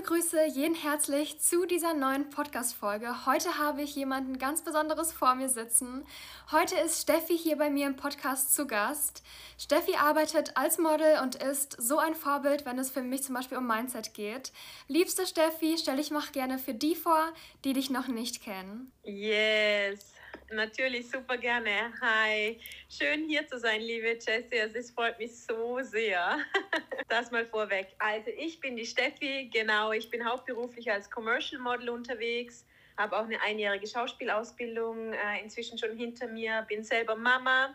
begrüße 0.00 0.46
jeden 0.46 0.74
herzlich 0.74 1.40
zu 1.40 1.66
dieser 1.66 1.92
neuen 1.92 2.30
Podcast-Folge. 2.30 3.26
Heute 3.26 3.58
habe 3.58 3.82
ich 3.82 3.94
jemanden 3.94 4.38
ganz 4.38 4.62
Besonderes 4.62 5.12
vor 5.12 5.34
mir 5.34 5.50
sitzen. 5.50 6.06
Heute 6.50 6.74
ist 6.76 7.02
Steffi 7.02 7.36
hier 7.36 7.58
bei 7.58 7.68
mir 7.68 7.86
im 7.86 7.96
Podcast 7.96 8.54
zu 8.54 8.66
Gast. 8.66 9.22
Steffi 9.58 9.96
arbeitet 9.96 10.56
als 10.56 10.78
Model 10.78 11.18
und 11.22 11.34
ist 11.34 11.76
so 11.78 11.98
ein 11.98 12.14
Vorbild, 12.14 12.64
wenn 12.64 12.78
es 12.78 12.90
für 12.90 13.02
mich 13.02 13.24
zum 13.24 13.34
Beispiel 13.34 13.58
um 13.58 13.66
Mindset 13.66 14.14
geht. 14.14 14.52
Liebste 14.88 15.26
Steffi, 15.26 15.76
stell 15.76 15.98
dich 15.98 16.10
mal 16.10 16.22
gerne 16.32 16.58
für 16.58 16.72
die 16.72 16.94
vor, 16.94 17.34
die 17.64 17.74
dich 17.74 17.90
noch 17.90 18.08
nicht 18.08 18.42
kennen. 18.42 18.90
Yes. 19.04 20.14
Natürlich, 20.52 21.08
super 21.08 21.36
gerne. 21.36 21.92
Hi, 22.00 22.58
schön 22.88 23.28
hier 23.28 23.46
zu 23.46 23.56
sein, 23.60 23.80
liebe 23.80 24.08
Jessie. 24.14 24.56
Es 24.74 24.90
freut 24.90 25.16
mich 25.18 25.38
so 25.38 25.80
sehr. 25.80 26.38
Das 27.08 27.30
mal 27.32 27.44
vorweg. 27.44 27.88
Also 27.98 28.30
ich 28.36 28.60
bin 28.60 28.76
die 28.76 28.86
Steffi, 28.86 29.50
genau. 29.52 29.90
Ich 29.90 30.10
bin 30.10 30.24
hauptberuflich 30.24 30.90
als 30.90 31.10
Commercial 31.10 31.60
Model 31.60 31.90
unterwegs, 31.90 32.64
habe 32.96 33.16
auch 33.16 33.24
eine 33.24 33.40
einjährige 33.42 33.86
Schauspielausbildung 33.86 35.12
äh, 35.12 35.42
inzwischen 35.42 35.76
schon 35.76 35.96
hinter 35.96 36.28
mir, 36.28 36.64
bin 36.68 36.84
selber 36.84 37.16
Mama. 37.16 37.74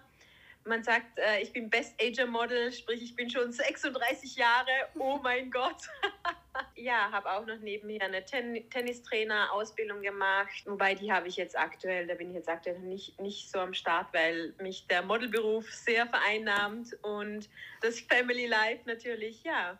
Man 0.68 0.84
sagt, 0.84 1.20
äh, 1.20 1.42
ich 1.42 1.54
bin 1.54 1.70
Best 1.70 1.94
Ager 2.02 2.26
Model, 2.26 2.72
sprich 2.72 3.02
ich 3.04 3.16
bin 3.16 3.30
schon 3.30 3.52
36 3.52 4.36
Jahre. 4.36 4.72
Oh 4.98 5.20
mein 5.22 5.52
Gott. 5.52 5.78
ja, 6.76 7.12
habe 7.12 7.32
auch 7.32 7.46
noch 7.46 7.60
nebenher 7.60 8.02
eine 8.08 8.26
Ten 8.26 8.68
Tennistrainer-Ausbildung 8.72 10.02
gemacht, 10.02 10.64
wobei 10.66 10.96
die 10.96 11.12
habe 11.12 11.28
ich 11.28 11.36
jetzt 11.36 11.56
aktuell, 11.56 12.08
da 12.08 12.16
bin 12.16 12.30
ich 12.30 12.36
jetzt 12.36 12.50
aktuell 12.50 12.80
nicht, 12.80 13.20
nicht 13.20 13.52
so 13.52 13.60
am 13.60 13.76
Start, 13.76 14.12
weil 14.12 14.56
mich 14.60 14.88
der 14.88 15.04
Modelberuf 15.04 15.72
sehr 15.72 16.08
vereinnahmt 16.08 16.98
und 17.04 17.48
das 17.82 18.00
Family 18.00 18.48
Life 18.48 18.82
natürlich, 18.86 19.44
ja, 19.44 19.78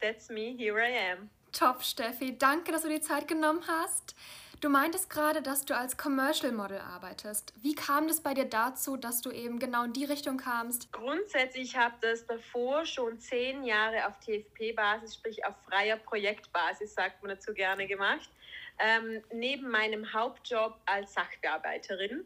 that's 0.00 0.28
me, 0.28 0.54
here 0.56 0.78
I 0.78 1.12
am. 1.12 1.30
Top, 1.50 1.82
Steffi. 1.82 2.38
Danke, 2.38 2.70
dass 2.70 2.82
du 2.82 2.88
die 2.88 3.00
Zeit 3.00 3.26
genommen 3.26 3.64
hast. 3.66 4.14
Du 4.62 4.68
meintest 4.68 5.10
gerade, 5.10 5.42
dass 5.42 5.64
du 5.64 5.76
als 5.76 5.96
Commercial 5.96 6.52
Model 6.52 6.78
arbeitest. 6.78 7.52
Wie 7.60 7.74
kam 7.74 8.06
das 8.06 8.20
bei 8.20 8.32
dir 8.32 8.44
dazu, 8.44 8.96
dass 8.96 9.20
du 9.20 9.32
eben 9.32 9.58
genau 9.58 9.82
in 9.82 9.92
die 9.92 10.04
Richtung 10.04 10.36
kamst? 10.36 10.92
Grundsätzlich 10.92 11.76
habe 11.76 11.96
ich 11.96 12.10
das 12.10 12.26
davor 12.28 12.86
schon 12.86 13.18
zehn 13.18 13.64
Jahre 13.64 14.06
auf 14.06 14.20
TFP-Basis, 14.20 15.16
sprich 15.16 15.44
auf 15.44 15.56
freier 15.68 15.96
Projektbasis, 15.96 16.94
sagt 16.94 17.24
man 17.24 17.30
dazu 17.30 17.52
gerne 17.52 17.88
gemacht, 17.88 18.30
ähm, 18.78 19.24
neben 19.32 19.68
meinem 19.68 20.12
Hauptjob 20.12 20.76
als 20.86 21.12
Sachbearbeiterin. 21.12 22.24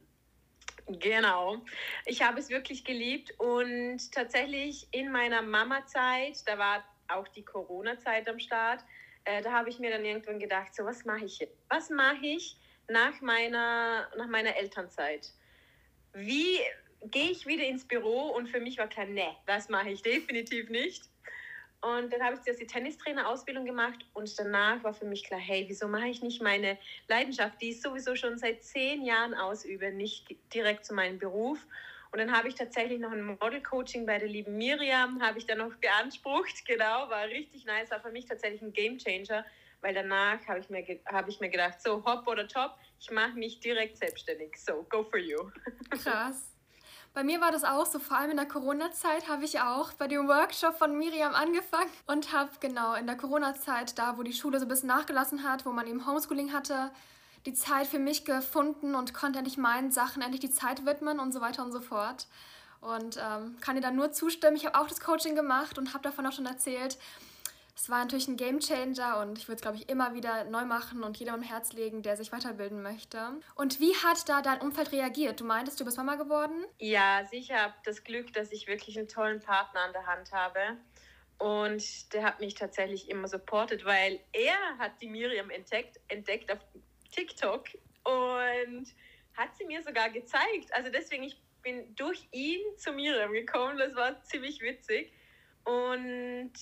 Genau. 0.89 1.65
Ich 2.05 2.21
habe 2.21 2.39
es 2.39 2.51
wirklich 2.51 2.85
geliebt 2.85 3.33
und 3.39 4.13
tatsächlich 4.13 4.89
in 4.91 5.11
meiner 5.11 5.41
Mama-Zeit, 5.41 6.47
da 6.47 6.59
war 6.59 6.85
auch 7.09 7.29
die 7.29 7.47
Corona-Zeit 7.47 8.29
am 8.29 8.39
Start, 8.39 8.85
äh, 9.27 9.43
da 9.43 9.53
habe 9.53 9.69
ich 9.69 9.79
mir 9.79 9.91
dann 9.91 10.05
irgendwann 10.05 10.39
gedacht, 10.39 10.75
so 10.75 10.85
was 10.85 11.05
mache 11.05 11.25
ich 11.25 11.39
jetzt? 11.41 11.59
Was 11.69 11.91
mache 11.91 12.25
ich 12.25 12.57
nach 12.89 13.21
meiner, 13.21 14.09
nach 14.17 14.29
meiner 14.29 14.57
Elternzeit? 14.57 15.33
Wie 16.13 16.59
gehe 17.11 17.31
ich 17.31 17.47
wieder 17.47 17.65
ins 17.65 17.87
Büro? 17.87 18.29
Und 18.31 18.49
für 18.49 18.61
mich 18.61 18.79
war 18.79 18.89
klar, 18.89 19.07
nee, 19.07 19.37
das 19.47 19.69
mache 19.69 19.91
ich 19.91 20.03
definitiv 20.03 20.71
nicht. 20.71 21.11
Und 21.83 22.13
dann 22.13 22.23
habe 22.23 22.37
ich 22.37 22.43
zuerst 22.43 22.61
die 22.61 22.67
Tennistrainer-Ausbildung 22.67 23.65
gemacht 23.65 24.07
und 24.15 24.39
danach 24.39 24.83
war 24.83 24.95
für 24.95 25.05
mich 25.05 25.25
klar, 25.25 25.39
hey, 25.39 25.67
wieso 25.69 25.89
mache 25.89 26.09
ich 26.09 26.23
nicht 26.23 26.41
meine 26.41 26.79
Leidenschaft, 27.07 27.61
die 27.61 27.71
ich 27.71 27.83
sowieso 27.83 28.17
schon 28.17 28.39
seit 28.39 28.63
zehn 28.63 29.05
Jahren 29.05 29.35
ausübe, 29.35 29.93
nicht 29.93 30.37
direkt 30.55 30.87
zu 30.87 30.95
meinem 30.95 31.19
Beruf? 31.19 31.67
Und 32.17 32.21
dann 32.21 32.35
habe 32.35 32.49
ich 32.49 32.55
tatsächlich 32.55 32.99
noch 32.99 33.13
ein 33.13 33.27
Model-Coaching 33.27 34.07
bei 34.07 34.19
der 34.19 34.29
lieben 34.29 34.57
Miriam, 34.57 35.21
habe 35.21 35.37
ich 35.37 35.45
dann 35.45 35.59
noch 35.59 35.75
beansprucht, 35.75 36.65
genau, 36.65 37.11
war 37.11 37.25
richtig 37.25 37.67
nice, 37.67 37.91
war 37.91 38.01
für 38.01 38.11
mich 38.11 38.25
tatsächlich 38.25 38.63
ein 38.63 38.73
Game-Changer, 38.73 39.45
weil 39.83 39.93
danach 39.93 40.39
habe 40.49 40.61
ich, 40.61 40.71
mir 40.71 40.83
hab 41.05 41.29
ich 41.29 41.41
mir 41.41 41.51
gedacht, 41.51 41.83
so 41.83 42.03
hopp 42.07 42.27
oder 42.27 42.49
top, 42.49 42.71
ich 42.99 43.11
mache 43.11 43.33
mich 43.33 43.61
direkt 43.61 43.99
selbstständig, 43.99 44.57
so 44.57 44.87
go 44.89 45.05
for 45.05 45.19
you. 45.19 45.37
Krass. 45.91 46.55
Bei 47.13 47.23
mir 47.23 47.43
war 47.43 47.53
das 47.53 47.65
auch 47.65 47.85
so, 47.85 47.99
vor 47.99 48.17
allem 48.17 48.31
in 48.31 48.39
der 48.39 48.47
Corona-Zeit 48.47 49.29
habe 49.29 49.45
ich 49.45 49.61
auch 49.61 49.93
bei 49.93 50.09
dem 50.09 50.27
Workshop 50.27 50.79
von 50.79 50.97
Miriam 50.97 51.35
angefangen 51.35 51.91
und 52.07 52.33
habe 52.33 52.51
genau 52.61 52.95
in 52.95 53.07
der 53.07 53.19
Corona-Zeit, 53.19 53.99
da 53.99 54.17
wo 54.17 54.23
die 54.23 54.33
Schule 54.33 54.59
so 54.59 54.65
ein 54.65 54.71
bisschen 54.71 54.89
nachgelassen 54.89 55.43
hat, 55.47 55.67
wo 55.67 55.71
man 55.71 55.87
eben 55.87 56.07
Homeschooling 56.07 56.55
hatte, 56.55 56.93
die 57.47 57.55
Zeit 57.55 57.87
für 57.87 57.99
mich 57.99 58.25
gefunden 58.25 58.95
und 58.95 59.15
konnte 59.15 59.39
endlich 59.39 59.57
meinen 59.57 59.91
Sachen 59.91 60.23
endlich 60.23 60.41
die 60.41 60.51
Zeit 60.51 60.85
widmen 60.85 61.21
und 61.21 61.33
so 61.33 61.41
weiter 61.41 61.65
und 61.65 61.73
so 61.73 61.81
fort. 61.81 62.27
Und 62.81 63.17
ähm, 63.17 63.57
kann 63.61 63.77
dir 63.77 63.83
da 63.83 63.91
nur 63.91 64.13
zustimmen. 64.13 64.57
Ich 64.57 64.67
habe 64.67 64.79
auch 64.79 64.87
das 64.87 65.01
Coaching 65.01 65.35
gemacht 65.35 65.79
und 65.79 65.95
habe 65.95 66.03
davon 66.03 66.27
auch 66.27 66.33
schon 66.33 66.47
erzählt. 66.47 66.99
Es 67.75 67.91
war 67.91 67.99
natürlich 67.99 68.27
ein 68.27 68.37
Game 68.37 68.59
Changer 68.59 69.21
und 69.21 69.39
ich 69.39 69.49
würde 69.49 69.57
es, 69.57 69.63
glaube 69.63 69.77
ich, 69.77 69.89
immer 69.91 70.15
wieder 70.15 70.45
neu 70.45 70.65
machen 70.65 71.05
und 71.05 71.19
jedem 71.19 71.35
am 71.35 71.43
Herz 71.43 71.75
legen, 71.75 72.03
der 72.03 72.17
sich 72.17 72.33
weiterbilden 72.33 72.83
möchte. 72.83 73.33
Und 73.55 73.81
wie 73.81 73.95
hat 73.97 74.29
da 74.29 74.41
dein 74.41 74.63
Umfeld 74.63 74.93
reagiert? 74.93 75.41
Du 75.41 75.45
meintest, 75.45 75.79
du 75.79 75.85
bist 75.85 75.99
Mama 75.99 76.15
geworden? 76.15 76.65
Ja, 76.79 77.27
sicher. 77.31 77.75
Das 77.85 78.03
Glück, 78.03 78.33
dass 78.33 78.51
ich 78.51 78.67
wirklich 78.67 78.99
einen 78.99 79.09
tollen 79.09 79.41
Partner 79.41 79.81
an 79.81 79.93
der 79.93 80.07
Hand 80.07 80.33
habe. 80.33 80.79
Und 81.39 82.15
der 82.15 82.25
hat 82.25 82.41
mich 82.41 82.55
tatsächlich 82.55 83.11
immer 83.11 83.29
supportet, 83.29 83.85
weil 83.85 84.21
er 84.33 84.57
hat 84.79 84.93
die 85.03 85.09
Miriam 85.09 85.51
entdeckt, 85.51 86.01
entdeckt 86.09 86.51
TikTok 87.11 87.69
und 88.05 88.87
hat 89.37 89.57
sie 89.57 89.65
mir 89.65 89.83
sogar 89.83 90.11
gezeigt. 90.11 90.73
Also 90.73 90.91
deswegen, 90.91 91.25
ich 91.25 91.41
bin 91.63 91.95
durch 91.97 92.27
ihn 92.31 92.61
zu 92.77 92.93
Miriam 92.93 93.33
gekommen. 93.33 93.79
Das 93.79 93.95
war 93.95 94.23
ziemlich 94.23 94.61
witzig. 94.61 95.13
Und 95.65 96.53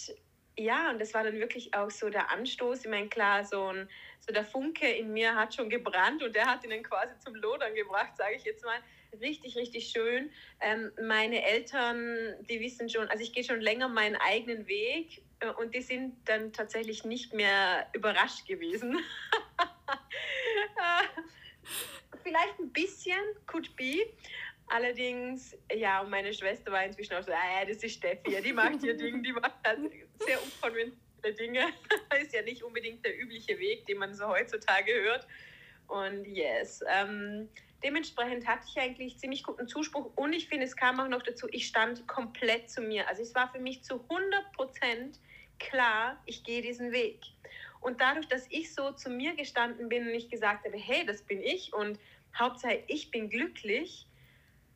ja, 0.57 0.91
und 0.91 1.01
das 1.01 1.13
war 1.15 1.25
dann 1.25 1.35
wirklich 1.35 1.75
auch 1.75 1.91
so 1.91 2.09
der 2.09 2.31
Anstoß. 2.31 2.85
Ich 2.85 2.91
meine, 2.91 3.09
klar, 3.09 3.45
so, 3.45 3.67
ein, 3.67 3.89
so 4.21 4.33
der 4.33 4.45
Funke 4.45 4.89
in 4.89 5.13
mir 5.13 5.35
hat 5.35 5.55
schon 5.55 5.69
gebrannt 5.69 6.23
und 6.23 6.35
der 6.35 6.47
hat 6.47 6.65
ihn 6.65 6.71
dann 6.71 6.83
quasi 6.83 7.19
zum 7.19 7.35
Lodern 7.35 7.75
gebracht, 7.75 8.17
sage 8.17 8.37
ich 8.37 8.45
jetzt 8.45 8.65
mal. 8.65 8.79
Richtig, 9.21 9.57
richtig 9.57 9.89
schön. 9.89 10.31
Ähm, 10.61 10.91
meine 11.03 11.45
Eltern, 11.45 12.37
die 12.49 12.61
wissen 12.61 12.89
schon, 12.89 13.09
also 13.09 13.23
ich 13.23 13.33
gehe 13.33 13.45
schon 13.45 13.61
länger 13.61 13.89
meinen 13.89 14.17
eigenen 14.17 14.67
Weg 14.67 15.23
äh, 15.41 15.51
und 15.51 15.75
die 15.75 15.83
sind 15.83 16.17
dann 16.29 16.53
tatsächlich 16.53 17.05
nicht 17.05 17.33
mehr 17.33 17.89
überrascht 17.93 18.47
gewesen. 18.47 18.99
Vielleicht 22.23 22.59
ein 22.59 22.73
bisschen, 22.73 23.19
could 23.47 23.75
be. 23.77 24.07
Allerdings, 24.69 25.57
ja, 25.75 26.01
und 26.01 26.11
meine 26.11 26.33
Schwester 26.33 26.73
war 26.73 26.85
inzwischen 26.85 27.15
auch 27.15 27.23
so, 27.23 27.33
ah, 27.33 27.65
das 27.67 27.83
ist 27.83 27.97
Steffi, 27.97 28.41
die 28.43 28.53
macht 28.53 28.83
ihr 28.83 28.97
Ding, 28.97 29.23
die 29.23 29.33
macht 29.33 29.57
halt 29.65 29.81
sehr 30.21 30.43
unkonventionelle 30.43 31.35
Dinge. 31.39 31.67
Ist 32.21 32.33
ja 32.33 32.43
nicht 32.43 32.63
unbedingt 32.63 33.05
der 33.05 33.19
übliche 33.21 33.59
Weg, 33.59 33.87
den 33.87 33.99
man 33.99 34.15
so 34.15 34.27
heutzutage 34.27 34.93
hört. 35.03 35.27
Und 35.87 36.25
yes, 36.25 36.81
ähm, 36.89 37.49
dementsprechend 37.83 38.47
hatte 38.47 38.67
ich 38.67 38.81
eigentlich 38.81 39.19
ziemlich 39.19 39.43
guten 39.43 39.69
Zuspruch 39.69 40.11
und 40.17 40.33
ich 40.33 40.49
finde, 40.49 40.65
es 40.65 40.77
kam 40.77 40.99
auch 40.99 41.09
noch 41.09 41.23
dazu, 41.23 41.47
ich 41.51 41.67
stand 41.67 42.07
komplett 42.09 42.71
zu 42.71 42.81
mir. 42.81 43.07
Also 43.09 43.23
es 43.23 43.35
war 43.35 43.53
für 43.53 43.59
mich 43.59 43.85
zu 43.85 44.01
100 44.01 44.53
Prozent 44.55 45.21
klar, 45.59 46.21
ich 46.25 46.43
gehe 46.43 46.63
diesen 46.63 46.93
Weg. 46.93 47.21
Und 47.85 48.01
dadurch, 48.01 48.27
dass 48.29 48.47
ich 48.49 48.75
so 48.75 48.93
zu 48.93 49.11
mir 49.11 49.37
gestanden 49.37 49.91
bin 49.91 50.09
und 50.09 50.15
ich 50.15 50.31
gesagt 50.31 50.65
habe, 50.65 50.79
hey, 50.79 51.05
das 51.05 51.21
bin 51.23 51.43
ich 51.43 51.75
und 51.75 52.01
Hauptsache 52.37 52.83
ich 52.87 53.11
bin 53.11 53.29
glücklich, 53.29 54.09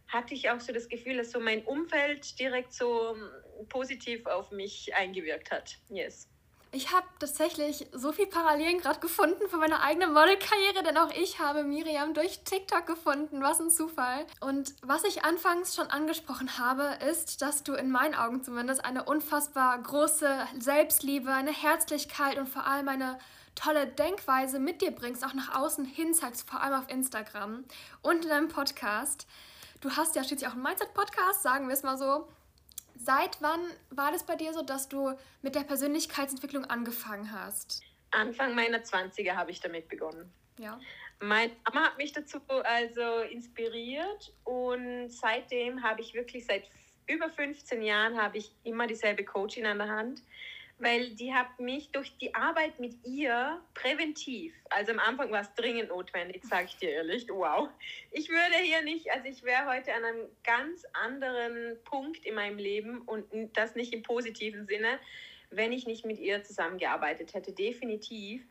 hatte 0.08 0.34
ich 0.34 0.50
auch 0.50 0.60
so 0.60 0.74
das 0.74 0.90
Gefühl, 0.90 1.16
dass 1.16 1.30
so 1.30 1.40
mein 1.40 1.64
Umfeld 1.64 2.38
direkt 2.38 2.74
so 2.74 3.14
hm, 3.14 3.68
positiv 3.70 4.26
auf 4.26 4.50
mich 4.50 4.94
eingewirkt 4.94 5.50
hat. 5.50 5.78
Yes. 5.88 6.28
Ich 6.70 6.92
habe 6.92 7.06
tatsächlich 7.18 7.86
so 7.92 8.12
viel 8.12 8.26
Parallelen 8.26 8.78
gerade 8.78 9.00
gefunden 9.00 9.48
für 9.48 9.56
meine 9.56 9.80
eigene 9.80 10.06
Modelkarriere, 10.06 10.82
denn 10.84 10.98
auch 10.98 11.10
ich 11.12 11.38
habe 11.38 11.64
Miriam 11.64 12.12
durch 12.12 12.40
TikTok 12.44 12.86
gefunden. 12.86 13.40
Was 13.40 13.58
ein 13.58 13.70
Zufall. 13.70 14.26
Und 14.40 14.74
was 14.82 15.04
ich 15.04 15.24
anfangs 15.24 15.74
schon 15.74 15.86
angesprochen 15.86 16.58
habe, 16.58 16.98
ist, 17.08 17.40
dass 17.40 17.62
du 17.62 17.72
in 17.72 17.90
meinen 17.90 18.14
Augen 18.14 18.42
zumindest 18.42 18.84
eine 18.84 19.04
unfassbar 19.04 19.78
große 19.82 20.46
Selbstliebe, 20.58 21.32
eine 21.32 21.52
Herzlichkeit 21.52 22.36
und 22.36 22.48
vor 22.48 22.66
allem 22.66 22.88
eine 22.88 23.18
tolle 23.54 23.86
Denkweise 23.86 24.58
mit 24.58 24.82
dir 24.82 24.90
bringst, 24.90 25.24
auch 25.24 25.34
nach 25.34 25.54
außen 25.58 25.86
hin 25.86 26.12
zeigst, 26.12 26.48
vor 26.48 26.62
allem 26.62 26.74
auf 26.74 26.90
Instagram 26.90 27.64
und 28.02 28.24
in 28.24 28.28
deinem 28.28 28.48
Podcast. 28.48 29.26
Du 29.80 29.90
hast 29.92 30.16
ja 30.16 30.22
schließlich 30.22 30.48
auch 30.48 30.54
einen 30.54 30.62
Mindset-Podcast, 30.62 31.42
sagen 31.42 31.68
wir 31.68 31.74
es 31.74 31.82
mal 31.82 31.96
so. 31.96 32.28
Seit 33.08 33.40
wann 33.40 33.60
war 33.88 34.12
das 34.12 34.26
bei 34.26 34.36
dir 34.36 34.52
so, 34.52 34.60
dass 34.60 34.86
du 34.86 35.14
mit 35.40 35.54
der 35.54 35.62
Persönlichkeitsentwicklung 35.62 36.66
angefangen 36.66 37.32
hast? 37.32 37.80
Anfang 38.10 38.54
meiner 38.54 38.80
20er 38.80 39.32
habe 39.32 39.50
ich 39.50 39.60
damit 39.60 39.88
begonnen. 39.88 40.30
Ja. 40.58 40.78
Meine 41.18 41.52
Mama 41.64 41.86
hat 41.86 41.96
mich 41.96 42.12
dazu 42.12 42.38
also 42.64 43.20
inspiriert 43.30 44.34
und 44.44 45.08
seitdem 45.08 45.82
habe 45.82 46.02
ich 46.02 46.12
wirklich 46.12 46.44
seit 46.44 46.68
über 47.06 47.30
15 47.30 47.80
Jahren 47.80 48.20
habe 48.20 48.36
ich 48.36 48.52
immer 48.62 48.86
dieselbe 48.86 49.24
Coaching 49.24 49.64
an 49.64 49.78
der 49.78 49.88
Hand 49.88 50.22
weil 50.78 51.10
die 51.10 51.34
hat 51.34 51.58
mich 51.58 51.90
durch 51.90 52.16
die 52.18 52.34
Arbeit 52.34 52.78
mit 52.78 52.94
ihr 53.04 53.60
präventiv, 53.74 54.54
also 54.70 54.92
am 54.92 55.00
Anfang 55.00 55.30
war 55.32 55.40
es 55.40 55.52
dringend 55.54 55.88
notwendig, 55.88 56.44
sage 56.44 56.66
ich 56.66 56.76
dir 56.76 56.90
ehrlich, 56.90 57.26
wow. 57.28 57.68
Ich 58.12 58.28
würde 58.28 58.56
hier 58.62 58.82
nicht, 58.82 59.10
also 59.10 59.26
ich 59.26 59.42
wäre 59.42 59.66
heute 59.66 59.92
an 59.92 60.04
einem 60.04 60.28
ganz 60.44 60.84
anderen 60.92 61.76
Punkt 61.84 62.24
in 62.24 62.34
meinem 62.34 62.58
Leben 62.58 63.02
und 63.02 63.26
das 63.56 63.74
nicht 63.74 63.92
im 63.92 64.02
positiven 64.02 64.66
Sinne, 64.66 64.98
wenn 65.50 65.72
ich 65.72 65.86
nicht 65.86 66.04
mit 66.04 66.18
ihr 66.18 66.44
zusammengearbeitet 66.44 67.34
hätte, 67.34 67.52
definitiv. 67.52 68.42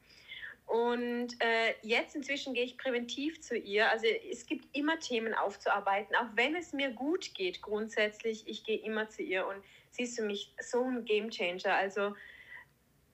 Und 0.65 1.29
äh, 1.39 1.75
jetzt 1.81 2.13
inzwischen 2.13 2.53
gehe 2.53 2.65
ich 2.65 2.77
präventiv 2.77 3.39
zu 3.39 3.57
ihr. 3.57 3.89
Also 3.89 4.05
es 4.29 4.45
gibt 4.45 4.65
immer 4.75 4.99
Themen 4.99 5.33
aufzuarbeiten, 5.33 6.13
auch 6.17 6.27
wenn 6.35 6.57
es 6.57 6.73
mir 6.73 6.91
gut 6.91 7.33
geht 7.35 7.61
grundsätzlich. 7.61 8.45
Ich 8.47 8.65
gehe 8.65 8.77
immer 8.79 9.07
zu 9.07 9.21
ihr 9.21 9.47
und 9.47 9.63
sie 9.97 10.03
ist 10.03 10.17
für 10.17 10.25
mich 10.25 10.53
so 10.61 10.83
ein 10.83 11.03
Gamechanger. 11.05 11.73
Also 11.75 12.15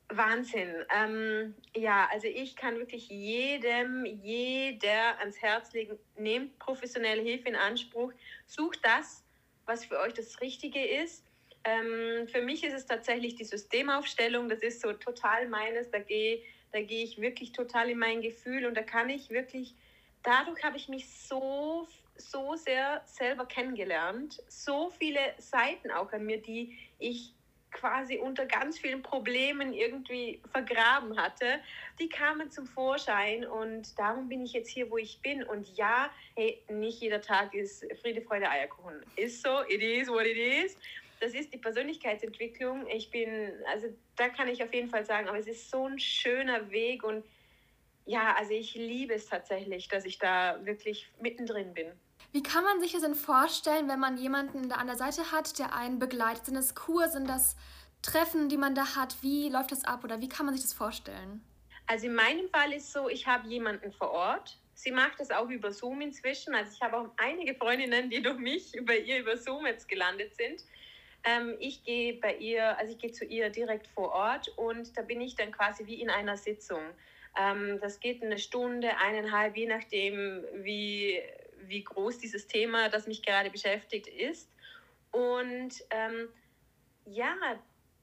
Wahnsinn. 0.09 0.85
Ähm, 0.95 1.55
ja, 1.75 2.07
also 2.11 2.27
ich 2.27 2.55
kann 2.55 2.77
wirklich 2.77 3.09
jedem, 3.09 4.05
jeder 4.05 5.17
ans 5.19 5.41
Herz 5.41 5.73
legen, 5.73 5.97
nehmt 6.17 6.59
professionelle 6.59 7.21
Hilfe 7.21 7.49
in 7.49 7.55
Anspruch, 7.55 8.11
sucht 8.45 8.79
das, 8.83 9.23
was 9.65 9.85
für 9.85 9.99
euch 9.99 10.13
das 10.13 10.39
Richtige 10.41 10.85
ist. 10.85 11.25
Ähm, 11.63 12.27
für 12.27 12.41
mich 12.41 12.63
ist 12.63 12.73
es 12.73 12.85
tatsächlich 12.85 13.35
die 13.35 13.45
Systemaufstellung, 13.45 14.49
das 14.49 14.59
ist 14.59 14.81
so 14.81 14.91
total 14.93 15.47
meines, 15.47 15.89
da 15.89 15.99
gehe 15.99 16.43
da 16.73 16.81
gehe 16.81 17.03
ich 17.03 17.21
wirklich 17.21 17.51
total 17.51 17.91
in 17.91 17.99
mein 17.99 18.21
Gefühl 18.21 18.65
und 18.65 18.75
da 18.75 18.81
kann 18.81 19.07
ich 19.07 19.29
wirklich, 19.29 19.75
dadurch 20.23 20.63
habe 20.63 20.75
ich 20.75 20.89
mich 20.89 21.07
so, 21.07 21.87
so 22.15 22.55
sehr 22.55 23.01
selber 23.05 23.45
kennengelernt, 23.45 24.41
so 24.47 24.89
viele 24.89 25.19
Seiten 25.37 25.91
auch 25.91 26.11
an 26.13 26.25
mir, 26.25 26.41
die 26.41 26.77
ich 26.99 27.33
quasi 27.73 28.17
unter 28.17 28.45
ganz 28.45 28.79
vielen 28.79 29.01
Problemen 29.01 29.73
irgendwie 29.73 30.41
vergraben 30.51 31.17
hatte, 31.17 31.59
die 31.99 32.07
kamen 32.07 32.49
zum 32.51 32.67
Vorschein 32.67 33.45
und 33.45 33.97
darum 33.97 34.29
bin 34.29 34.41
ich 34.43 34.53
jetzt 34.53 34.69
hier, 34.69 34.89
wo 34.89 34.97
ich 34.97 35.19
bin. 35.21 35.43
Und 35.43 35.67
ja, 35.75 36.09
hey, 36.35 36.61
nicht 36.69 37.01
jeder 37.01 37.21
Tag 37.21 37.53
ist 37.53 37.85
Friede, 38.01 38.21
Freude, 38.21 38.49
Eierkuchen. 38.49 39.03
Ist 39.15 39.43
so, 39.43 39.61
it 39.67 39.81
is 39.81 40.07
what 40.07 40.25
it 40.25 40.37
is. 40.37 40.77
Das 41.19 41.33
ist 41.33 41.53
die 41.53 41.57
Persönlichkeitsentwicklung. 41.57 42.87
Ich 42.87 43.09
bin, 43.09 43.51
also 43.71 43.87
da 44.15 44.29
kann 44.29 44.47
ich 44.47 44.63
auf 44.63 44.73
jeden 44.73 44.89
Fall 44.89 45.05
sagen, 45.05 45.27
aber 45.27 45.39
es 45.39 45.47
ist 45.47 45.69
so 45.69 45.87
ein 45.87 45.99
schöner 45.99 46.69
Weg 46.69 47.03
und 47.03 47.23
ja, 48.05 48.35
also 48.35 48.51
ich 48.51 48.75
liebe 48.75 49.13
es 49.13 49.27
tatsächlich, 49.27 49.87
dass 49.87 50.05
ich 50.05 50.19
da 50.19 50.59
wirklich 50.65 51.09
mittendrin 51.21 51.73
bin. 51.73 51.87
Wie 52.31 52.43
kann 52.43 52.63
man 52.63 52.79
sich 52.79 52.93
das 52.93 53.01
denn 53.01 53.15
vorstellen, 53.15 53.87
wenn 53.87 53.99
man 53.99 54.17
jemanden 54.17 54.69
da 54.69 54.75
an 54.75 54.87
der 54.87 54.95
Seite 54.95 55.31
hat, 55.31 55.59
der 55.59 55.75
einen 55.75 55.99
begleitet? 55.99 56.45
Sind 56.45 56.55
das 56.55 56.75
Kur, 56.75 57.07
sind 57.07 57.29
das 57.29 57.55
Treffen, 58.01 58.49
die 58.49 58.57
man 58.57 58.75
da 58.75 58.95
hat? 58.95 59.17
Wie 59.21 59.49
läuft 59.49 59.71
das 59.71 59.85
ab 59.85 60.03
oder 60.03 60.19
wie 60.19 60.29
kann 60.29 60.45
man 60.45 60.55
sich 60.55 60.63
das 60.63 60.73
vorstellen? 60.73 61.43
Also 61.85 62.07
in 62.07 62.15
meinem 62.15 62.49
Fall 62.49 62.73
ist 62.73 62.91
so, 62.91 63.09
ich 63.09 63.27
habe 63.27 63.47
jemanden 63.47 63.91
vor 63.91 64.11
Ort. 64.11 64.57
Sie 64.73 64.91
macht 64.91 65.19
das 65.19 65.31
auch 65.31 65.49
über 65.49 65.71
Zoom 65.71 66.01
inzwischen. 66.01 66.55
Also 66.55 66.71
ich 66.73 66.81
habe 66.81 66.97
auch 66.97 67.09
einige 67.17 67.55
Freundinnen, 67.55 68.09
die 68.09 68.21
durch 68.21 68.37
mich 68.37 68.73
über 68.75 68.95
ihr 68.95 69.19
über 69.19 69.37
Zoom 69.37 69.65
jetzt 69.65 69.87
gelandet 69.87 70.35
sind. 70.35 70.63
Ähm, 71.23 71.55
ich 71.59 71.83
gehe 71.83 72.15
bei 72.15 72.35
ihr, 72.35 72.77
also 72.77 72.93
ich 72.93 72.99
gehe 72.99 73.11
zu 73.11 73.25
ihr 73.25 73.49
direkt 73.49 73.87
vor 73.87 74.11
Ort 74.11 74.49
und 74.57 74.97
da 74.97 75.01
bin 75.01 75.21
ich 75.21 75.35
dann 75.35 75.51
quasi 75.51 75.85
wie 75.85 76.01
in 76.01 76.09
einer 76.09 76.35
Sitzung. 76.35 76.81
Ähm, 77.37 77.79
das 77.81 77.99
geht 77.99 78.21
eine 78.21 78.37
Stunde, 78.37 78.97
eineinhalb, 78.97 79.57
je 79.57 79.67
nachdem, 79.67 80.43
wie, 80.53 81.21
wie 81.61 81.83
groß 81.83 82.19
dieses 82.19 82.47
Thema, 82.47 82.89
das 82.89 83.07
mich 83.07 83.23
gerade 83.23 83.49
beschäftigt, 83.49 84.07
ist. 84.07 84.49
Und 85.11 85.73
ähm, 85.89 86.29
ja, 87.05 87.35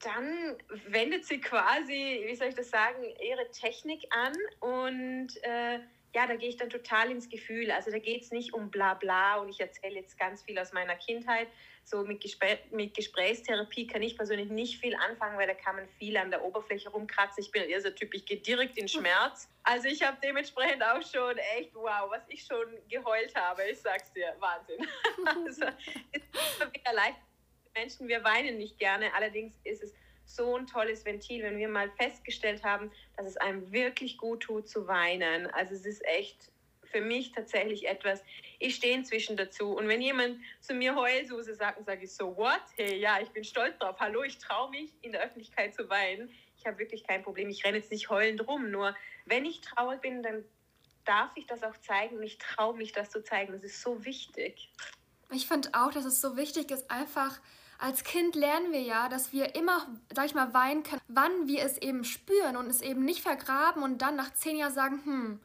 dann 0.02 0.56
wendet 0.86 1.26
sie 1.26 1.40
quasi, 1.40 2.24
wie 2.26 2.34
soll 2.34 2.48
ich 2.48 2.54
das 2.54 2.70
sagen, 2.70 3.04
ihre 3.22 3.50
Technik 3.50 4.06
an 4.10 4.32
und 4.60 5.28
äh, 5.42 5.80
ja, 6.14 6.26
da 6.26 6.34
gehe 6.34 6.48
ich 6.48 6.56
dann 6.56 6.70
total 6.70 7.10
ins 7.10 7.28
Gefühl. 7.28 7.70
Also 7.70 7.90
da 7.90 7.98
geht 7.98 8.22
es 8.22 8.30
nicht 8.30 8.52
um 8.52 8.70
bla 8.70 8.94
bla 8.94 9.36
und 9.36 9.48
ich 9.48 9.60
erzähle 9.60 9.96
jetzt 9.96 10.18
ganz 10.18 10.42
viel 10.42 10.58
aus 10.58 10.72
meiner 10.72 10.96
Kindheit. 10.96 11.48
So 11.84 12.02
mit, 12.04 12.20
Gespr 12.20 12.58
mit 12.70 12.94
Gesprächstherapie 12.94 13.86
kann 13.86 14.02
ich 14.02 14.16
persönlich 14.16 14.48
nicht 14.48 14.80
viel 14.80 14.94
anfangen, 14.96 15.38
weil 15.38 15.46
da 15.46 15.54
kann 15.54 15.76
man 15.76 15.88
viel 15.98 16.16
an 16.16 16.30
der 16.30 16.44
Oberfläche 16.44 16.88
rumkratzen. 16.90 17.42
Ich 17.42 17.50
bin 17.50 17.62
eher 17.62 17.80
so 17.80 17.90
Typ, 17.90 18.12
ich 18.14 18.26
gehe 18.26 18.38
direkt 18.38 18.76
in 18.76 18.88
Schmerz. 18.88 19.48
Also 19.62 19.88
ich 19.88 20.02
habe 20.02 20.18
dementsprechend 20.22 20.82
auch 20.82 21.02
schon 21.02 21.38
echt, 21.56 21.74
wow, 21.74 22.10
was 22.10 22.22
ich 22.28 22.44
schon 22.44 22.66
geheult 22.88 23.34
habe. 23.34 23.62
Ich 23.70 23.80
sag's 23.80 24.12
dir, 24.12 24.34
Wahnsinn. 24.38 24.86
also, 25.26 25.64
es 26.12 26.22
ist 26.22 26.74
wieder 26.74 26.92
leicht. 26.92 27.16
Menschen, 27.74 28.08
wir 28.08 28.22
weinen 28.24 28.58
nicht 28.58 28.78
gerne. 28.78 29.14
Allerdings 29.14 29.54
ist 29.64 29.82
es 29.82 29.94
so 30.34 30.56
ein 30.56 30.66
tolles 30.66 31.04
Ventil, 31.04 31.42
wenn 31.42 31.58
wir 31.58 31.68
mal 31.68 31.90
festgestellt 31.98 32.62
haben, 32.64 32.90
dass 33.16 33.26
es 33.26 33.36
einem 33.36 33.70
wirklich 33.72 34.16
gut 34.16 34.42
tut 34.42 34.68
zu 34.68 34.86
weinen. 34.86 35.46
Also 35.48 35.74
es 35.74 35.84
ist 35.84 36.04
echt 36.06 36.50
für 36.90 37.00
mich 37.00 37.32
tatsächlich 37.32 37.86
etwas, 37.88 38.22
ich 38.58 38.76
stehe 38.76 38.94
inzwischen 38.94 39.36
dazu. 39.36 39.72
Und 39.72 39.88
wenn 39.88 40.00
jemand 40.00 40.38
zu 40.60 40.74
mir 40.74 40.94
Heulsuse 40.96 41.54
sagt, 41.54 41.78
dann 41.78 41.84
sage 41.84 42.04
ich 42.04 42.12
so, 42.12 42.36
what? 42.36 42.62
Hey, 42.76 42.98
ja, 42.98 43.20
ich 43.20 43.28
bin 43.30 43.44
stolz 43.44 43.78
drauf. 43.78 43.96
Hallo, 44.00 44.22
ich 44.22 44.38
traue 44.38 44.70
mich, 44.70 44.90
in 45.02 45.12
der 45.12 45.22
Öffentlichkeit 45.22 45.74
zu 45.74 45.88
weinen. 45.88 46.30
Ich 46.58 46.66
habe 46.66 46.78
wirklich 46.78 47.06
kein 47.06 47.22
Problem. 47.22 47.48
Ich 47.48 47.64
renne 47.64 47.78
jetzt 47.78 47.90
nicht 47.90 48.10
heulend 48.10 48.46
rum. 48.46 48.70
Nur 48.70 48.94
wenn 49.24 49.44
ich 49.44 49.60
traurig 49.60 50.00
bin, 50.00 50.22
dann 50.22 50.44
darf 51.04 51.30
ich 51.36 51.46
das 51.46 51.62
auch 51.62 51.76
zeigen 51.78 52.16
und 52.16 52.22
ich 52.22 52.38
traue 52.38 52.76
mich, 52.76 52.92
das 52.92 53.10
zu 53.10 53.22
zeigen. 53.22 53.52
Das 53.52 53.62
ist 53.62 53.80
so 53.80 54.04
wichtig. 54.04 54.70
Ich 55.32 55.46
finde 55.46 55.70
auch, 55.72 55.92
dass 55.92 56.04
es 56.04 56.20
so 56.20 56.36
wichtig 56.36 56.70
ist, 56.70 56.90
einfach 56.90 57.40
als 57.80 58.04
Kind 58.04 58.34
lernen 58.34 58.72
wir 58.72 58.82
ja, 58.82 59.08
dass 59.08 59.32
wir 59.32 59.54
immer, 59.54 59.86
sag 60.14 60.26
ich 60.26 60.34
mal, 60.34 60.52
weinen 60.52 60.82
können, 60.82 61.00
wann 61.08 61.46
wir 61.46 61.62
es 61.62 61.78
eben 61.78 62.04
spüren 62.04 62.56
und 62.56 62.66
es 62.66 62.82
eben 62.82 63.04
nicht 63.04 63.22
vergraben 63.22 63.82
und 63.82 64.02
dann 64.02 64.16
nach 64.16 64.32
zehn 64.34 64.56
Jahren 64.56 64.72
sagen, 64.72 65.00
hm, 65.04 65.40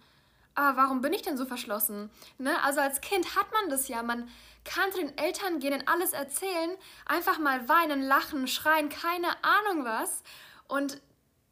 aber 0.54 0.78
warum 0.78 1.02
bin 1.02 1.14
ich 1.14 1.22
denn 1.22 1.38
so 1.38 1.46
verschlossen? 1.46 2.10
Ne? 2.38 2.62
Also 2.64 2.82
als 2.82 3.02
Kind 3.02 3.36
hat 3.36 3.52
man 3.54 3.70
das 3.70 3.88
ja, 3.88 4.04
man 4.04 4.30
kann 4.64 4.92
zu 4.92 5.00
den 5.00 5.18
Eltern 5.18 5.60
gehen 5.60 5.74
und 5.74 5.88
alles 5.88 6.14
erzählen, 6.14 6.72
einfach 7.06 7.40
mal 7.40 7.70
weinen, 7.70 8.02
lachen, 8.02 8.48
schreien, 8.48 8.90
keine 8.90 9.28
Ahnung 9.44 9.86
was. 9.86 10.24
Und 10.68 11.02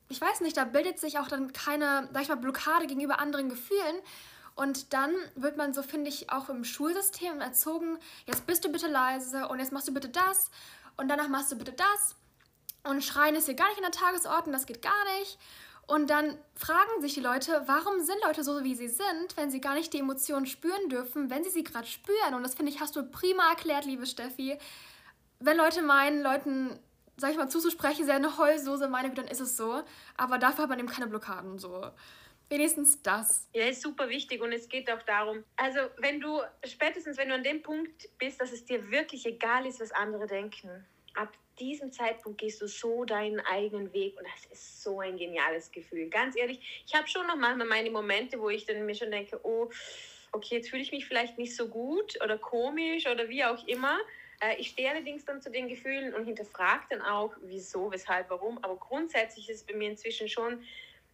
ich 0.10 0.20
weiß 0.20 0.42
nicht, 0.42 0.58
da 0.58 0.66
bildet 0.66 1.00
sich 1.00 1.20
auch 1.20 1.28
dann 1.28 1.54
keine, 1.54 2.10
sag 2.14 2.24
ich 2.24 2.30
mal, 2.30 2.36
Blockade 2.36 2.88
gegenüber 2.88 3.20
anderen 3.20 3.50
Gefühlen. 3.50 3.96
Und 4.56 4.94
dann 4.94 5.14
wird 5.36 5.58
man 5.58 5.74
so, 5.74 5.82
finde 5.82 6.10
ich, 6.10 6.30
auch 6.30 6.50
im 6.50 6.64
Schulsystem 6.64 7.42
erzogen, 7.42 7.98
jetzt 8.26 8.46
bist 8.46 8.64
du 8.64 8.72
bitte 8.72 8.88
leise 8.88 9.48
und 9.48 9.60
jetzt 9.60 9.72
machst 9.72 9.88
du 9.88 9.94
bitte 9.94 10.10
das 10.10 10.52
und 10.98 11.08
danach 11.08 11.28
machst 11.28 11.52
du 11.52 11.58
bitte 11.58 11.74
das. 11.74 12.16
Und 12.84 13.04
schreien 13.04 13.36
ist 13.36 13.46
hier 13.46 13.56
gar 13.56 13.68
nicht 13.70 13.78
in 13.78 13.84
der 13.84 13.92
Tagesordnung, 13.92 14.54
das 14.54 14.66
geht 14.66 14.82
gar 14.82 15.04
nicht. 15.20 15.40
Und 15.86 16.10
dann 16.10 16.38
fragen 16.56 17.02
sich 17.02 17.14
die 17.14 17.20
Leute, 17.20 17.64
warum 17.66 18.00
sind 18.02 18.18
Leute 18.24 18.44
so, 18.44 18.64
wie 18.64 18.76
sie 18.76 18.88
sind, 18.88 19.36
wenn 19.36 19.52
sie 19.52 19.60
gar 19.60 19.74
nicht 19.74 19.92
die 19.92 20.00
Emotionen 20.00 20.46
spüren 20.46 20.90
dürfen, 20.90 21.30
wenn 21.30 21.44
sie 21.44 21.50
sie 21.50 21.64
gerade 21.64 21.88
spüren. 21.88 22.36
Und 22.36 22.44
das 22.44 22.56
finde 22.56 22.72
ich, 22.72 22.80
hast 22.80 22.96
du 22.96 23.04
prima 23.04 23.50
erklärt, 23.50 23.86
liebe 23.86 24.06
Steffi. 24.06 24.58
Wenn 25.40 25.58
Leute 25.58 25.82
meinen, 25.82 26.22
Leuten, 26.22 26.80
sag 27.18 27.32
ich 27.32 27.38
mal, 27.38 27.50
zuzusprechen, 27.50 28.06
sie 28.06 28.12
eine 28.12 28.38
Heulsoße, 28.38 28.88
meine 28.88 29.14
dann 29.14 29.28
ist 29.28 29.42
es 29.42 29.58
so. 29.58 29.84
Aber 30.16 30.38
dafür 30.38 30.64
hat 30.64 30.70
man 30.70 30.80
eben 30.80 30.88
keine 30.88 31.08
Blockaden 31.08 31.60
so. 31.60 31.92
Wenigstens 32.54 33.02
das. 33.02 33.50
Ja, 33.52 33.66
ist 33.66 33.82
super 33.82 34.10
wichtig 34.10 34.40
und 34.40 34.52
es 34.52 34.70
geht 34.70 34.88
auch 34.92 35.02
darum, 35.02 35.44
also 35.56 35.80
wenn 35.98 36.22
du, 36.22 36.40
spätestens 36.64 37.18
wenn 37.18 37.30
du 37.30 37.34
an 37.34 37.44
dem 37.44 37.64
Punkt 37.64 38.08
bist, 38.20 38.40
dass 38.40 38.52
es 38.52 38.64
dir 38.64 38.92
wirklich 38.92 39.26
egal 39.26 39.66
ist, 39.66 39.82
was 39.82 39.92
andere 39.92 40.28
denken, 40.28 40.86
ab 41.16 41.34
diesem 41.60 41.92
Zeitpunkt 41.92 42.38
gehst 42.38 42.62
du 42.62 42.68
so 42.68 43.06
deinen 43.06 43.40
eigenen 43.40 43.92
Weg 43.92 44.16
und 44.20 44.28
das 44.28 44.46
ist 44.52 44.84
so 44.84 45.00
ein 45.00 45.18
geniales 45.18 45.72
Gefühl. 45.72 46.10
Ganz 46.10 46.36
ehrlich, 46.36 46.84
ich 46.86 46.94
habe 46.94 47.08
schon 47.08 47.26
noch 47.26 47.38
manchmal 47.38 47.66
meine 47.66 47.90
Momente, 47.90 48.40
wo 48.40 48.50
ich 48.50 48.68
dann 48.68 48.86
mir 48.86 48.94
schon 48.94 49.10
denke, 49.10 49.40
oh, 49.42 49.72
okay, 50.32 50.58
jetzt 50.58 50.70
fühle 50.70 50.84
ich 50.84 50.92
mich 50.92 51.08
vielleicht 51.08 51.40
nicht 51.40 51.56
so 51.56 51.68
gut 51.70 52.24
oder 52.24 52.38
komisch 52.38 53.08
oder 53.08 53.30
wie 53.30 53.44
auch 53.44 53.66
immer. 53.68 53.98
Äh, 54.42 54.58
ich 54.60 54.68
stehe 54.68 54.92
allerdings 54.92 55.26
dann 55.26 55.42
zu 55.42 55.50
den 55.50 55.68
Gefühlen 55.70 56.14
und 56.14 56.26
hinterfrage 56.26 56.84
dann 56.92 57.02
auch, 57.02 57.34
wieso, 57.42 57.92
weshalb, 57.92 58.30
warum. 58.30 58.60
Aber 58.64 58.76
grundsätzlich 58.76 59.50
ist 59.50 59.62
es 59.62 59.64
bei 59.64 59.74
mir 59.74 59.90
inzwischen 59.90 60.30
schon 60.30 60.64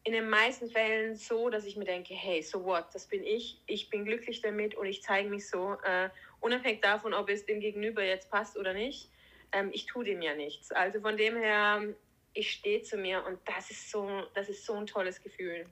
in 0.04 0.14
den 0.14 0.30
meisten 0.30 0.70
Fällen 0.70 1.16
so, 1.16 1.50
dass 1.50 1.66
ich 1.66 1.76
mir 1.76 1.86
denke, 1.86 2.14
hey, 2.14 2.42
so 2.42 2.64
what, 2.64 2.86
das 2.94 3.08
bin 3.08 3.24
ich, 3.24 3.62
ich 3.68 3.90
bin 3.90 4.06
glücklich 4.06 4.42
damit 4.42 4.76
und 4.76 4.86
ich 4.86 5.04
zeige 5.04 5.30
mich 5.30 5.50
so, 5.50 5.74
äh, 5.84 6.10
unabhängig 6.40 6.82
davon, 6.82 7.14
ob 7.14 7.30
es 7.30 7.46
dem 7.46 7.60
Gegenüber 7.60 8.04
jetzt 8.04 8.30
passt 8.32 8.58
oder 8.58 8.74
nicht. 8.74 9.10
Ähm, 9.52 9.70
ich 9.74 9.86
tue 9.86 10.06
dem 10.06 10.22
ja 10.22 10.36
nichts. 10.36 10.72
Also 10.72 11.02
von 11.02 11.18
dem 11.18 11.36
her, 11.36 11.84
ich 12.34 12.52
stehe 12.52 12.82
zu 12.82 12.98
mir 12.98 13.26
und 13.26 13.40
das 13.46 13.72
ist 13.72 13.92
so, 13.92 14.08
das 14.36 14.50
ist 14.50 14.66
so 14.66 14.74
ein 14.74 14.88
tolles 14.88 15.22
Gefühl. 15.22 15.66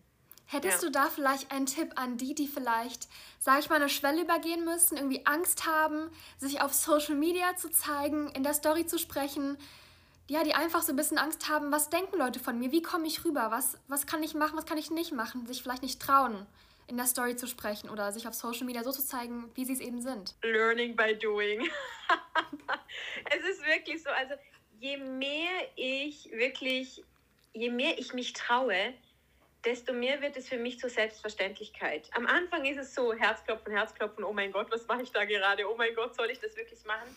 Hättest 0.49 0.81
ja. 0.81 0.87
du 0.87 0.91
da 0.91 1.09
vielleicht 1.09 1.51
einen 1.51 1.65
Tipp 1.65 1.91
an 1.95 2.17
die, 2.17 2.33
die 2.33 2.47
vielleicht, 2.47 3.09
sage 3.37 3.59
ich 3.59 3.69
mal, 3.69 3.75
eine 3.75 3.89
Schwelle 3.89 4.21
übergehen 4.21 4.63
müssen, 4.63 4.95
irgendwie 4.95 5.25
Angst 5.25 5.65
haben, 5.65 6.09
sich 6.37 6.61
auf 6.61 6.73
Social 6.73 7.15
Media 7.15 7.55
zu 7.57 7.69
zeigen, 7.69 8.29
in 8.31 8.43
der 8.43 8.53
Story 8.53 8.85
zu 8.85 8.97
sprechen, 8.97 9.57
ja, 10.27 10.43
die 10.43 10.53
einfach 10.53 10.81
so 10.81 10.91
ein 10.91 10.95
bisschen 10.95 11.17
Angst 11.17 11.49
haben, 11.49 11.71
was 11.71 11.89
denken 11.89 12.17
Leute 12.17 12.39
von 12.39 12.59
mir, 12.59 12.71
wie 12.71 12.81
komme 12.81 13.07
ich 13.07 13.23
rüber, 13.23 13.47
was, 13.49 13.77
was 13.87 14.05
kann 14.05 14.23
ich 14.23 14.33
machen, 14.33 14.57
was 14.57 14.65
kann 14.65 14.77
ich 14.77 14.91
nicht 14.91 15.13
machen, 15.13 15.47
sich 15.47 15.63
vielleicht 15.63 15.83
nicht 15.83 16.01
trauen, 16.01 16.45
in 16.87 16.97
der 16.97 17.05
Story 17.05 17.35
zu 17.35 17.47
sprechen 17.47 17.89
oder 17.89 18.11
sich 18.11 18.27
auf 18.27 18.33
Social 18.33 18.65
Media 18.65 18.83
so 18.83 18.91
zu 18.91 19.05
zeigen, 19.05 19.49
wie 19.55 19.65
sie 19.65 19.73
es 19.73 19.79
eben 19.79 20.01
sind. 20.01 20.35
Learning 20.43 20.95
by 20.95 21.15
doing. 21.17 21.61
es 23.31 23.49
ist 23.49 23.65
wirklich 23.65 24.03
so, 24.03 24.09
also 24.09 24.33
je 24.79 24.97
mehr 24.97 25.51
ich 25.75 26.29
wirklich, 26.31 27.03
je 27.53 27.69
mehr 27.69 27.97
ich 27.97 28.13
mich 28.13 28.33
traue, 28.33 28.93
desto 29.63 29.93
mehr 29.93 30.21
wird 30.21 30.37
es 30.37 30.47
für 30.47 30.57
mich 30.57 30.79
zur 30.79 30.89
Selbstverständlichkeit. 30.89 32.09
Am 32.13 32.25
Anfang 32.25 32.65
ist 32.65 32.77
es 32.77 32.93
so, 32.93 33.13
Herzklopfen, 33.13 33.73
Herzklopfen, 33.73 34.23
oh 34.23 34.33
mein 34.33 34.51
Gott, 34.51 34.69
was 34.71 34.87
mache 34.87 35.03
ich 35.03 35.11
da 35.11 35.25
gerade? 35.25 35.69
Oh 35.69 35.75
mein 35.75 35.95
Gott, 35.95 36.15
soll 36.15 36.29
ich 36.29 36.39
das 36.39 36.55
wirklich 36.55 36.83
machen? 36.85 37.15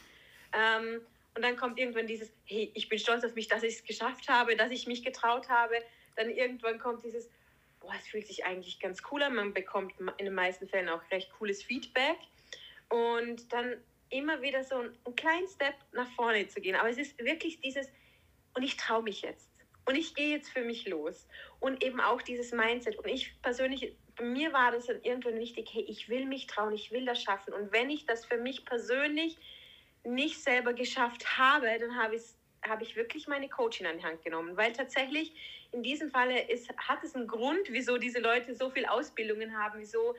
Ähm, 0.53 1.01
Und 1.35 1.43
dann 1.43 1.57
kommt 1.57 1.79
irgendwann 1.79 2.07
dieses, 2.07 2.33
hey, 2.45 2.71
ich 2.75 2.89
bin 2.89 2.99
stolz 2.99 3.25
auf 3.25 3.35
mich, 3.35 3.49
dass 3.49 3.63
ich 3.63 3.77
es 3.77 3.85
geschafft 3.85 4.29
habe, 4.29 4.57
dass 4.57 4.71
ich 4.71 4.87
mich 4.87 5.05
getraut 5.05 5.49
habe. 5.49 5.77
Dann 6.17 6.29
irgendwann 6.31 6.79
kommt 6.79 7.05
dieses, 7.05 7.31
boah, 7.81 7.95
es 7.99 8.09
fühlt 8.09 8.27
sich 8.27 8.45
eigentlich 8.45 8.81
ganz 8.81 9.03
cool 9.11 9.23
an. 9.23 9.35
Man 9.35 9.55
bekommt 9.55 9.95
in 10.19 10.25
den 10.25 10.35
meisten 10.35 10.69
Fällen 10.69 10.89
auch 10.89 11.03
recht 11.11 11.31
cooles 11.39 11.63
Feedback. 11.63 12.19
Und 12.89 13.53
dann 13.53 13.77
immer 14.11 14.43
wieder 14.43 14.65
so 14.65 14.77
einen, 14.77 14.99
einen 15.05 15.17
kleinen 15.17 15.49
Step 15.49 15.75
nach 15.93 16.11
vorne 16.13 16.49
zu 16.49 16.61
gehen. 16.61 16.75
Aber 16.75 16.91
es 16.91 16.99
ist 16.99 17.17
wirklich 17.25 17.61
dieses, 17.61 17.89
und 18.55 18.63
ich 18.63 18.77
traue 18.77 19.03
mich 19.03 19.23
jetzt. 19.23 19.49
Und 19.87 19.95
ich 19.97 20.15
gehe 20.15 20.37
jetzt 20.37 20.51
für 20.51 20.63
mich 20.63 20.87
los. 20.87 21.27
Und 21.59 21.83
eben 21.83 22.01
auch 22.01 22.23
dieses 22.23 22.53
Mindset. 22.53 22.97
Und 22.97 23.09
ich 23.09 23.41
persönlich, 23.43 23.95
bei 24.17 24.25
mir 24.25 24.53
war 24.53 24.73
das 24.73 24.87
dann 24.87 25.03
irgendwann 25.03 25.39
wichtig, 25.39 25.69
hey, 25.73 25.83
ich 25.83 26.09
will 26.09 26.27
mich 26.27 26.47
trauen, 26.47 26.75
ich 26.75 26.91
will 26.91 27.07
das 27.07 27.23
schaffen. 27.23 27.55
Und 27.55 27.73
wenn 27.73 27.89
ich 27.89 28.05
das 28.07 28.25
für 28.25 28.37
mich 28.37 28.65
persönlich 28.65 29.39
nicht 30.05 30.43
selber 30.43 30.73
geschafft 30.73 31.39
habe, 31.39 31.67
dann 31.79 31.97
habe 31.97 32.17
ich 32.17 32.23
habe 32.69 32.83
ich 32.83 32.97
wirklich 32.97 33.27
meine 33.27 33.49
Coaching 33.49 33.87
an 33.87 33.99
die 33.99 34.05
Hand 34.05 34.23
genommen, 34.23 34.57
weil 34.57 34.73
tatsächlich 34.73 35.33
in 35.73 35.83
diesem 35.83 36.11
Falle 36.11 36.49
ist, 36.49 36.69
hat 36.77 37.03
es 37.03 37.15
einen 37.15 37.27
Grund, 37.27 37.69
wieso 37.71 37.97
diese 37.97 38.19
Leute 38.19 38.55
so 38.55 38.71
viel 38.71 38.87
Ausbildungen 38.87 39.57
haben, 39.57 39.79
wieso 39.81 40.15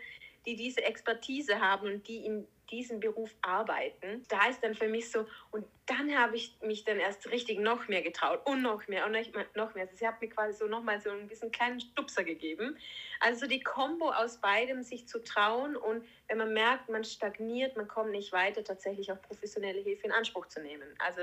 die 0.45 0.55
diese 0.55 0.83
Expertise 0.83 1.60
haben 1.60 1.88
und 1.88 2.07
die 2.07 2.25
in 2.25 2.48
diesem 2.71 3.00
Beruf 3.00 3.36
arbeiten. 3.41 4.24
Da 4.29 4.48
ist 4.48 4.63
dann 4.63 4.75
für 4.75 4.88
mich 4.88 5.12
so, 5.12 5.27
und 5.51 5.65
dann 5.86 6.17
habe 6.17 6.38
ich 6.38 6.57
mich 6.62 6.86
dann 6.86 6.98
erst 6.98 7.29
richtig 7.29 7.60
noch 7.60 7.88
mehr 7.88 8.01
getraut 8.01 8.41
und 8.45 8.62
noch 8.62 8.88
mehr 8.88 9.05
und 9.05 9.17
noch 9.55 9.75
mehr. 9.75 9.88
Sie 9.93 10.07
hat 10.07 10.21
mir 10.21 10.29
quasi 10.29 10.57
so 10.57 10.67
nochmal 10.67 11.01
so 11.01 11.10
ein 11.10 11.27
bisschen 11.27 11.51
kleinen 11.51 11.81
Stupser 11.81 12.24
gegeben. 12.24 12.77
Also 13.19 13.45
die 13.45 13.62
Kombo 13.62 14.12
aus 14.12 14.39
beidem, 14.39 14.83
sich 14.83 15.07
zu 15.07 15.21
trauen 15.21 15.75
und 15.75 16.05
wenn 16.27 16.38
man 16.38 16.53
merkt, 16.53 16.89
man 16.89 17.03
stagniert, 17.03 17.75
man 17.75 17.88
kommt 17.88 18.12
nicht 18.12 18.31
weiter, 18.31 18.63
tatsächlich 18.63 19.12
auch 19.12 19.21
professionelle 19.21 19.81
Hilfe 19.81 20.05
in 20.05 20.12
Anspruch 20.13 20.48
zu 20.48 20.62
nehmen. 20.62 20.88
Also 21.00 21.21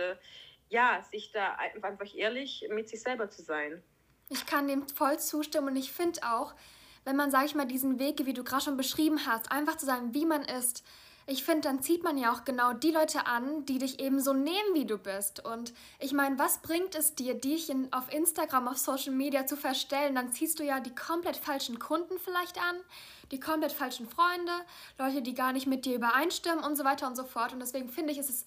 ja, 0.68 1.02
sich 1.10 1.32
da 1.32 1.54
einfach 1.54 2.14
ehrlich 2.14 2.68
mit 2.70 2.90
sich 2.90 3.00
selber 3.00 3.30
zu 3.30 3.42
sein. 3.42 3.82
Ich 4.28 4.44
kann 4.44 4.68
dem 4.68 4.86
voll 4.88 5.18
zustimmen 5.18 5.68
und 5.68 5.76
ich 5.76 5.92
finde 5.92 6.20
auch, 6.22 6.54
wenn 7.04 7.16
man, 7.16 7.30
sage 7.30 7.46
ich 7.46 7.54
mal, 7.54 7.66
diesen 7.66 7.98
Weg, 7.98 8.24
wie 8.26 8.32
du 8.32 8.44
gerade 8.44 8.64
schon 8.64 8.76
beschrieben 8.76 9.26
hast, 9.26 9.50
einfach 9.50 9.76
zu 9.76 9.86
sein, 9.86 10.14
wie 10.14 10.26
man 10.26 10.42
ist, 10.42 10.84
ich 11.30 11.44
finde, 11.44 11.68
dann 11.68 11.82
zieht 11.82 12.02
man 12.04 12.16
ja 12.16 12.32
auch 12.32 12.46
genau 12.46 12.72
die 12.72 12.90
Leute 12.90 13.26
an, 13.26 13.66
die 13.66 13.76
dich 13.76 14.00
eben 14.00 14.18
so 14.18 14.32
nehmen, 14.32 14.72
wie 14.72 14.86
du 14.86 14.96
bist. 14.96 15.44
Und 15.44 15.74
ich 15.98 16.14
meine, 16.14 16.38
was 16.38 16.62
bringt 16.62 16.94
es 16.94 17.16
dir, 17.16 17.34
dich 17.34 17.68
in, 17.68 17.92
auf 17.92 18.10
Instagram, 18.10 18.66
auf 18.66 18.78
Social 18.78 19.12
Media 19.12 19.44
zu 19.44 19.54
verstellen? 19.54 20.14
Dann 20.14 20.32
ziehst 20.32 20.58
du 20.58 20.64
ja 20.64 20.80
die 20.80 20.94
komplett 20.94 21.36
falschen 21.36 21.78
Kunden 21.78 22.18
vielleicht 22.18 22.56
an, 22.56 22.76
die 23.30 23.38
komplett 23.38 23.72
falschen 23.72 24.08
Freunde, 24.08 24.52
Leute, 24.96 25.20
die 25.20 25.34
gar 25.34 25.52
nicht 25.52 25.66
mit 25.66 25.84
dir 25.84 25.96
übereinstimmen 25.96 26.64
und 26.64 26.76
so 26.76 26.84
weiter 26.84 27.06
und 27.06 27.14
so 27.14 27.24
fort. 27.24 27.52
Und 27.52 27.60
deswegen 27.60 27.90
finde 27.90 28.12
ich, 28.12 28.18
ist 28.18 28.30
es 28.30 28.46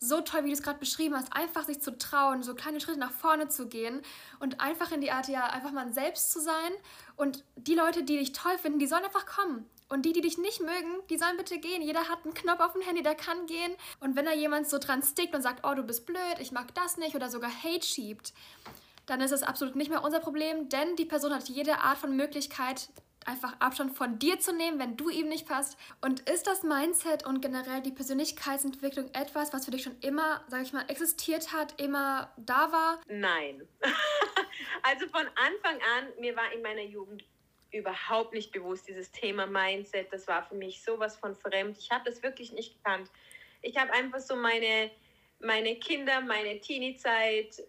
so 0.00 0.20
toll, 0.20 0.44
wie 0.44 0.48
du 0.48 0.54
es 0.54 0.62
gerade 0.62 0.78
beschrieben 0.78 1.16
hast, 1.16 1.32
einfach 1.32 1.64
sich 1.64 1.80
zu 1.80 1.96
trauen, 1.96 2.42
so 2.42 2.54
kleine 2.54 2.80
Schritte 2.80 2.98
nach 2.98 3.10
vorne 3.10 3.48
zu 3.48 3.66
gehen 3.66 4.00
und 4.38 4.60
einfach 4.60 4.92
in 4.92 5.00
die 5.00 5.10
Art, 5.10 5.28
ja, 5.28 5.46
einfach 5.46 5.72
mal 5.72 5.92
selbst 5.92 6.30
zu 6.30 6.40
sein. 6.40 6.72
Und 7.16 7.44
die 7.56 7.74
Leute, 7.74 8.04
die 8.04 8.18
dich 8.18 8.32
toll 8.32 8.56
finden, 8.58 8.78
die 8.78 8.86
sollen 8.86 9.04
einfach 9.04 9.26
kommen. 9.26 9.68
Und 9.88 10.02
die, 10.02 10.12
die 10.12 10.20
dich 10.20 10.36
nicht 10.36 10.60
mögen, 10.60 11.00
die 11.08 11.16
sollen 11.16 11.38
bitte 11.38 11.58
gehen. 11.58 11.80
Jeder 11.82 12.08
hat 12.08 12.24
einen 12.24 12.34
Knopf 12.34 12.60
auf 12.60 12.74
dem 12.74 12.82
Handy, 12.82 13.02
der 13.02 13.14
kann 13.14 13.46
gehen. 13.46 13.72
Und 14.00 14.16
wenn 14.16 14.26
da 14.26 14.34
jemand 14.34 14.68
so 14.68 14.78
dran 14.78 15.02
stickt 15.02 15.34
und 15.34 15.42
sagt, 15.42 15.66
oh, 15.66 15.74
du 15.74 15.82
bist 15.82 16.04
blöd, 16.04 16.36
ich 16.40 16.52
mag 16.52 16.74
das 16.74 16.98
nicht 16.98 17.16
oder 17.16 17.30
sogar 17.30 17.50
Hate 17.50 17.86
schiebt, 17.86 18.34
dann 19.06 19.22
ist 19.22 19.32
es 19.32 19.42
absolut 19.42 19.74
nicht 19.74 19.88
mehr 19.88 20.04
unser 20.04 20.20
Problem, 20.20 20.68
denn 20.68 20.94
die 20.96 21.06
Person 21.06 21.34
hat 21.34 21.48
jede 21.48 21.78
Art 21.78 21.96
von 21.96 22.14
Möglichkeit, 22.14 22.90
einfach 23.28 23.54
Abstand 23.60 23.96
von 23.96 24.18
dir 24.18 24.40
zu 24.40 24.52
nehmen, 24.52 24.78
wenn 24.78 24.96
du 24.96 25.10
ihm 25.10 25.28
nicht 25.28 25.46
passt. 25.46 25.78
Und 26.00 26.28
ist 26.28 26.46
das 26.46 26.62
Mindset 26.62 27.26
und 27.26 27.40
generell 27.40 27.82
die 27.82 27.92
Persönlichkeitsentwicklung 27.92 29.10
etwas, 29.14 29.52
was 29.52 29.66
für 29.66 29.70
dich 29.70 29.82
schon 29.82 29.98
immer, 30.00 30.42
sag 30.48 30.62
ich 30.62 30.72
mal, 30.72 30.84
existiert 30.88 31.52
hat, 31.52 31.80
immer 31.80 32.32
da 32.38 32.72
war? 32.72 33.00
Nein. 33.08 33.68
also 34.82 35.06
von 35.08 35.26
Anfang 35.26 35.76
an, 35.96 36.08
mir 36.18 36.34
war 36.34 36.50
in 36.52 36.62
meiner 36.62 36.82
Jugend 36.82 37.24
überhaupt 37.70 38.32
nicht 38.32 38.50
bewusst, 38.50 38.88
dieses 38.88 39.10
Thema 39.10 39.46
Mindset. 39.46 40.12
Das 40.12 40.26
war 40.26 40.42
für 40.42 40.54
mich 40.54 40.82
sowas 40.82 41.16
von 41.16 41.34
fremd. 41.34 41.76
Ich 41.78 41.90
habe 41.90 42.10
das 42.10 42.22
wirklich 42.22 42.52
nicht 42.52 42.82
gekannt. 42.82 43.10
Ich 43.60 43.76
habe 43.76 43.92
einfach 43.92 44.20
so 44.20 44.36
meine, 44.36 44.90
meine 45.40 45.76
Kinder, 45.76 46.22
meine 46.22 46.60
Teenie-Zeit 46.60 47.62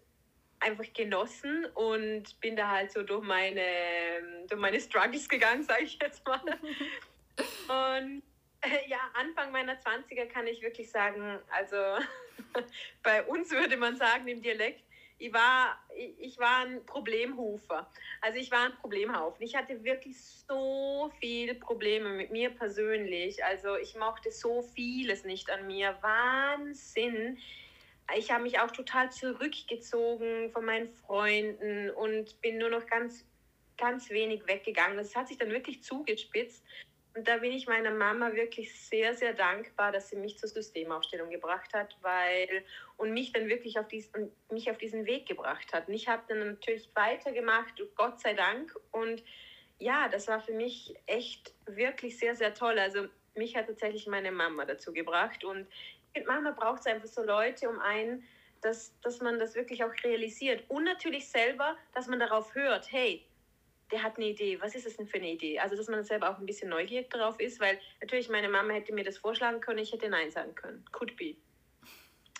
einfach 0.59 0.91
genossen 0.93 1.65
und 1.73 2.39
bin 2.41 2.55
da 2.55 2.69
halt 2.69 2.91
so 2.91 3.03
durch 3.03 3.23
meine, 3.23 3.61
durch 4.47 4.59
meine 4.59 4.79
Struggles 4.79 5.27
gegangen, 5.27 5.63
sage 5.67 5.83
ich 5.83 5.97
jetzt 6.01 6.25
mal. 6.25 6.41
Und 7.67 8.23
äh, 8.61 8.89
ja, 8.89 8.99
Anfang 9.13 9.51
meiner 9.51 9.79
20er 9.79 10.25
kann 10.25 10.47
ich 10.47 10.61
wirklich 10.61 10.91
sagen, 10.91 11.39
also 11.49 11.75
bei 13.03 13.23
uns 13.23 13.51
würde 13.51 13.77
man 13.77 13.95
sagen 13.95 14.27
im 14.27 14.41
Dialekt, 14.41 14.83
ich 15.21 15.33
war, 15.33 15.77
ich 16.17 16.39
war 16.39 16.65
ein 16.65 16.85
Problemhufer. 16.85 17.89
Also 18.21 18.39
ich 18.39 18.51
war 18.51 18.67
ein 18.67 18.75
Problemhaufen. 18.77 19.45
Ich 19.45 19.53
hatte 19.53 19.83
wirklich 19.83 20.17
so 20.17 21.11
viele 21.19 21.55
Probleme 21.55 22.11
mit 22.11 22.31
mir 22.31 22.49
persönlich. 22.51 23.43
Also 23.43 23.75
ich 23.75 23.97
mochte 23.97 24.31
so 24.31 24.61
vieles 24.61 25.25
nicht 25.25 25.49
an 25.49 25.67
mir. 25.67 25.97
Wahnsinn 25.99 27.37
ich 28.17 28.31
habe 28.31 28.43
mich 28.43 28.59
auch 28.59 28.71
total 28.71 29.11
zurückgezogen 29.11 30.51
von 30.51 30.65
meinen 30.65 30.89
Freunden 30.89 31.89
und 31.91 32.39
bin 32.41 32.57
nur 32.57 32.69
noch 32.69 32.85
ganz, 32.87 33.25
ganz 33.77 34.09
wenig 34.09 34.47
weggegangen. 34.47 34.97
Das 34.97 35.15
hat 35.15 35.27
sich 35.27 35.37
dann 35.37 35.51
wirklich 35.51 35.83
zugespitzt. 35.83 36.63
Und 37.15 37.27
da 37.27 37.37
bin 37.37 37.51
ich 37.51 37.67
meiner 37.67 37.91
Mama 37.91 38.33
wirklich 38.33 38.73
sehr, 38.79 39.15
sehr 39.15 39.33
dankbar, 39.33 39.91
dass 39.91 40.09
sie 40.09 40.15
mich 40.15 40.37
zur 40.37 40.47
Systemaufstellung 40.47 41.29
gebracht 41.29 41.73
hat, 41.73 41.97
weil 42.01 42.63
und 42.97 43.11
mich 43.11 43.33
dann 43.33 43.49
wirklich 43.49 43.79
auf 43.79 43.87
diesen, 43.87 44.31
mich 44.51 44.69
auf 44.69 44.77
diesen 44.77 45.05
Weg 45.05 45.27
gebracht 45.27 45.73
hat. 45.73 45.87
Und 45.87 45.95
ich 45.95 46.07
habe 46.07 46.23
dann 46.27 46.39
natürlich 46.39 46.89
weitergemacht, 46.93 47.81
Gott 47.95 48.19
sei 48.19 48.33
Dank. 48.33 48.73
Und 48.91 49.23
ja, 49.79 50.07
das 50.07 50.27
war 50.27 50.39
für 50.39 50.53
mich 50.53 50.95
echt 51.07 51.53
wirklich 51.65 52.17
sehr, 52.19 52.35
sehr 52.35 52.53
toll. 52.53 52.77
Also 52.77 53.07
mich 53.35 53.55
hat 53.55 53.67
tatsächlich 53.67 54.05
meine 54.07 54.31
Mama 54.31 54.65
dazu 54.65 54.93
gebracht. 54.93 55.43
Und 55.43 55.67
manchmal 56.25 56.53
braucht 56.53 56.81
es 56.81 56.85
einfach 56.87 57.07
so 57.07 57.23
Leute 57.23 57.69
um 57.69 57.79
einen, 57.79 58.23
dass, 58.61 58.99
dass 59.01 59.21
man 59.21 59.39
das 59.39 59.55
wirklich 59.55 59.83
auch 59.83 59.93
realisiert. 60.03 60.63
Und 60.67 60.83
natürlich 60.83 61.29
selber, 61.29 61.77
dass 61.93 62.07
man 62.07 62.19
darauf 62.19 62.55
hört, 62.55 62.91
hey, 62.91 63.25
der 63.91 64.03
hat 64.03 64.17
eine 64.17 64.27
Idee, 64.27 64.61
was 64.61 64.75
ist 64.75 64.85
das 64.85 64.97
denn 64.97 65.07
für 65.07 65.17
eine 65.17 65.31
Idee? 65.31 65.59
Also, 65.59 65.75
dass 65.75 65.87
man 65.87 66.03
selber 66.03 66.29
auch 66.29 66.37
ein 66.37 66.45
bisschen 66.45 66.69
neugierig 66.69 67.09
darauf 67.09 67.39
ist, 67.39 67.59
weil 67.59 67.79
natürlich 68.01 68.29
meine 68.29 68.49
Mama 68.49 68.73
hätte 68.73 68.93
mir 68.93 69.03
das 69.03 69.17
vorschlagen 69.17 69.61
können, 69.61 69.79
ich 69.79 69.91
hätte 69.91 70.09
Nein 70.09 70.29
sagen 70.31 70.53
können. 70.55 70.85
Could 70.91 71.15
be. 71.17 71.35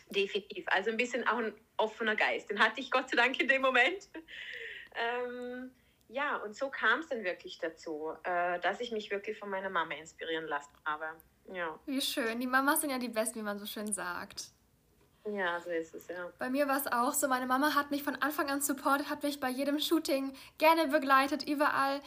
Definitiv. 0.10 0.66
Also 0.70 0.92
ein 0.92 0.98
bisschen 0.98 1.28
auch 1.28 1.38
ein 1.38 1.54
offener 1.78 2.16
Geist. 2.16 2.50
Den 2.50 2.60
hatte 2.60 2.82
ich 2.82 2.92
Gott 2.92 3.10
sei 3.10 3.18
Dank 3.18 3.40
in 3.40 3.48
dem 3.48 3.62
Moment. 3.62 4.10
ähm, 4.96 5.72
ja, 6.08 6.38
und 6.38 6.56
so 6.56 6.70
kam 6.70 7.00
es 7.00 7.08
dann 7.08 7.24
wirklich 7.24 7.60
dazu, 7.60 8.14
äh, 8.24 8.60
dass 8.60 8.82
ich 8.82 8.92
mich 8.92 9.12
wirklich 9.12 9.38
von 9.38 9.50
meiner 9.50 9.70
Mama 9.70 9.94
inspirieren 9.94 10.48
lassen 10.48 10.76
habe. 10.86 11.06
Ja. 11.54 11.80
Wie 11.86 12.02
schön. 12.02 12.40
Die 12.40 12.48
Mamas 12.48 12.82
sind 12.82 12.90
ja 12.90 13.00
die 13.00 13.10
Besten, 13.10 13.40
wie 13.40 13.44
man 13.44 13.60
so 13.60 13.66
schön 13.66 13.92
sagt. 13.92 14.52
Ja, 15.26 15.60
so 15.60 15.70
ist 15.70 15.94
es, 15.94 16.08
ja. 16.08 16.32
Bei 16.40 16.50
mir 16.50 16.68
war 16.68 16.78
es 16.78 16.88
auch 16.88 17.14
so. 17.14 17.28
Meine 17.28 17.46
Mama 17.46 17.76
hat 17.76 17.92
mich 17.92 18.04
von 18.04 18.16
Anfang 18.16 18.50
an 18.50 18.62
supportet, 18.62 19.10
hat 19.10 19.24
mich 19.24 19.40
bei 19.40 19.50
jedem 19.50 19.80
Shooting 19.80 20.34
gerne 20.58 20.88
begleitet, 20.88 21.48
überall 21.48 22.02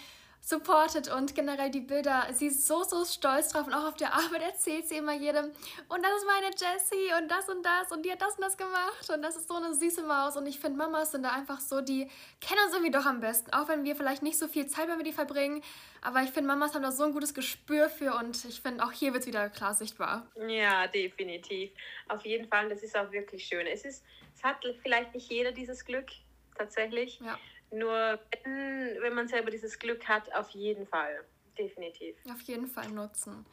supportet 0.44 1.08
und 1.08 1.36
generell 1.36 1.70
die 1.70 1.80
Bilder. 1.80 2.26
Sie 2.32 2.48
ist 2.48 2.66
so, 2.66 2.82
so 2.82 3.04
stolz 3.04 3.50
drauf 3.50 3.68
und 3.68 3.74
auch 3.74 3.86
auf 3.86 3.94
der 3.94 4.12
Arbeit 4.12 4.42
erzählt 4.42 4.88
sie 4.88 4.96
immer 4.96 5.14
jedem. 5.14 5.46
Und 5.88 6.02
das 6.04 6.12
ist 6.16 6.26
meine 6.26 6.50
Jessie 6.50 7.22
und 7.22 7.30
das 7.30 7.48
und 7.48 7.64
das 7.64 7.92
und 7.92 8.04
die 8.04 8.10
hat 8.10 8.20
das 8.20 8.34
und 8.34 8.42
das 8.42 8.56
gemacht 8.56 9.08
und 9.14 9.22
das 9.22 9.36
ist 9.36 9.46
so 9.46 9.54
eine 9.54 9.72
süße 9.72 10.02
Maus. 10.02 10.36
Und 10.36 10.46
ich 10.46 10.58
finde, 10.58 10.78
Mamas 10.78 11.12
sind 11.12 11.22
da 11.22 11.30
einfach 11.30 11.60
so, 11.60 11.80
die 11.80 12.08
kennen 12.40 12.60
uns 12.66 12.74
irgendwie 12.74 12.90
doch 12.90 13.06
am 13.06 13.20
besten. 13.20 13.52
Auch 13.52 13.68
wenn 13.68 13.84
wir 13.84 13.94
vielleicht 13.94 14.22
nicht 14.22 14.36
so 14.36 14.48
viel 14.48 14.66
Zeit 14.66 14.88
mit 14.88 15.06
die 15.06 15.12
verbringen. 15.12 15.62
Aber 16.00 16.22
ich 16.22 16.30
finde, 16.30 16.48
Mamas 16.48 16.74
haben 16.74 16.82
da 16.82 16.90
so 16.90 17.04
ein 17.04 17.12
gutes 17.12 17.34
Gespür 17.34 17.88
für 17.88 18.16
und 18.16 18.44
ich 18.44 18.60
finde, 18.60 18.84
auch 18.84 18.90
hier 18.90 19.12
wird 19.12 19.22
es 19.22 19.28
wieder 19.28 19.48
klar 19.48 19.74
sichtbar. 19.74 20.26
Ja, 20.48 20.88
definitiv. 20.88 21.70
Auf 22.08 22.26
jeden 22.26 22.48
Fall, 22.48 22.68
das 22.68 22.82
ist 22.82 22.96
auch 22.96 23.12
wirklich 23.12 23.44
schön. 23.44 23.64
Es, 23.68 23.84
ist, 23.84 24.04
es 24.34 24.42
hat 24.42 24.56
vielleicht 24.82 25.14
nicht 25.14 25.30
jeder 25.30 25.52
dieses 25.52 25.84
Glück, 25.84 26.10
tatsächlich. 26.56 27.20
Ja. 27.20 27.38
Nur 27.72 28.20
wenn, 28.44 29.02
wenn 29.02 29.14
man 29.14 29.28
selber 29.28 29.50
dieses 29.50 29.78
Glück 29.78 30.06
hat, 30.06 30.32
auf 30.34 30.50
jeden 30.50 30.86
Fall. 30.86 31.24
Definitiv. 31.58 32.16
Auf 32.30 32.40
jeden 32.42 32.66
Fall 32.66 32.88
nutzen. 32.90 33.46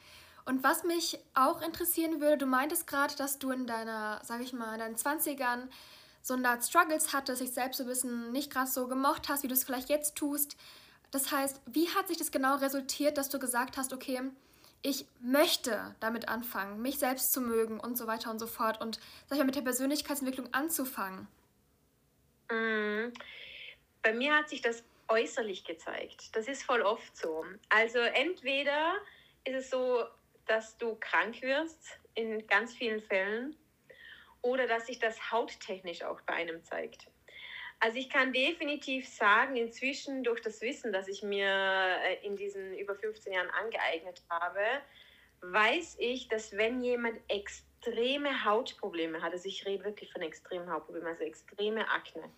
Und 0.46 0.64
was 0.64 0.84
mich 0.84 1.20
auch 1.34 1.62
interessieren 1.62 2.22
würde, 2.22 2.40
du 2.40 2.46
meintest 2.46 2.88
gerade, 2.88 3.16
dass 3.16 3.40
du 3.40 3.52
in 3.52 3.66
deiner, 3.66 4.20
sag 4.24 4.42
ich 4.42 4.52
mal, 4.52 4.74
in 4.74 4.80
deinen 4.80 4.96
20ern 4.96 5.70
so 6.22 6.34
eine 6.34 6.50
Art 6.50 6.64
Struggles 6.64 7.14
hattest, 7.14 7.42
dich 7.42 7.52
selbst 7.52 7.78
so 7.78 7.84
ein 7.84 7.90
bisschen 7.90 8.32
nicht 8.32 8.52
gerade 8.52 8.70
so 8.70 8.88
gemocht 8.88 9.30
hast, 9.30 9.44
wie 9.44 9.48
du 9.48 9.54
es 9.54 9.64
vielleicht 9.64 9.90
jetzt 9.90 10.16
tust. 10.16 10.58
Das 11.12 11.32
heißt, 11.32 11.62
wie 11.66 11.88
hat 11.90 12.08
sich 12.08 12.18
das 12.18 12.32
genau 12.32 12.56
resultiert, 12.56 13.18
dass 13.18 13.30
du 13.30 13.40
gesagt 13.40 13.78
hast, 13.78 13.94
okay, 13.94 14.22
ich 14.82 15.06
möchte 15.20 15.96
damit 16.00 16.30
anfangen, 16.30 16.82
mich 16.82 17.00
selbst 17.00 17.32
zu 17.32 17.42
mögen 17.42 17.80
und 17.80 17.98
so 17.98 18.08
weiter 18.08 18.32
und 18.32 18.40
so 18.40 18.48
fort 18.48 18.82
und 18.82 19.00
sag 19.28 19.36
ich 19.36 19.40
mal, 19.40 19.46
mit 19.46 19.56
der 19.56 19.62
Persönlichkeitsentwicklung 19.62 20.54
anzufangen? 20.54 21.28
Mm 22.52 23.14
bei 24.01 24.13
mir 24.13 24.36
hat 24.36 24.50
sich 24.50 24.62
das 24.62 24.84
äußerlich 25.08 25.65
gezeigt. 25.65 26.36
Das 26.36 26.48
ist 26.48 26.63
voll 26.63 26.82
oft 26.82 27.15
so. 27.15 27.46
Also 27.70 28.00
entweder 28.00 28.96
ist 29.44 29.56
es 29.56 29.70
so, 29.70 30.06
dass 30.46 30.77
du 30.77 30.96
krank 30.96 31.41
wirst 31.41 32.00
in 32.15 32.46
ganz 32.48 32.74
vielen 32.74 33.01
Fällen 33.01 33.56
oder 34.41 34.68
dass 34.68 34.88
sich 34.88 35.00
das 35.00 35.32
hauttechnisch 35.32 36.03
auch 36.03 36.22
bei 36.22 36.34
einem 36.34 36.63
zeigt. 36.63 37.08
Also 37.82 37.98
ich 37.98 38.10
kann 38.10 38.34
definitiv 38.34 39.08
sagen, 39.08 39.56
inzwischen 39.56 40.24
durch 40.24 40.41
das 40.41 40.62
Wissen, 40.62 40.91
das 40.91 41.08
ich 41.08 41.24
mir 41.24 41.48
äh, 41.48 42.25
in 42.25 42.36
diesen 42.36 42.77
über 42.77 42.96
15 42.96 43.32
Jahren 43.32 43.50
angeeignet 43.51 44.22
habe, 44.29 44.60
weiß 45.41 45.96
ich, 46.00 46.27
dass 46.27 46.58
wenn 46.58 46.84
jemand 46.84 47.18
extreme 47.29 48.44
Hautprobleme 48.44 49.22
hat, 49.22 49.32
also 49.32 49.48
ich 49.48 49.65
rede 49.65 49.86
wirklich 49.86 50.12
von 50.12 50.22
extremen 50.22 50.70
Hautproblemen, 50.70 51.08
also 51.08 51.24
extreme 51.24 51.89
Akne, 51.89 52.29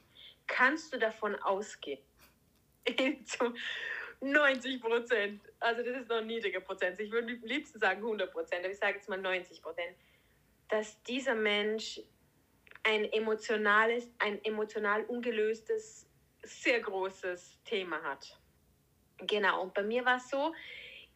kannst 0.48 0.94
du 0.94 1.00
davon 1.00 1.36
ausgehen, 1.36 2.02
zu 3.26 3.54
90 4.22 4.82
Prozent, 4.82 5.42
also 5.60 5.84
das 5.84 6.02
ist 6.02 6.10
noch 6.10 6.18
ein 6.18 6.28
niedriger 6.28 6.60
Prozent, 6.60 7.00
ich 7.00 7.12
würde 7.12 7.34
am 7.34 7.42
liebsten 7.44 7.80
sagen 7.80 8.02
100 8.02 8.32
Prozent, 8.32 8.64
aber 8.64 8.72
ich 8.72 8.80
sage 8.80 8.96
jetzt 8.96 9.10
mal 9.10 9.18
90 9.18 9.62
Prozent, 9.62 9.96
dass 10.70 11.02
dieser 11.04 11.36
Mensch 11.36 12.00
ein 12.84 13.12
emotionales, 13.12 14.10
ein 14.20 14.44
emotional 14.44 15.04
ungelöstes, 15.06 16.08
sehr 16.44 16.80
großes 16.80 17.60
Thema 17.66 18.02
hat. 18.02 18.38
Genau, 19.18 19.62
und 19.62 19.74
bei 19.74 19.84
mir 19.84 20.04
war 20.06 20.18
es 20.18 20.30
so, 20.30 20.54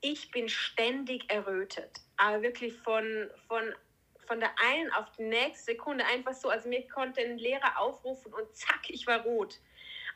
ich 0.01 0.29
bin 0.29 0.49
ständig 0.49 1.31
errötet, 1.31 2.01
aber 2.17 2.41
wirklich 2.43 2.73
von, 2.73 3.29
von, 3.47 3.73
von 4.27 4.39
der 4.39 4.51
einen 4.59 4.91
auf 4.91 5.11
die 5.17 5.23
nächste 5.23 5.73
Sekunde 5.73 6.05
einfach 6.05 6.33
so, 6.33 6.49
also 6.49 6.67
mir 6.69 6.87
konnte 6.87 7.21
ein 7.21 7.37
Lehrer 7.37 7.79
aufrufen 7.79 8.33
und 8.33 8.55
zack, 8.55 8.89
ich 8.89 9.07
war 9.07 9.21
rot. 9.23 9.59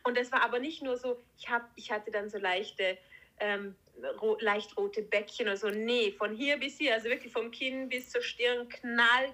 Und 0.03 0.17
das 0.17 0.31
war 0.31 0.41
aber 0.41 0.59
nicht 0.59 0.81
nur 0.81 0.97
so, 0.97 1.19
ich, 1.37 1.49
hab, 1.49 1.69
ich 1.75 1.91
hatte 1.91 2.11
dann 2.11 2.29
so 2.29 2.37
leichte, 2.37 2.97
ähm, 3.39 3.75
ro 4.21 4.37
leicht 4.39 4.77
rote 4.77 5.01
Bäckchen 5.01 5.47
oder 5.47 5.57
so. 5.57 5.69
Nee, 5.69 6.11
von 6.11 6.35
hier 6.35 6.57
bis 6.57 6.77
hier, 6.77 6.93
also 6.93 7.09
wirklich 7.09 7.33
vom 7.33 7.51
Kinn 7.51 7.89
bis 7.89 8.09
zur 8.09 8.21
Stirn, 8.21 8.69
knall, 8.69 9.33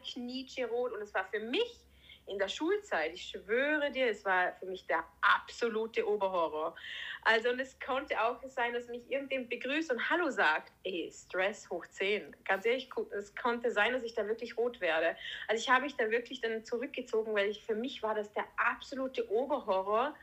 rot. 0.72 0.94
Und 0.94 1.02
es 1.02 1.14
war 1.14 1.26
für 1.26 1.40
mich 1.40 1.85
in 2.28 2.40
der 2.40 2.48
Schulzeit, 2.48 3.14
ich 3.14 3.24
schwöre 3.24 3.92
dir, 3.92 4.08
es 4.08 4.26
war 4.26 4.54
für 4.60 4.66
mich 4.66 4.86
der 4.88 5.04
absolute 5.22 6.08
Oberhorror. 6.08 6.76
Also 7.24 7.50
und 7.50 7.60
es 7.60 7.80
konnte 7.80 8.22
auch 8.22 8.40
sein, 8.48 8.74
dass 8.74 8.88
mich 8.88 9.10
irgendjemand 9.10 9.50
begrüßt 9.50 9.92
und 9.92 10.10
Hallo 10.10 10.30
sagt. 10.30 10.72
Ey, 10.84 11.12
Stress 11.12 11.70
hoch 11.70 11.86
10. 11.86 12.36
Ganz 12.44 12.66
ehrlich, 12.66 12.90
es 13.18 13.36
konnte 13.36 13.72
sein, 13.72 13.94
dass 13.94 14.04
ich 14.04 14.14
da 14.14 14.28
wirklich 14.28 14.58
rot 14.58 14.82
werde. 14.82 15.16
Also 15.48 15.62
ich 15.62 15.70
habe 15.70 15.84
mich 15.84 15.96
da 15.96 16.10
wirklich 16.10 16.42
dann 16.42 16.64
zurückgezogen, 16.64 17.34
weil 17.34 17.50
ich, 17.50 17.64
für 17.64 17.76
mich 17.76 18.02
war 18.04 18.16
das 18.16 18.32
der 18.34 18.46
absolute 18.58 19.30
Oberhorror, 19.32 20.16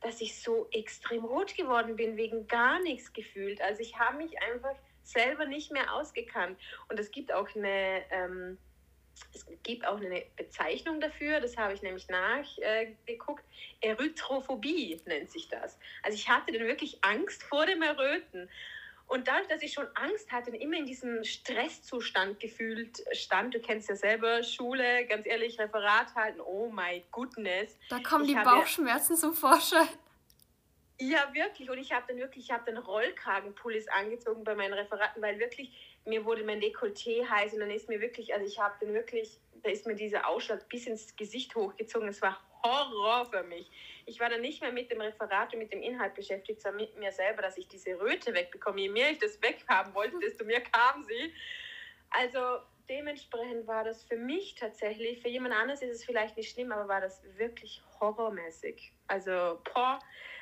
dass 0.00 0.20
ich 0.20 0.40
so 0.40 0.68
extrem 0.72 1.24
rot 1.24 1.54
geworden 1.56 1.96
bin, 1.96 2.16
wegen 2.16 2.46
gar 2.48 2.80
nichts 2.80 3.12
gefühlt. 3.12 3.60
Also 3.62 3.80
ich 3.80 3.98
habe 3.98 4.18
mich 4.18 4.40
einfach 4.42 4.76
selber 5.02 5.46
nicht 5.46 5.72
mehr 5.72 5.92
ausgekannt. 5.94 6.58
Und 6.88 7.00
es 7.00 7.10
gibt 7.10 7.32
auch 7.32 7.48
eine... 7.54 8.02
Ähm, 8.10 8.58
es 9.32 9.46
gibt 9.62 9.86
auch 9.86 10.00
eine 10.00 10.24
Bezeichnung 10.36 11.00
dafür, 11.00 11.40
das 11.40 11.56
habe 11.56 11.74
ich 11.74 11.82
nämlich 11.82 12.08
nachgeguckt. 12.08 13.44
Äh, 13.80 13.88
Erythrophobie 13.88 15.00
nennt 15.06 15.30
sich 15.30 15.48
das. 15.48 15.78
Also 16.02 16.16
ich 16.16 16.28
hatte 16.28 16.52
dann 16.52 16.66
wirklich 16.66 16.98
Angst 17.02 17.42
vor 17.42 17.66
dem 17.66 17.82
Erröten. 17.82 18.48
Und 19.08 19.28
dadurch, 19.28 19.46
dass 19.46 19.62
ich 19.62 19.72
schon 19.72 19.86
Angst 19.94 20.32
hatte 20.32 20.50
und 20.50 20.56
immer 20.56 20.76
in 20.76 20.86
diesem 20.86 21.22
Stresszustand 21.22 22.40
gefühlt 22.40 23.04
stand, 23.12 23.54
du 23.54 23.60
kennst 23.60 23.88
ja 23.88 23.94
selber 23.94 24.42
Schule, 24.42 25.06
ganz 25.06 25.26
ehrlich, 25.26 25.58
Referat 25.60 26.12
halten, 26.16 26.40
oh 26.40 26.68
my 26.70 27.04
goodness. 27.12 27.76
Da 27.88 28.00
kommen 28.00 28.24
ich 28.24 28.34
die 28.34 28.42
Bauchschmerzen 28.42 29.12
ja, 29.12 29.18
zum 29.18 29.34
Vorschein. 29.34 29.88
Ja, 30.98 31.32
wirklich. 31.32 31.70
Und 31.70 31.78
ich 31.78 31.92
habe 31.92 32.06
dann 32.08 32.16
wirklich, 32.16 32.46
ich 32.46 32.50
habe 32.50 32.64
dann 32.66 32.82
Rollkragenpullis 32.82 33.86
angezogen 33.88 34.42
bei 34.42 34.56
meinen 34.56 34.72
Referaten, 34.72 35.22
weil 35.22 35.38
wirklich 35.38 35.95
mir 36.06 36.24
wurde 36.24 36.44
mein 36.44 36.60
Dekolleté 36.60 37.28
heiß 37.28 37.52
und 37.54 37.60
dann 37.60 37.70
ist 37.70 37.88
mir 37.88 38.00
wirklich, 38.00 38.32
also 38.32 38.46
ich 38.46 38.58
habe 38.58 38.74
dann 38.80 38.94
wirklich, 38.94 39.38
da 39.62 39.70
ist 39.70 39.86
mir 39.86 39.94
dieser 39.94 40.28
Ausschlag 40.28 40.68
bis 40.68 40.86
ins 40.86 41.14
Gesicht 41.16 41.54
hochgezogen. 41.54 42.08
Es 42.08 42.22
war 42.22 42.40
Horror 42.62 43.26
für 43.26 43.42
mich. 43.42 43.70
Ich 44.06 44.20
war 44.20 44.28
dann 44.28 44.40
nicht 44.40 44.60
mehr 44.60 44.72
mit 44.72 44.90
dem 44.90 45.00
Referat 45.00 45.52
und 45.52 45.58
mit 45.58 45.72
dem 45.72 45.82
Inhalt 45.82 46.14
beschäftigt, 46.14 46.60
sondern 46.60 46.82
mit 46.82 46.96
mir 46.96 47.12
selber, 47.12 47.42
dass 47.42 47.58
ich 47.58 47.68
diese 47.68 47.98
Röte 48.00 48.34
wegbekomme. 48.34 48.80
Je 48.80 48.88
mehr 48.88 49.10
ich 49.10 49.18
das 49.18 49.40
weghaben 49.42 49.94
wollte, 49.94 50.18
desto 50.22 50.44
mehr 50.44 50.60
kam 50.60 51.02
sie. 51.04 51.32
Also 52.10 52.60
dementsprechend 52.88 53.66
war 53.66 53.84
das 53.84 54.04
für 54.04 54.16
mich 54.16 54.54
tatsächlich, 54.54 55.20
für 55.20 55.28
jemand 55.28 55.54
anderes 55.54 55.82
ist 55.82 55.90
es 55.90 56.04
vielleicht 56.04 56.36
nicht 56.36 56.52
schlimm, 56.52 56.72
aber 56.72 56.88
war 56.88 57.00
das 57.00 57.22
wirklich 57.36 57.82
horrormäßig. 58.00 58.92
Also, 59.08 59.60
boah, 59.74 59.98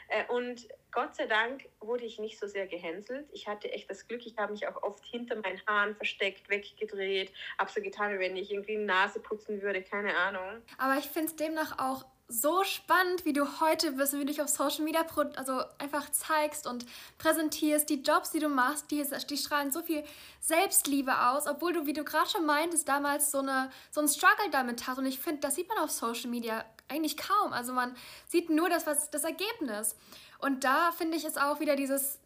äh, 0.09 0.25
und 0.29 0.69
Gott 0.95 1.17
sei 1.17 1.27
Dank 1.27 1.69
wurde 1.81 2.05
ich 2.05 2.21
nicht 2.21 2.39
so 2.39 2.47
sehr 2.47 2.69
gehänselt. 2.69 3.29
Ich 3.33 3.49
hatte 3.49 3.71
echt 3.73 3.91
das 3.91 4.07
Glück, 4.07 4.25
ich 4.25 4.39
habe 4.39 4.53
mich 4.53 4.69
auch 4.69 4.81
oft 4.85 5.05
hinter 5.05 5.35
meinen 5.35 5.61
Haaren 5.67 5.97
versteckt, 5.97 6.49
weggedreht, 6.49 7.33
habe 7.59 7.69
so 7.69 7.83
getan, 7.83 8.17
wenn 8.21 8.37
ich 8.37 8.53
irgendwie 8.53 8.77
Nase 8.77 9.19
putzen 9.19 9.61
würde, 9.61 9.83
keine 9.83 10.17
Ahnung. 10.17 10.63
Aber 10.79 10.97
ich 10.97 11.07
finde 11.07 11.31
es 11.31 11.37
demnach 11.37 11.81
auch 11.81 12.05
so 12.29 12.65
spannend, 12.65 13.25
wie 13.27 13.35
du 13.35 13.61
heute 13.61 13.93
bist 13.93 14.15
und 14.15 14.21
wie 14.21 14.25
du 14.25 14.33
dich 14.33 14.41
auf 14.41 14.49
Social 14.49 14.83
Media 14.83 15.05
also 15.37 15.63
einfach 15.79 16.11
zeigst 16.11 16.67
und 16.67 16.87
präsentierst. 17.19 17.89
Die 17.91 18.03
Jobs, 18.03 18.31
die 18.31 18.39
du 18.39 18.49
machst, 18.49 18.91
die, 18.91 19.05
die 19.29 19.37
strahlen 19.37 19.71
so 19.71 19.83
viel 19.83 20.05
Selbstliebe 20.41 21.27
aus, 21.29 21.47
obwohl 21.47 21.75
du, 21.75 21.87
wie 21.87 21.93
du 21.93 22.03
gerade 22.03 22.31
schon 22.31 22.47
meintest, 22.47 22.89
damals 22.89 23.31
so, 23.31 23.41
eine, 23.41 23.71
so 23.91 24.01
einen 24.01 24.09
Struggle 24.09 24.51
damit 24.51 24.87
hast. 24.87 24.99
Und 24.99 25.07
ich 25.07 25.21
finde, 25.21 25.41
das 25.41 25.55
sieht 25.55 25.69
man 25.69 25.79
auf 25.79 25.91
Social 25.91 26.31
Media 26.31 26.65
eigentlich 26.89 27.17
kaum. 27.17 27.53
Also 27.53 27.73
man 27.73 27.95
sieht 28.27 28.49
nur 28.49 28.71
das, 28.71 28.87
was, 28.87 29.11
das 29.11 29.25
Ergebnis. 29.25 29.95
Und 30.39 30.65
da 30.65 30.93
finde 30.93 31.17
ich 31.17 31.25
es 31.25 31.37
auch 31.37 31.61
wieder 31.61 31.77
dieses, 31.77 32.19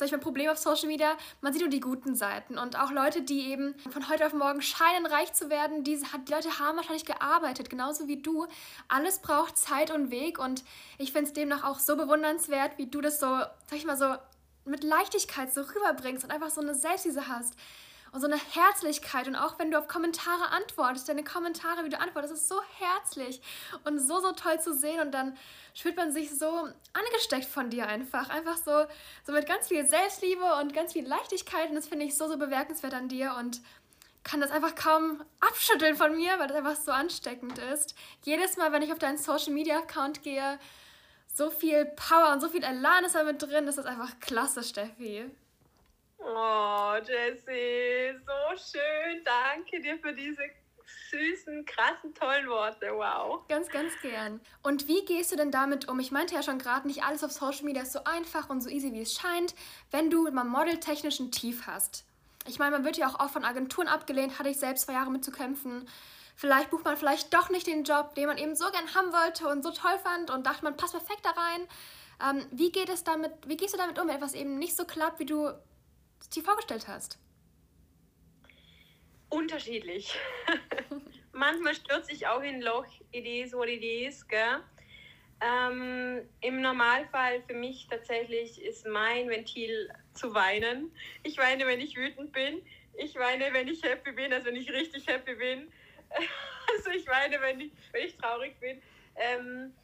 sag 0.00 0.06
ich 0.06 0.12
mal, 0.12 0.18
Problem 0.18 0.48
auf 0.48 0.56
Social 0.56 0.88
Media, 0.88 1.14
man 1.42 1.52
sieht 1.52 1.60
nur 1.60 1.68
die 1.70 1.78
guten 1.78 2.14
Seiten. 2.14 2.56
Und 2.56 2.78
auch 2.78 2.90
Leute, 2.90 3.20
die 3.20 3.50
eben 3.50 3.74
von 3.90 4.08
heute 4.08 4.24
auf 4.24 4.32
morgen 4.32 4.62
scheinen, 4.62 5.04
reich 5.04 5.34
zu 5.34 5.50
werden, 5.50 5.84
die, 5.84 6.00
die 6.00 6.32
Leute 6.32 6.58
haben 6.58 6.78
wahrscheinlich 6.78 7.04
gearbeitet, 7.04 7.68
genauso 7.68 8.08
wie 8.08 8.16
du. 8.16 8.46
Alles 8.88 9.18
braucht 9.18 9.58
Zeit 9.58 9.90
und 9.90 10.10
Weg. 10.10 10.38
Und 10.38 10.64
ich 10.96 11.12
finde 11.12 11.26
es 11.26 11.34
demnach 11.34 11.64
auch 11.64 11.78
so 11.78 11.96
bewundernswert, 11.96 12.78
wie 12.78 12.86
du 12.86 13.02
das 13.02 13.20
so, 13.20 13.26
sag 13.26 13.74
ich 13.74 13.84
mal, 13.84 13.98
so 13.98 14.14
mit 14.64 14.84
Leichtigkeit 14.84 15.52
so 15.52 15.60
rüberbringst 15.60 16.24
und 16.24 16.30
einfach 16.30 16.50
so 16.50 16.62
eine 16.62 16.74
Selbstliebe 16.74 17.28
hast 17.28 17.54
und 18.12 18.20
so 18.20 18.26
eine 18.26 18.36
Herzlichkeit. 18.36 19.28
Und 19.28 19.36
auch 19.36 19.58
wenn 19.58 19.70
du 19.70 19.78
auf 19.78 19.88
Kommentare 19.88 20.50
antwortest, 20.50 21.08
deine 21.08 21.24
Kommentare, 21.24 21.84
wie 21.84 21.88
du 21.88 21.98
antwortest, 21.98 22.34
ist 22.34 22.48
so 22.48 22.60
herzlich 22.78 23.40
und 23.84 23.98
so, 23.98 24.20
so 24.20 24.32
toll 24.32 24.60
zu 24.60 24.74
sehen. 24.74 25.00
Und 25.00 25.12
dann 25.12 25.36
fühlt 25.74 25.96
man 25.96 26.12
sich 26.12 26.36
so 26.36 26.68
angesteckt 26.92 27.46
von 27.46 27.70
dir 27.70 27.86
einfach. 27.86 28.30
Einfach 28.30 28.56
so, 28.56 28.86
so 29.24 29.32
mit 29.32 29.46
ganz 29.46 29.68
viel 29.68 29.86
Selbstliebe 29.86 30.54
und 30.60 30.74
ganz 30.74 30.92
viel 30.92 31.06
Leichtigkeit. 31.06 31.68
Und 31.68 31.76
das 31.76 31.88
finde 31.88 32.06
ich 32.06 32.16
so, 32.16 32.28
so 32.28 32.36
bemerkenswert 32.36 32.94
an 32.94 33.08
dir. 33.08 33.34
Und 33.38 33.60
kann 34.22 34.40
das 34.40 34.50
einfach 34.50 34.74
kaum 34.74 35.22
abschütteln 35.40 35.96
von 35.96 36.14
mir, 36.14 36.38
weil 36.38 36.48
das 36.48 36.56
einfach 36.56 36.76
so 36.76 36.92
ansteckend 36.92 37.58
ist. 37.58 37.94
Jedes 38.22 38.56
Mal, 38.56 38.72
wenn 38.72 38.82
ich 38.82 38.92
auf 38.92 38.98
deinen 38.98 39.18
Social 39.18 39.52
Media 39.52 39.78
Account 39.78 40.22
gehe, 40.22 40.58
so 41.32 41.50
viel 41.50 41.86
Power 41.86 42.32
und 42.32 42.40
so 42.40 42.48
viel 42.48 42.62
Elan 42.62 43.04
ist 43.04 43.14
da 43.14 43.22
mit 43.22 43.40
drin, 43.40 43.66
das 43.66 43.78
ist 43.78 43.86
einfach 43.86 44.18
klasse, 44.20 44.62
Steffi. 44.62 45.30
Oh, 46.22 46.94
Jessie, 46.98 48.18
so 48.26 48.56
schön. 48.56 49.24
Danke 49.24 49.80
dir 49.80 49.98
für 49.98 50.12
diese 50.12 50.42
süßen, 51.10 51.64
krassen, 51.64 52.14
tollen 52.14 52.48
Worte. 52.48 52.92
Wow. 52.92 53.46
Ganz, 53.48 53.68
ganz 53.68 53.92
gern. 54.00 54.40
Und 54.62 54.86
wie 54.86 55.04
gehst 55.04 55.32
du 55.32 55.36
denn 55.36 55.50
damit 55.50 55.88
um? 55.88 55.98
Ich 55.98 56.10
meinte 56.10 56.34
ja 56.34 56.42
schon 56.42 56.58
gerade, 56.58 56.86
nicht 56.86 57.02
alles 57.02 57.24
auf 57.24 57.32
Social 57.32 57.64
Media 57.64 57.82
ist 57.82 57.92
so 57.92 58.04
einfach 58.04 58.48
und 58.50 58.60
so 58.60 58.68
easy, 58.68 58.92
wie 58.92 59.02
es 59.02 59.14
scheint, 59.14 59.54
wenn 59.90 60.10
du 60.10 60.30
mal 60.30 60.44
modeltechnisch 60.44 61.20
ein 61.20 61.32
Tief 61.32 61.66
hast. 61.66 62.04
Ich 62.46 62.58
meine, 62.58 62.72
man 62.72 62.84
wird 62.84 62.96
ja 62.96 63.08
auch 63.08 63.20
oft 63.20 63.32
von 63.32 63.44
Agenturen 63.44 63.88
abgelehnt, 63.88 64.38
hatte 64.38 64.48
ich 64.48 64.58
selbst 64.58 64.86
zwei 64.86 64.94
Jahre 64.94 65.10
mit 65.10 65.24
zu 65.24 65.30
kämpfen. 65.30 65.88
Vielleicht 66.36 66.70
bucht 66.70 66.84
man 66.84 66.96
vielleicht 66.96 67.34
doch 67.34 67.50
nicht 67.50 67.66
den 67.66 67.84
Job, 67.84 68.14
den 68.14 68.26
man 68.26 68.38
eben 68.38 68.56
so 68.56 68.70
gern 68.70 68.94
haben 68.94 69.12
wollte 69.12 69.46
und 69.48 69.62
so 69.62 69.72
toll 69.72 69.98
fand 70.02 70.30
und 70.30 70.46
dachte, 70.46 70.64
man 70.64 70.76
passt 70.76 70.94
perfekt 70.94 71.24
da 71.24 71.30
rein. 71.30 71.68
Ähm, 72.22 72.46
wie 72.50 72.72
geht 72.72 72.88
es 72.88 73.04
damit, 73.04 73.32
wie 73.46 73.56
gehst 73.56 73.74
du 73.74 73.78
damit 73.78 73.98
um, 73.98 74.08
wenn 74.08 74.16
etwas 74.16 74.34
eben 74.34 74.58
nicht 74.58 74.76
so 74.76 74.84
klappt, 74.84 75.18
wie 75.18 75.26
du 75.26 75.52
dir 76.28 76.42
vorgestellt 76.42 76.88
hast? 76.88 77.18
Unterschiedlich. 79.28 80.18
Manchmal 81.32 81.74
stürze 81.74 82.12
ich 82.12 82.26
auch 82.26 82.42
in 82.42 82.60
Loch, 82.60 82.86
is 83.12 83.52
what 83.52 83.68
it 83.68 83.82
is, 83.82 84.26
gell? 84.26 84.60
Ähm, 85.40 86.28
Im 86.40 86.60
Normalfall 86.60 87.42
für 87.46 87.54
mich 87.54 87.86
tatsächlich 87.88 88.60
ist 88.62 88.86
mein 88.86 89.28
Ventil 89.30 89.90
zu 90.12 90.34
weinen. 90.34 90.92
Ich 91.22 91.38
weine, 91.38 91.66
wenn 91.66 91.80
ich 91.80 91.96
wütend 91.96 92.32
bin. 92.32 92.60
Ich 92.94 93.14
weine, 93.14 93.52
wenn 93.52 93.68
ich 93.68 93.82
happy 93.82 94.12
bin, 94.12 94.32
also 94.32 94.46
wenn 94.46 94.56
ich 94.56 94.70
richtig 94.70 95.06
happy 95.06 95.34
bin. 95.34 95.72
Also 96.72 96.90
ich 96.90 97.04
weine, 97.08 97.40
wenn 97.40 97.58
ich, 97.58 97.72
wenn 97.90 98.06
ich 98.06 98.16
traurig 98.16 98.58
bin. 98.60 98.80
Ähm, 99.16 99.74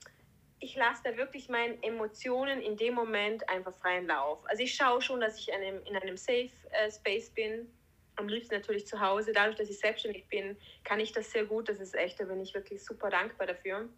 ich 0.59 0.75
lasse 0.77 1.03
da 1.05 1.17
wirklich 1.17 1.49
meinen 1.49 1.83
Emotionen 1.83 2.61
in 2.63 2.77
dem 2.77 2.95
Moment 2.95 3.49
einfach 3.49 3.75
freien 3.75 4.07
Lauf. 4.07 4.39
Also 4.47 4.63
ich 4.63 4.75
schaue 4.75 5.03
schon, 5.03 5.21
dass 5.21 5.39
ich 5.39 5.49
in 5.49 5.55
einem, 5.55 5.83
in 5.85 5.97
einem 5.97 6.17
Safe 6.17 6.51
äh, 6.71 6.91
Space 6.91 7.31
bin. 7.31 7.71
Am 8.17 8.29
liebsten 8.29 8.55
natürlich 8.55 8.87
zu 8.87 8.99
Hause. 8.99 9.33
Dadurch, 9.33 9.57
dass 9.57 9.69
ich 9.69 9.79
selbstständig 9.79 10.27
bin, 10.29 10.57
kann 10.85 11.01
ich 11.01 11.13
das 11.13 11.31
sehr 11.31 11.45
gut. 11.45 11.69
Das 11.69 11.81
ist 11.81 11.95
echt, 11.95 12.19
da 12.19 12.25
bin 12.25 12.41
ich 12.41 12.55
wirklich 12.55 12.83
super 12.83 13.11
dankbar 13.11 13.47
dafür. 13.47 13.89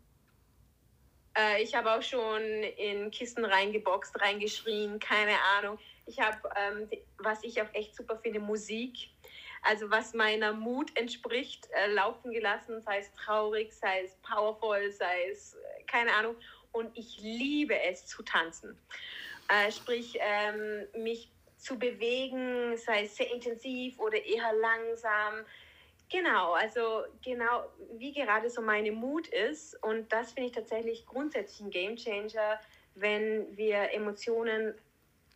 Äh, 1.38 1.62
ich 1.62 1.74
habe 1.76 1.92
auch 1.92 2.02
schon 2.02 2.42
in 2.42 3.10
Kisten 3.12 3.44
reingeboxt, 3.44 4.20
reingeschrien, 4.20 4.98
keine 4.98 5.40
Ahnung. 5.56 5.78
Ich 6.06 6.18
habe, 6.18 6.36
ähm, 6.56 6.88
was 7.18 7.44
ich 7.44 7.62
auch 7.62 7.72
echt 7.74 7.94
super 7.94 8.18
finde, 8.18 8.40
Musik. 8.40 9.10
Also 9.62 9.90
was 9.90 10.14
meiner 10.14 10.52
Mut 10.52 10.96
entspricht, 10.96 11.68
äh, 11.72 11.92
laufen 11.92 12.32
gelassen, 12.32 12.80
sei 12.82 12.98
es 12.98 13.12
traurig, 13.12 13.72
sei 13.72 14.04
es 14.04 14.14
powerful, 14.16 14.90
sei 14.90 15.30
es 15.30 15.54
äh, 15.54 15.82
keine 15.86 16.12
Ahnung. 16.14 16.36
Und 16.72 16.96
ich 16.96 17.18
liebe 17.20 17.80
es 17.82 18.06
zu 18.06 18.22
tanzen. 18.22 18.78
Äh, 19.48 19.72
sprich, 19.72 20.18
ähm, 20.20 20.86
mich 21.02 21.30
zu 21.56 21.78
bewegen, 21.78 22.76
sei 22.76 23.04
es 23.04 23.16
sehr 23.16 23.32
intensiv 23.32 23.98
oder 23.98 24.24
eher 24.24 24.52
langsam. 24.52 25.44
Genau, 26.10 26.52
also 26.52 27.04
genau 27.22 27.64
wie 27.98 28.12
gerade 28.12 28.48
so 28.48 28.62
meine 28.62 28.92
Mut 28.92 29.28
ist. 29.28 29.74
Und 29.82 30.12
das 30.12 30.32
finde 30.32 30.48
ich 30.48 30.54
tatsächlich 30.54 31.06
grundsätzlich 31.06 31.60
ein 31.60 31.70
Game 31.70 31.96
Changer, 31.96 32.60
wenn 32.94 33.56
wir 33.56 33.92
Emotionen 33.92 34.74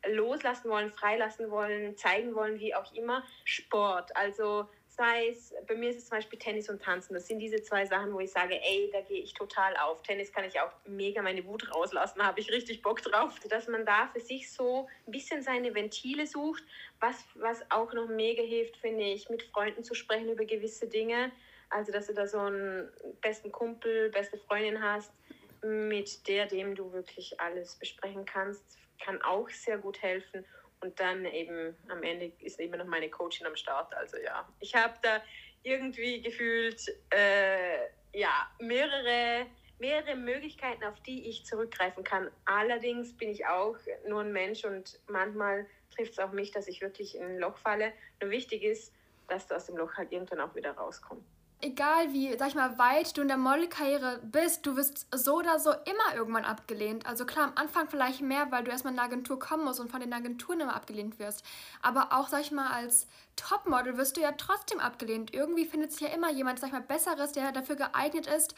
loslassen 0.06 0.70
wollen, 0.70 0.90
freilassen 0.90 1.50
wollen, 1.50 1.96
zeigen 1.96 2.34
wollen, 2.34 2.58
wie 2.58 2.74
auch 2.74 2.92
immer. 2.94 3.24
Sport, 3.44 4.14
also 4.16 4.68
sei 4.88 5.28
es, 5.28 5.54
bei 5.66 5.74
mir 5.74 5.90
ist 5.90 5.96
es 5.96 6.08
zum 6.08 6.18
Beispiel 6.18 6.38
Tennis 6.38 6.68
und 6.68 6.82
Tanzen. 6.82 7.14
Das 7.14 7.26
sind 7.26 7.38
diese 7.38 7.62
zwei 7.62 7.86
Sachen, 7.86 8.12
wo 8.12 8.20
ich 8.20 8.30
sage, 8.30 8.60
ey, 8.60 8.90
da 8.92 9.00
gehe 9.00 9.22
ich 9.22 9.32
total 9.32 9.74
auf. 9.78 10.02
Tennis 10.02 10.32
kann 10.32 10.44
ich 10.44 10.60
auch 10.60 10.70
mega 10.86 11.22
meine 11.22 11.44
Wut 11.46 11.74
rauslassen, 11.74 12.18
da 12.18 12.24
habe 12.26 12.40
ich 12.40 12.50
richtig 12.50 12.82
Bock 12.82 13.00
drauf. 13.02 13.38
Dass 13.48 13.68
man 13.68 13.86
da 13.86 14.08
für 14.08 14.20
sich 14.20 14.52
so 14.52 14.88
ein 15.06 15.12
bisschen 15.12 15.42
seine 15.42 15.74
Ventile 15.74 16.26
sucht, 16.26 16.62
was, 17.00 17.24
was 17.34 17.62
auch 17.70 17.92
noch 17.94 18.08
mega 18.08 18.42
hilft, 18.42 18.76
finde 18.76 19.04
ich, 19.04 19.30
mit 19.30 19.42
Freunden 19.44 19.82
zu 19.82 19.94
sprechen 19.94 20.28
über 20.28 20.44
gewisse 20.44 20.88
Dinge. 20.88 21.32
Also, 21.70 21.90
dass 21.90 22.08
du 22.08 22.12
da 22.12 22.26
so 22.26 22.40
einen 22.40 22.92
besten 23.22 23.50
Kumpel, 23.50 24.10
beste 24.10 24.36
Freundin 24.36 24.82
hast, 24.82 25.10
mit 25.62 26.28
der, 26.28 26.46
dem 26.46 26.74
du 26.74 26.92
wirklich 26.92 27.40
alles 27.40 27.76
besprechen 27.76 28.26
kannst, 28.26 28.78
kann 29.04 29.20
auch 29.22 29.48
sehr 29.50 29.78
gut 29.78 30.00
helfen. 30.02 30.44
Und 30.80 30.98
dann 30.98 31.24
eben 31.26 31.76
am 31.88 32.02
Ende 32.02 32.32
ist 32.40 32.58
immer 32.58 32.76
noch 32.76 32.86
meine 32.86 33.08
Coachin 33.08 33.46
am 33.46 33.54
Start. 33.54 33.94
Also 33.94 34.16
ja, 34.18 34.48
ich 34.58 34.74
habe 34.74 34.94
da 35.02 35.22
irgendwie 35.62 36.20
gefühlt 36.22 36.82
äh, 37.10 37.86
ja, 38.12 38.50
mehrere, 38.58 39.46
mehrere 39.78 40.16
Möglichkeiten, 40.16 40.82
auf 40.84 41.00
die 41.00 41.28
ich 41.28 41.44
zurückgreifen 41.46 42.02
kann. 42.02 42.30
Allerdings 42.46 43.16
bin 43.16 43.28
ich 43.28 43.46
auch 43.46 43.76
nur 44.08 44.22
ein 44.22 44.32
Mensch 44.32 44.64
und 44.64 44.98
manchmal 45.06 45.66
trifft 45.94 46.12
es 46.12 46.18
auch 46.18 46.32
mich, 46.32 46.50
dass 46.50 46.66
ich 46.66 46.80
wirklich 46.80 47.16
in 47.16 47.22
ein 47.22 47.38
Loch 47.38 47.58
falle. 47.58 47.92
Nur 48.20 48.30
wichtig 48.30 48.64
ist, 48.64 48.92
dass 49.28 49.46
du 49.46 49.54
aus 49.54 49.66
dem 49.66 49.76
Loch 49.76 49.94
halt 49.94 50.10
irgendwann 50.10 50.40
auch 50.40 50.54
wieder 50.56 50.72
rauskommst 50.72 51.41
egal 51.62 52.12
wie, 52.12 52.36
sag 52.36 52.48
ich 52.48 52.54
mal, 52.54 52.76
weit 52.78 53.16
du 53.16 53.22
in 53.22 53.28
der 53.28 53.36
Modelkarriere 53.36 54.20
bist, 54.22 54.66
du 54.66 54.76
wirst 54.76 55.06
so 55.14 55.36
oder 55.36 55.58
so 55.58 55.70
immer 55.70 56.16
irgendwann 56.16 56.44
abgelehnt. 56.44 57.06
Also 57.06 57.24
klar, 57.24 57.46
am 57.46 57.52
Anfang 57.54 57.88
vielleicht 57.88 58.20
mehr, 58.20 58.50
weil 58.50 58.64
du 58.64 58.70
erstmal 58.70 58.92
in 58.92 58.98
eine 58.98 59.08
Agentur 59.08 59.38
kommen 59.38 59.64
musst 59.64 59.80
und 59.80 59.90
von 59.90 60.00
den 60.00 60.12
Agenturen 60.12 60.60
immer 60.60 60.74
abgelehnt 60.74 61.18
wirst. 61.18 61.44
Aber 61.80 62.12
auch, 62.12 62.28
sag 62.28 62.40
ich 62.40 62.50
mal, 62.50 62.70
als 62.70 63.06
Topmodel 63.36 63.96
wirst 63.96 64.16
du 64.16 64.20
ja 64.20 64.32
trotzdem 64.32 64.80
abgelehnt. 64.80 65.32
Irgendwie 65.32 65.64
findet 65.64 65.92
sich 65.92 66.00
ja 66.00 66.08
immer 66.08 66.30
jemand, 66.32 66.58
sag 66.58 66.66
ich 66.68 66.72
mal, 66.72 66.82
Besseres, 66.82 67.32
der 67.32 67.52
dafür 67.52 67.76
geeignet 67.76 68.26
ist, 68.26 68.56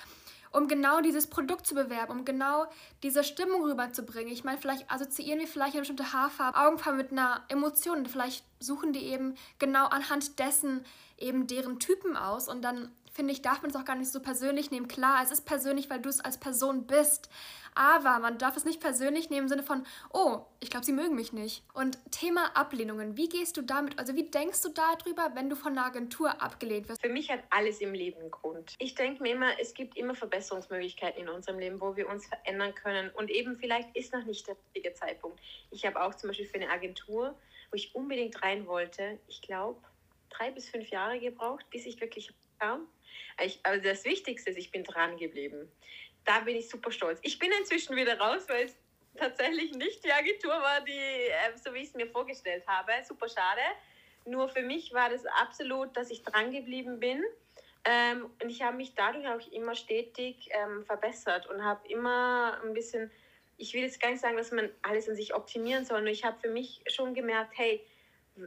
um 0.51 0.69
genau 0.69 1.01
dieses 1.01 1.27
Produkt 1.27 1.67
zu 1.67 1.75
bewerben, 1.75 2.13
um 2.13 2.25
genau 2.25 2.67
diese 3.03 3.23
Stimmung 3.23 3.65
rüberzubringen. 3.65 4.33
Ich 4.33 4.45
meine, 4.45 4.59
vielleicht 4.59 4.91
assoziieren 4.91 5.41
wir 5.41 5.49
vielleicht 5.49 5.75
eine 5.75 5.81
bestimmte 5.81 6.13
Haarfarbe, 6.13 6.59
Augenfarbe 6.59 6.97
mit 6.97 7.13
einer 7.13 7.45
Emotion. 7.49 8.07
Vielleicht 8.07 8.45
suchen 8.61 8.93
die 8.93 9.05
eben 9.05 9.35
genau 9.59 9.87
anhand 9.87 10.39
dessen 10.39 10.85
eben 11.25 11.47
deren 11.47 11.81
Typen 11.81 12.17
aus 12.17 12.49
und 12.49 12.63
dann 12.63 12.91
finde 13.15 13.33
ich, 13.33 13.43
darf 13.43 13.63
man 13.63 13.71
es 13.71 13.77
auch 13.77 13.85
gar 13.85 13.95
nicht 13.95 14.11
so 14.11 14.21
persönlich 14.21 14.71
nehmen. 14.71 14.89
Klar, 14.89 15.21
es 15.23 15.31
ist 15.31 15.47
persönlich, 15.47 15.89
weil 15.89 16.01
du 16.01 16.09
es 16.09 16.21
als 16.21 16.39
Person 16.39 16.87
bist. 16.87 17.31
Aber 17.77 18.19
man 18.21 18.39
darf 18.39 18.57
es 18.57 18.65
nicht 18.65 18.81
persönlich 18.81 19.31
nehmen 19.31 19.43
im 19.45 19.49
Sinne 19.49 19.63
von, 19.63 19.85
oh, 20.13 20.43
ich 20.61 20.71
glaube, 20.71 20.85
sie 20.85 20.93
mögen 20.93 21.15
mich 21.15 21.33
nicht. 21.33 21.65
Und 21.75 21.99
Thema 22.13 22.57
Ablehnungen, 22.57 23.17
wie 23.17 23.29
gehst 23.29 23.57
du 23.57 23.63
damit, 23.63 23.99
also 23.99 24.15
wie 24.15 24.31
denkst 24.31 24.63
du 24.63 24.69
darüber, 24.69 25.33
wenn 25.35 25.49
du 25.49 25.57
von 25.57 25.73
einer 25.73 25.87
Agentur 25.87 26.41
abgelehnt 26.43 26.89
wirst? 26.89 27.03
Für 27.03 27.09
mich 27.09 27.31
hat 27.31 27.41
alles 27.51 27.81
im 27.81 27.93
Leben 27.93 28.21
einen 28.21 28.31
Grund. 28.31 28.75
Ich 28.79 28.95
denke 28.95 29.23
mir 29.23 29.33
immer, 29.33 29.61
es 29.61 29.75
gibt 29.75 29.97
immer 29.97 30.15
Verbesserungsmöglichkeiten 30.15 31.23
in 31.23 31.29
unserem 31.29 31.59
Leben, 31.59 31.81
wo 31.81 31.97
wir 31.97 32.09
uns 32.09 32.27
verändern 32.27 32.75
können. 32.75 33.11
Und 33.11 33.31
eben 33.31 33.57
vielleicht 33.57 33.97
ist 33.97 34.13
noch 34.13 34.25
nicht 34.25 34.47
der 34.47 34.57
richtige 34.57 34.95
Zeitpunkt. 34.95 35.41
Ich 35.71 35.85
habe 35.85 36.01
auch 36.01 36.15
zum 36.15 36.29
Beispiel 36.29 36.47
für 36.47 36.57
eine 36.57 36.71
Agentur, 36.71 37.35
wo 37.71 37.77
ich 37.77 37.95
unbedingt 37.95 38.41
rein 38.43 38.67
wollte, 38.67 39.19
ich 39.27 39.43
glaube, 39.43 39.81
drei 40.37 40.51
bis 40.51 40.69
fünf 40.69 40.89
Jahre 40.89 41.19
gebraucht, 41.19 41.65
bis 41.71 41.87
ich 41.87 42.01
wirklich 42.01 42.33
kam. 42.59 42.89
Ich, 43.43 43.61
also 43.63 43.83
das 43.83 44.05
Wichtigste 44.05 44.51
ist, 44.51 44.59
ich 44.59 44.71
bin 44.71 44.85
dran 44.85 45.17
geblieben. 45.17 45.71
Da 46.25 46.41
bin 46.41 46.57
ich 46.57 46.69
super 46.69 46.91
stolz. 46.91 47.19
Ich 47.23 47.39
bin 47.39 47.51
inzwischen 47.59 47.97
wieder 47.97 48.19
raus, 48.19 48.49
weil 48.49 48.67
es 48.67 48.77
tatsächlich 49.17 49.73
nicht 49.73 50.05
die 50.05 50.13
Agentur 50.13 50.53
war, 50.53 50.81
die, 50.83 50.93
äh, 50.93 51.57
so 51.63 51.73
wie 51.75 51.79
ich 51.79 51.89
es 51.89 51.95
mir 51.95 52.07
vorgestellt 52.07 52.67
habe. 52.67 52.93
Super 53.07 53.29
schade. 53.29 53.61
Nur 54.27 54.49
für 54.49 54.63
mich 54.63 54.93
war 54.93 55.11
das 55.11 55.27
absolut, 55.27 55.97
dass 55.97 56.11
ich 56.11 56.23
dran 56.23 56.51
geblieben 56.51 56.99
bin. 56.99 57.23
Ähm, 57.85 58.31
und 58.43 58.49
ich 58.49 58.63
habe 58.63 58.77
mich 58.77 58.95
dadurch 58.95 59.27
auch 59.29 59.53
immer 59.53 59.75
stetig 59.75 60.49
ähm, 60.53 60.85
verbessert 60.87 61.47
und 61.47 61.63
habe 61.63 61.87
immer 61.89 62.59
ein 62.65 62.73
bisschen, 62.73 63.11
ich 63.59 63.75
will 63.75 63.83
jetzt 63.83 64.01
gar 64.01 64.11
nicht 64.11 64.23
sagen, 64.23 64.39
dass 64.39 64.53
man 64.53 64.71
alles 64.81 65.09
an 65.09 65.17
sich 65.17 65.35
optimieren 65.35 65.85
soll, 65.85 66.01
nur 66.01 66.11
ich 66.11 66.25
habe 66.25 66.41
für 66.41 66.49
mich 66.49 66.83
schon 66.87 67.13
gemerkt, 67.13 67.53
hey, 67.57 67.85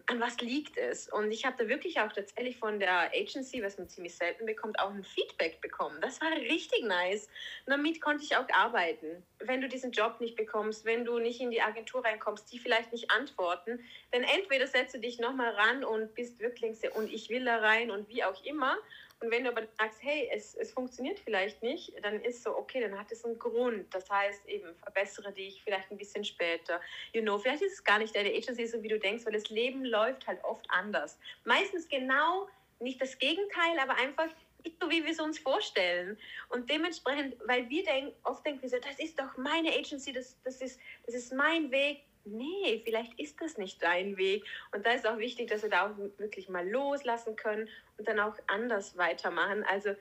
an 0.08 0.20
was 0.20 0.40
liegt 0.42 0.78
es? 0.78 1.08
Und 1.08 1.32
ich 1.32 1.46
habe 1.46 1.56
da 1.58 1.70
wirklich 1.70 2.00
auch 2.00 2.12
tatsächlich 2.12 2.58
von 2.58 2.80
der 2.80 3.12
Agency, 3.14 3.64
was 3.64 3.78
man 3.78 3.88
ziemlich 3.88 4.16
selten 4.16 4.46
bekommt, 4.46 4.80
auch 4.80 4.90
ein 4.90 5.04
Feedback 5.04 5.62
bekommen. 5.62 5.98
Das 6.02 6.20
war 6.20 6.32
richtig 6.32 6.84
nice. 6.84 7.28
Und 7.66 7.72
damit 7.72 8.02
konnte 8.02 8.24
ich 8.24 8.36
auch 8.36 8.48
arbeiten. 8.52 9.24
Wenn 9.40 9.62
du 9.62 9.70
diesen 9.70 9.92
Job 9.92 10.20
nicht 10.20 10.36
bekommst, 10.36 10.84
wenn 10.84 11.06
du 11.06 11.20
nicht 11.20 11.40
in 11.40 11.52
die 11.52 11.62
Agentur 11.62 12.04
reinkommst, 12.04 12.52
die 12.52 12.60
vielleicht 12.60 12.92
nicht 12.92 13.12
antworten, 13.12 13.80
dann 14.12 14.24
entweder 14.24 14.68
setzt 14.68 14.96
du 14.96 15.00
dich 15.00 15.20
nochmal 15.20 15.52
ran 15.52 15.84
und 15.84 16.14
bist 16.16 16.40
wirklich 16.40 16.80
und 16.96 17.12
ich 17.12 17.30
will 17.30 17.46
da 17.46 17.58
rein 17.58 17.90
und 17.90 18.10
wie 18.10 18.24
auch 18.24 18.44
immer. 18.44 18.78
Und 19.20 19.32
wenn 19.32 19.44
du 19.44 19.50
aber 19.50 19.64
sagst, 19.78 20.04
hey, 20.04 20.30
es, 20.32 20.56
es 20.56 20.72
funktioniert 20.72 21.20
vielleicht 21.20 21.64
nicht, 21.64 21.92
dann 22.04 22.22
ist 22.22 22.44
so, 22.44 22.56
okay, 22.56 22.82
dann 22.82 22.98
hat 22.98 23.12
es 23.12 23.26
einen 23.26 23.40
Grund. 23.40 23.94
Das 23.94 24.10
heißt 24.10 24.46
eben, 24.48 24.76
verbessere 24.76 25.32
dich 25.32 25.64
vielleicht 25.64 25.90
ein 25.92 25.98
bisschen 25.98 26.24
später. 26.24 26.80
You 27.14 27.22
know, 27.22 27.40
vielleicht 27.40 27.64
ist 27.64 27.74
es 27.74 27.84
gar 27.84 27.98
nicht 27.98 28.16
deine 28.16 28.30
Agency 28.30 28.68
so, 28.68 28.82
wie 28.84 28.88
du 28.88 29.00
denkst, 29.00 29.26
weil 29.26 29.34
das 29.34 29.50
Leben 29.50 29.84
läuft 29.86 30.28
halt 30.28 30.44
oft 30.44 30.70
anders. 30.70 31.18
Meistens 31.46 31.88
genau 31.90 32.48
nicht 32.80 33.02
das 33.02 33.18
Gegenteil, 33.18 33.80
aber 33.80 33.96
einfach 33.96 34.30
nicht 34.64 34.80
so, 34.80 34.90
wie 34.90 35.04
wir 35.04 35.12
es 35.12 35.20
uns 35.20 35.40
vorstellen. 35.40 36.18
Und 36.50 36.70
dementsprechend, 36.70 37.36
weil 37.46 37.68
wir 37.70 37.84
denken, 37.84 38.14
oft 38.24 38.46
denken 38.46 38.62
wir 38.62 38.70
so, 38.70 38.78
das 38.78 39.00
ist 39.00 39.20
doch 39.20 39.36
meine 39.38 39.70
Agency, 39.70 40.14
das, 40.14 40.36
das, 40.44 40.62
ist, 40.62 40.80
das 41.06 41.16
ist 41.16 41.34
mein 41.34 41.72
Weg, 41.72 42.02
nee, 42.32 42.82
vielleicht 42.84 43.20
ist 43.20 43.42
das 43.42 43.58
nicht 43.58 43.82
dein 43.82 44.18
Weg. 44.18 44.44
Und 44.72 44.86
da 44.86 44.92
ist 44.92 45.08
auch 45.08 45.18
wichtig, 45.18 45.50
dass 45.50 45.64
wir 45.64 45.70
da 45.70 45.88
auch 45.88 45.98
wirklich 46.18 46.50
mal 46.50 46.68
loslassen 46.68 47.36
können 47.36 47.68
und 47.98 48.08
dann 48.08 48.20
auch 48.20 48.36
anders 48.48 48.98
weitermachen. 48.98 49.64
Also 49.64 49.96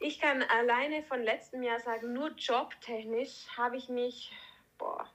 ich 0.00 0.20
kann 0.20 0.42
alleine 0.42 1.02
von 1.02 1.22
letztem 1.22 1.62
Jahr 1.62 1.80
sagen, 1.80 2.12
nur 2.12 2.30
jobtechnisch 2.30 3.46
habe 3.56 3.76
ich 3.76 3.88
mich, 3.88 4.32
boah, 4.78 5.10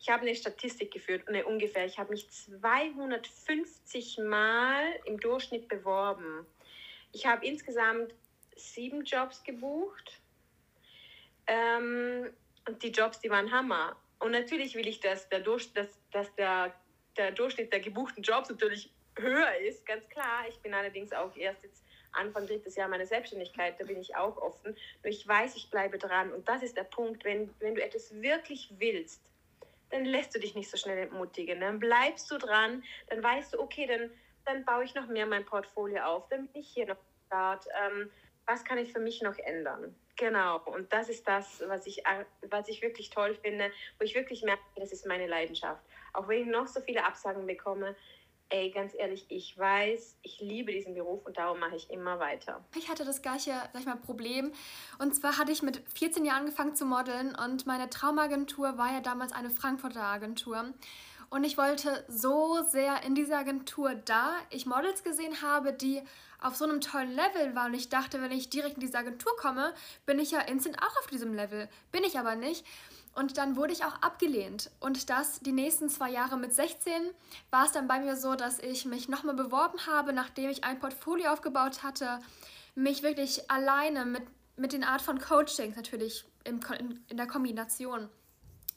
ich 0.00 0.08
habe 0.08 0.22
eine 0.22 0.34
Statistik 0.34 0.90
geführt, 0.90 1.28
ne, 1.30 1.44
ungefähr, 1.44 1.84
ich 1.84 1.98
habe 1.98 2.10
mich 2.10 2.28
250 2.30 4.18
Mal 4.18 4.82
im 5.04 5.20
Durchschnitt 5.20 5.68
beworben. 5.68 6.46
Ich 7.12 7.26
habe 7.26 7.46
insgesamt 7.46 8.14
sieben 8.56 9.04
Jobs 9.04 9.42
gebucht. 9.44 10.20
Ähm, 11.46 12.30
und 12.66 12.82
die 12.82 12.90
Jobs, 12.90 13.20
die 13.20 13.30
waren 13.30 13.50
Hammer. 13.52 13.96
Und 14.20 14.32
natürlich 14.32 14.74
will 14.74 14.86
ich, 14.86 15.00
dass 15.00 15.28
der, 15.28 15.40
Durch, 15.40 15.72
dass, 15.72 15.88
dass 16.12 16.32
der, 16.36 16.74
der 17.16 17.32
Durchschnitt 17.32 17.72
der 17.72 17.80
gebuchten 17.80 18.22
Jobs 18.22 18.48
natürlich 18.48 18.90
höher 19.16 19.56
ist, 19.56 19.84
ganz 19.86 20.08
klar. 20.08 20.44
Ich 20.48 20.58
bin 20.60 20.72
allerdings 20.72 21.12
auch 21.12 21.34
erst 21.36 21.64
jetzt 21.64 21.82
Anfang 22.12 22.46
drittes 22.46 22.76
Jahr 22.76 22.88
meiner 22.88 23.06
Selbstständigkeit, 23.06 23.80
da 23.80 23.84
bin 23.84 24.00
ich 24.00 24.16
auch 24.16 24.36
offen. 24.36 24.76
Nur 25.02 25.10
ich 25.10 25.26
weiß, 25.26 25.56
ich 25.56 25.70
bleibe 25.70 25.98
dran. 25.98 26.32
Und 26.32 26.48
das 26.48 26.62
ist 26.62 26.76
der 26.76 26.84
Punkt, 26.84 27.24
wenn, 27.24 27.52
wenn 27.60 27.74
du 27.74 27.82
etwas 27.82 28.20
wirklich 28.20 28.72
willst, 28.78 29.22
dann 29.90 30.04
lässt 30.04 30.34
du 30.34 30.38
dich 30.38 30.54
nicht 30.54 30.70
so 30.70 30.76
schnell 30.76 30.98
entmutigen. 30.98 31.60
Dann 31.60 31.78
bleibst 31.78 32.30
du 32.30 32.38
dran, 32.38 32.84
dann 33.08 33.22
weißt 33.22 33.54
du, 33.54 33.60
okay, 33.60 33.86
dann, 33.86 34.10
dann 34.44 34.64
baue 34.64 34.84
ich 34.84 34.94
noch 34.94 35.06
mehr 35.08 35.26
mein 35.26 35.44
Portfolio 35.44 36.02
auf, 36.02 36.28
dann 36.28 36.46
bin 36.48 36.60
ich 36.60 36.68
hier 36.68 36.86
noch 36.86 36.98
Start. 37.26 37.66
Ähm, 37.80 38.10
was 38.46 38.64
kann 38.64 38.78
ich 38.78 38.92
für 38.92 38.98
mich 38.98 39.22
noch 39.22 39.38
ändern? 39.38 39.94
Genau, 40.20 40.60
und 40.66 40.92
das 40.92 41.08
ist 41.08 41.26
das, 41.26 41.64
was 41.66 41.86
ich, 41.86 42.02
was 42.50 42.68
ich 42.68 42.82
wirklich 42.82 43.08
toll 43.08 43.34
finde, 43.42 43.72
wo 43.98 44.04
ich 44.04 44.14
wirklich 44.14 44.42
merke, 44.42 44.60
das 44.76 44.92
ist 44.92 45.06
meine 45.06 45.26
Leidenschaft. 45.26 45.82
Auch 46.12 46.28
wenn 46.28 46.42
ich 46.42 46.46
noch 46.46 46.66
so 46.66 46.82
viele 46.82 47.06
Absagen 47.06 47.46
bekomme, 47.46 47.96
ey, 48.50 48.70
ganz 48.70 48.92
ehrlich, 48.94 49.24
ich 49.30 49.56
weiß, 49.56 50.18
ich 50.20 50.40
liebe 50.40 50.72
diesen 50.72 50.92
Beruf 50.92 51.24
und 51.24 51.38
darum 51.38 51.58
mache 51.58 51.76
ich 51.76 51.88
immer 51.88 52.18
weiter. 52.18 52.62
Ich 52.76 52.90
hatte 52.90 53.06
das 53.06 53.22
gleiche, 53.22 53.52
sag 53.72 53.80
ich 53.80 53.86
mal, 53.86 53.96
Problem. 53.96 54.52
Und 54.98 55.14
zwar 55.14 55.38
hatte 55.38 55.52
ich 55.52 55.62
mit 55.62 55.82
14 55.98 56.26
Jahren 56.26 56.40
angefangen 56.40 56.76
zu 56.76 56.84
modeln 56.84 57.34
und 57.34 57.66
meine 57.66 57.88
Traumagentur 57.88 58.76
war 58.76 58.92
ja 58.92 59.00
damals 59.00 59.32
eine 59.32 59.48
Frankfurter 59.48 60.02
Agentur. 60.02 60.74
Und 61.30 61.44
ich 61.44 61.56
wollte 61.56 62.04
so 62.08 62.64
sehr 62.68 63.04
in 63.04 63.14
dieser 63.14 63.38
Agentur, 63.38 63.94
da 63.94 64.32
ich 64.50 64.66
Models 64.66 65.04
gesehen 65.04 65.42
habe, 65.42 65.72
die 65.72 66.02
auf 66.40 66.56
so 66.56 66.64
einem 66.64 66.80
tollen 66.80 67.14
Level 67.14 67.54
waren. 67.54 67.72
Und 67.72 67.78
ich 67.78 67.88
dachte, 67.88 68.20
wenn 68.20 68.32
ich 68.32 68.50
direkt 68.50 68.74
in 68.74 68.80
diese 68.80 68.98
Agentur 68.98 69.36
komme, 69.36 69.72
bin 70.06 70.18
ich 70.18 70.32
ja 70.32 70.40
instant 70.40 70.82
auch 70.82 70.98
auf 70.98 71.06
diesem 71.06 71.32
Level. 71.32 71.68
Bin 71.92 72.02
ich 72.02 72.18
aber 72.18 72.34
nicht. 72.34 72.66
Und 73.14 73.38
dann 73.38 73.54
wurde 73.54 73.72
ich 73.72 73.84
auch 73.84 74.02
abgelehnt. 74.02 74.70
Und 74.80 75.08
das 75.08 75.38
die 75.38 75.52
nächsten 75.52 75.88
zwei 75.88 76.10
Jahre 76.10 76.36
mit 76.36 76.52
16 76.52 76.92
war 77.50 77.66
es 77.66 77.72
dann 77.72 77.86
bei 77.86 78.00
mir 78.00 78.16
so, 78.16 78.34
dass 78.34 78.58
ich 78.58 78.84
mich 78.84 79.08
nochmal 79.08 79.36
beworben 79.36 79.86
habe, 79.86 80.12
nachdem 80.12 80.50
ich 80.50 80.64
ein 80.64 80.80
Portfolio 80.80 81.30
aufgebaut 81.30 81.84
hatte, 81.84 82.18
mich 82.74 83.04
wirklich 83.04 83.48
alleine 83.50 84.04
mit, 84.04 84.22
mit 84.56 84.72
den 84.72 84.82
Art 84.82 85.02
von 85.02 85.20
Coachings 85.20 85.76
natürlich 85.76 86.24
im, 86.42 86.60
in, 86.78 87.04
in 87.08 87.16
der 87.16 87.26
Kombination 87.26 88.08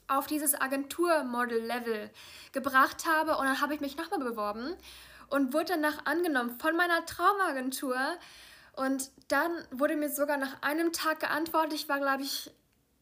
auf 0.08 0.26
dieses 0.26 0.60
Agenturmodel-Level 0.60 2.10
gebracht 2.52 3.04
habe. 3.06 3.36
Und 3.36 3.46
dann 3.46 3.60
habe 3.60 3.74
ich 3.74 3.80
mich 3.80 3.96
nochmal 3.96 4.20
beworben 4.20 4.76
und 5.28 5.52
wurde 5.52 5.72
danach 5.74 6.06
angenommen 6.06 6.58
von 6.58 6.76
meiner 6.76 7.04
Traumagentur. 7.06 7.96
Und 8.76 9.10
dann 9.28 9.52
wurde 9.70 9.96
mir 9.96 10.10
sogar 10.10 10.36
nach 10.36 10.62
einem 10.62 10.92
Tag 10.92 11.20
geantwortet. 11.20 11.74
Ich 11.74 11.88
war, 11.88 11.98
glaube 11.98 12.22
ich, 12.22 12.52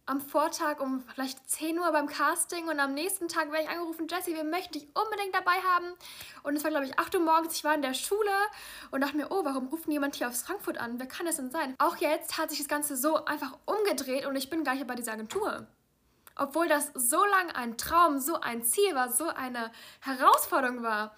am 0.07 0.21
Vortag 0.21 0.81
um 0.81 1.03
vielleicht 1.15 1.49
10 1.49 1.79
Uhr 1.79 1.91
beim 1.93 2.09
Casting 2.09 2.69
und 2.69 2.81
am 2.81 2.93
nächsten 2.93 3.29
Tag 3.29 3.53
werde 3.53 3.65
ich 3.65 3.71
angerufen, 3.71 4.09
Jessie, 4.09 4.35
wir 4.35 4.45
möchten 4.45 4.73
dich 4.73 4.89
unbedingt 4.95 5.35
dabei 5.35 5.53
haben. 5.75 5.87
Und 6.43 6.57
es 6.57 6.65
war, 6.65 6.71
glaube 6.71 6.87
ich, 6.87 6.99
8 6.99 7.15
Uhr 7.15 7.21
morgens, 7.21 7.55
ich 7.55 7.65
war 7.65 7.75
in 7.75 7.83
der 7.83 7.95
Schule 7.95 8.31
und 8.91 9.01
dachte 9.01 9.17
mir, 9.17 9.31
oh, 9.31 9.45
warum 9.45 9.69
ruft 9.69 9.89
jemand 9.89 10.17
hier 10.17 10.29
aus 10.29 10.43
Frankfurt 10.43 10.79
an? 10.79 10.99
Wer 10.99 11.07
kann 11.07 11.27
das 11.27 11.37
denn 11.37 11.51
sein? 11.51 11.77
Auch 11.79 11.97
jetzt 11.97 12.37
hat 12.37 12.51
sich 12.51 12.59
das 12.59 12.69
Ganze 12.69 12.97
so 12.97 13.25
einfach 13.25 13.57
umgedreht 13.65 14.27
und 14.27 14.35
ich 14.35 14.51
bin 14.51 14.65
gar 14.65 14.75
nicht 14.75 14.87
bei 14.87 14.97
dieser 14.97 15.13
Agentur. 15.13 15.67
Obwohl 16.37 16.69
das 16.69 16.93
so 16.95 17.25
lange 17.25 17.55
ein 17.57 17.77
Traum, 17.77 18.19
so 18.19 18.41
ein 18.41 18.63
Ziel 18.63 18.95
war, 18.95 19.13
so 19.13 19.29
eine 19.29 19.71
Herausforderung 20.01 20.83
war. 20.83 21.15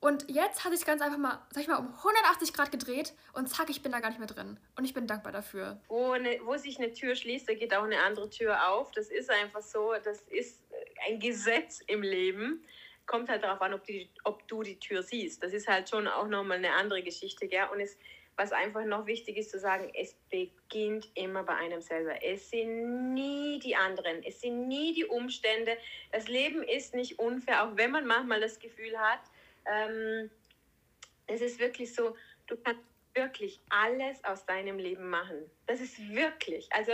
Und 0.00 0.30
jetzt 0.30 0.64
hat 0.64 0.72
sich 0.72 0.86
ganz 0.86 1.02
einfach 1.02 1.18
mal, 1.18 1.46
sag 1.50 1.62
ich 1.62 1.68
mal, 1.68 1.76
um 1.76 1.94
180 1.94 2.54
Grad 2.54 2.72
gedreht 2.72 3.12
und 3.34 3.48
zack, 3.48 3.68
ich 3.68 3.82
bin 3.82 3.92
da 3.92 4.00
gar 4.00 4.08
nicht 4.08 4.18
mehr 4.18 4.26
drin. 4.26 4.58
Und 4.76 4.84
ich 4.86 4.94
bin 4.94 5.06
dankbar 5.06 5.30
dafür. 5.30 5.78
Wo, 5.88 6.12
eine, 6.12 6.40
wo 6.44 6.56
sich 6.56 6.78
eine 6.78 6.92
Tür 6.94 7.14
schließt, 7.14 7.46
da 7.46 7.52
geht 7.52 7.74
auch 7.74 7.82
eine 7.82 8.02
andere 8.02 8.30
Tür 8.30 8.70
auf. 8.70 8.90
Das 8.92 9.08
ist 9.08 9.30
einfach 9.30 9.60
so, 9.60 9.92
das 10.02 10.22
ist 10.22 10.62
ein 11.06 11.20
Gesetz 11.20 11.80
im 11.86 12.02
Leben. 12.02 12.64
Kommt 13.04 13.28
halt 13.28 13.42
darauf 13.42 13.60
an, 13.60 13.74
ob, 13.74 13.84
die, 13.84 14.08
ob 14.24 14.48
du 14.48 14.62
die 14.62 14.78
Tür 14.78 15.02
siehst. 15.02 15.42
Das 15.42 15.52
ist 15.52 15.68
halt 15.68 15.90
schon 15.90 16.08
auch 16.08 16.28
nochmal 16.28 16.56
eine 16.56 16.72
andere 16.72 17.02
Geschichte, 17.02 17.46
gell? 17.46 17.68
Und 17.70 17.80
es, 17.80 17.98
was 18.40 18.52
einfach 18.52 18.86
noch 18.86 19.04
wichtig 19.04 19.36
ist 19.36 19.50
zu 19.50 19.58
sagen, 19.58 19.92
es 19.94 20.14
beginnt 20.30 21.10
immer 21.14 21.42
bei 21.42 21.56
einem 21.56 21.82
selber. 21.82 22.24
Es 22.24 22.48
sind 22.48 23.12
nie 23.12 23.58
die 23.58 23.76
anderen, 23.76 24.22
es 24.24 24.40
sind 24.40 24.66
nie 24.66 24.94
die 24.94 25.04
Umstände. 25.04 25.76
Das 26.10 26.26
Leben 26.26 26.62
ist 26.62 26.94
nicht 26.94 27.18
unfair, 27.18 27.62
auch 27.62 27.76
wenn 27.76 27.90
man 27.90 28.06
manchmal 28.06 28.40
das 28.40 28.58
Gefühl 28.58 28.98
hat, 28.98 29.20
ähm, 29.66 30.30
es 31.26 31.42
ist 31.42 31.60
wirklich 31.60 31.94
so, 31.94 32.16
du 32.46 32.56
kannst 32.56 32.80
wirklich 33.12 33.60
alles 33.68 34.24
aus 34.24 34.46
deinem 34.46 34.78
Leben 34.78 35.10
machen. 35.10 35.50
Das 35.66 35.82
ist 35.82 35.98
wirklich, 36.08 36.72
also 36.72 36.92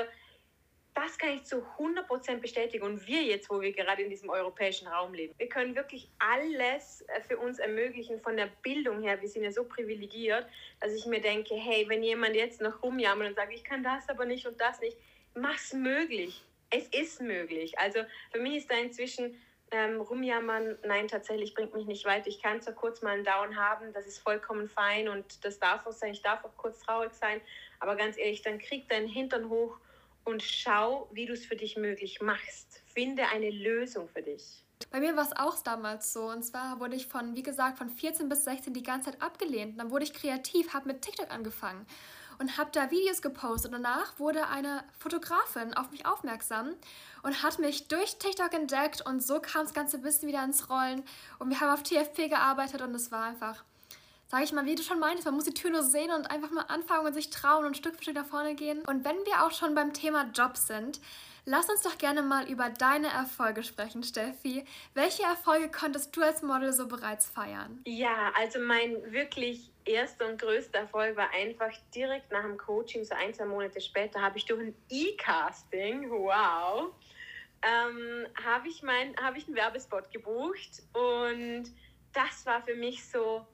das 0.96 1.18
kann 1.18 1.34
ich 1.34 1.44
zu 1.44 1.62
100% 1.78 2.38
bestätigen. 2.38 2.82
Und 2.82 3.06
wir 3.06 3.22
jetzt, 3.22 3.50
wo 3.50 3.60
wir 3.60 3.72
gerade 3.72 4.02
in 4.02 4.08
diesem 4.08 4.30
europäischen 4.30 4.88
Raum 4.88 5.12
leben, 5.12 5.34
wir 5.36 5.48
können 5.48 5.76
wirklich 5.76 6.08
alles 6.18 7.02
äh, 7.02 7.20
für 7.20 7.36
uns 7.36 7.58
ermöglichen 7.58 8.18
von 8.20 8.36
der 8.36 8.48
Bildung 8.62 9.02
her. 9.02 9.20
Wir 9.20 9.28
sind 9.28 9.44
ja 9.44 9.52
so 9.52 9.64
privilegiert, 9.64 10.46
dass 10.80 10.92
ich 10.92 11.04
mir 11.04 11.20
denke, 11.20 11.54
hey, 11.54 11.86
wenn 11.88 12.02
jemand 12.02 12.34
jetzt 12.34 12.62
noch 12.62 12.82
rumjammert 12.82 13.28
und 13.28 13.34
sagt, 13.34 13.52
ich 13.52 13.62
kann 13.62 13.84
das 13.84 14.08
aber 14.08 14.24
nicht 14.24 14.46
und 14.46 14.58
das 14.58 14.80
nicht, 14.80 14.96
mach's 15.34 15.74
möglich. 15.74 16.42
Es 16.70 16.88
ist 16.88 17.20
möglich. 17.20 17.78
Also 17.78 18.00
für 18.32 18.40
mich 18.40 18.56
ist 18.56 18.70
da 18.70 18.76
inzwischen 18.78 19.38
ähm, 19.72 20.00
rumjammern, 20.00 20.78
nein, 20.82 21.08
tatsächlich 21.08 21.52
bringt 21.52 21.74
mich 21.74 21.84
nicht 21.84 22.06
weit. 22.06 22.26
Ich 22.26 22.40
kann 22.40 22.62
zwar 22.62 22.74
kurz 22.74 23.02
mal 23.02 23.10
einen 23.10 23.24
Down 23.24 23.56
haben, 23.56 23.92
das 23.92 24.06
ist 24.06 24.18
vollkommen 24.18 24.66
fein 24.66 25.08
und 25.08 25.44
das 25.44 25.58
darf 25.58 25.86
auch 25.86 25.92
sein. 25.92 26.12
Ich 26.12 26.22
darf 26.22 26.42
auch 26.42 26.56
kurz 26.56 26.80
traurig 26.80 27.12
sein, 27.12 27.42
aber 27.80 27.96
ganz 27.96 28.16
ehrlich, 28.16 28.40
dann 28.40 28.58
krieg 28.58 28.88
deinen 28.88 29.08
Hintern 29.08 29.50
hoch 29.50 29.78
und 30.26 30.42
schau, 30.42 31.08
wie 31.12 31.26
du 31.26 31.32
es 31.32 31.46
für 31.46 31.56
dich 31.56 31.76
möglich 31.76 32.20
machst. 32.20 32.82
Finde 32.86 33.28
eine 33.28 33.50
Lösung 33.50 34.08
für 34.08 34.22
dich. 34.22 34.64
Bei 34.90 35.00
mir 35.00 35.16
war 35.16 35.24
es 35.24 35.36
auch 35.36 35.62
damals 35.62 36.12
so. 36.12 36.30
Und 36.30 36.42
zwar 36.42 36.80
wurde 36.80 36.96
ich 36.96 37.06
von, 37.06 37.34
wie 37.34 37.42
gesagt, 37.42 37.78
von 37.78 37.88
14 37.88 38.28
bis 38.28 38.44
16 38.44 38.74
die 38.74 38.82
ganze 38.82 39.10
Zeit 39.10 39.22
abgelehnt. 39.22 39.78
dann 39.78 39.90
wurde 39.90 40.04
ich 40.04 40.12
kreativ, 40.12 40.74
habe 40.74 40.88
mit 40.88 41.02
TikTok 41.02 41.30
angefangen 41.30 41.86
und 42.38 42.58
habe 42.58 42.70
da 42.72 42.90
Videos 42.90 43.22
gepostet. 43.22 43.72
Und 43.72 43.82
danach 43.82 44.18
wurde 44.18 44.46
eine 44.48 44.84
Fotografin 44.98 45.74
auf 45.74 45.90
mich 45.90 46.06
aufmerksam 46.06 46.74
und 47.22 47.42
hat 47.42 47.58
mich 47.58 47.88
durch 47.88 48.18
TikTok 48.18 48.52
entdeckt. 48.52 49.02
Und 49.06 49.22
so 49.22 49.40
kam 49.40 49.62
das 49.62 49.74
Ganze 49.74 49.98
bisschen 49.98 50.28
wieder 50.28 50.44
ins 50.44 50.68
Rollen. 50.68 51.04
Und 51.38 51.50
wir 51.50 51.60
haben 51.60 51.72
auf 51.72 51.82
TFP 51.82 52.28
gearbeitet 52.28 52.82
und 52.82 52.94
es 52.94 53.10
war 53.10 53.24
einfach, 53.24 53.64
sage 54.28 54.44
ich 54.44 54.52
mal, 54.52 54.66
wie 54.66 54.74
du 54.74 54.82
schon 54.82 54.98
meintest, 54.98 55.26
man 55.26 55.34
muss 55.34 55.44
die 55.44 55.54
Tür 55.54 55.70
nur 55.70 55.82
sehen 55.82 56.10
und 56.10 56.30
einfach 56.30 56.50
mal 56.50 56.62
anfangen 56.62 57.06
und 57.06 57.14
sich 57.14 57.30
trauen 57.30 57.64
und 57.64 57.76
Stück 57.76 57.96
für 57.96 58.02
Stück 58.02 58.16
nach 58.16 58.26
vorne 58.26 58.54
gehen. 58.54 58.82
Und 58.86 59.04
wenn 59.04 59.16
wir 59.24 59.44
auch 59.44 59.52
schon 59.52 59.74
beim 59.74 59.92
Thema 59.92 60.30
Jobs 60.34 60.66
sind, 60.66 61.00
Lass 61.48 61.68
uns 61.68 61.82
doch 61.82 61.96
gerne 61.96 62.22
mal 62.22 62.50
über 62.50 62.70
deine 62.70 63.06
Erfolge 63.06 63.62
sprechen, 63.62 64.02
Steffi. 64.02 64.64
Welche 64.94 65.22
Erfolge 65.22 65.70
konntest 65.70 66.16
du 66.16 66.22
als 66.22 66.42
Model 66.42 66.72
so 66.72 66.88
bereits 66.88 67.30
feiern? 67.30 67.82
Ja, 67.84 68.32
also 68.36 68.58
mein 68.58 69.12
wirklich 69.12 69.70
erster 69.84 70.28
und 70.28 70.40
größter 70.40 70.80
Erfolg 70.80 71.16
war 71.16 71.30
einfach 71.30 71.70
direkt 71.94 72.32
nach 72.32 72.42
dem 72.42 72.58
Coaching, 72.58 73.04
so 73.04 73.14
ein, 73.14 73.32
zwei 73.32 73.44
Monate 73.44 73.80
später, 73.80 74.20
habe 74.20 74.38
ich 74.38 74.44
durch 74.46 74.60
ein 74.60 74.74
E-Casting, 74.90 76.10
wow, 76.10 76.92
ähm, 77.62 78.26
habe 78.44 78.66
ich, 78.66 78.82
hab 78.82 79.36
ich 79.36 79.46
einen 79.46 79.54
Werbespot 79.54 80.10
gebucht 80.10 80.82
und 80.94 81.70
das 82.12 82.44
war 82.44 82.60
für 82.62 82.74
mich 82.74 83.06
so, 83.08 83.46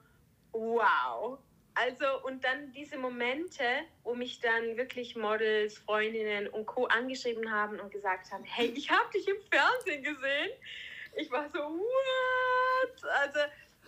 wow, 0.53 1.37
also, 1.75 2.05
und 2.23 2.43
dann 2.43 2.71
diese 2.71 2.97
Momente, 2.97 3.63
wo 4.03 4.13
mich 4.13 4.39
dann 4.39 4.77
wirklich 4.77 5.15
Models, 5.15 5.79
Freundinnen 5.79 6.47
und 6.47 6.67
Co. 6.67 6.85
angeschrieben 6.85 7.51
haben 7.51 7.79
und 7.79 7.91
gesagt 7.91 8.31
haben, 8.31 8.43
hey, 8.43 8.67
ich 8.75 8.91
habe 8.91 9.09
dich 9.11 9.27
im 9.27 9.41
Fernsehen 9.51 10.03
gesehen. 10.03 10.51
Ich 11.15 11.31
war 11.31 11.49
so, 11.49 11.59
what? 11.59 13.03
Also, 13.21 13.39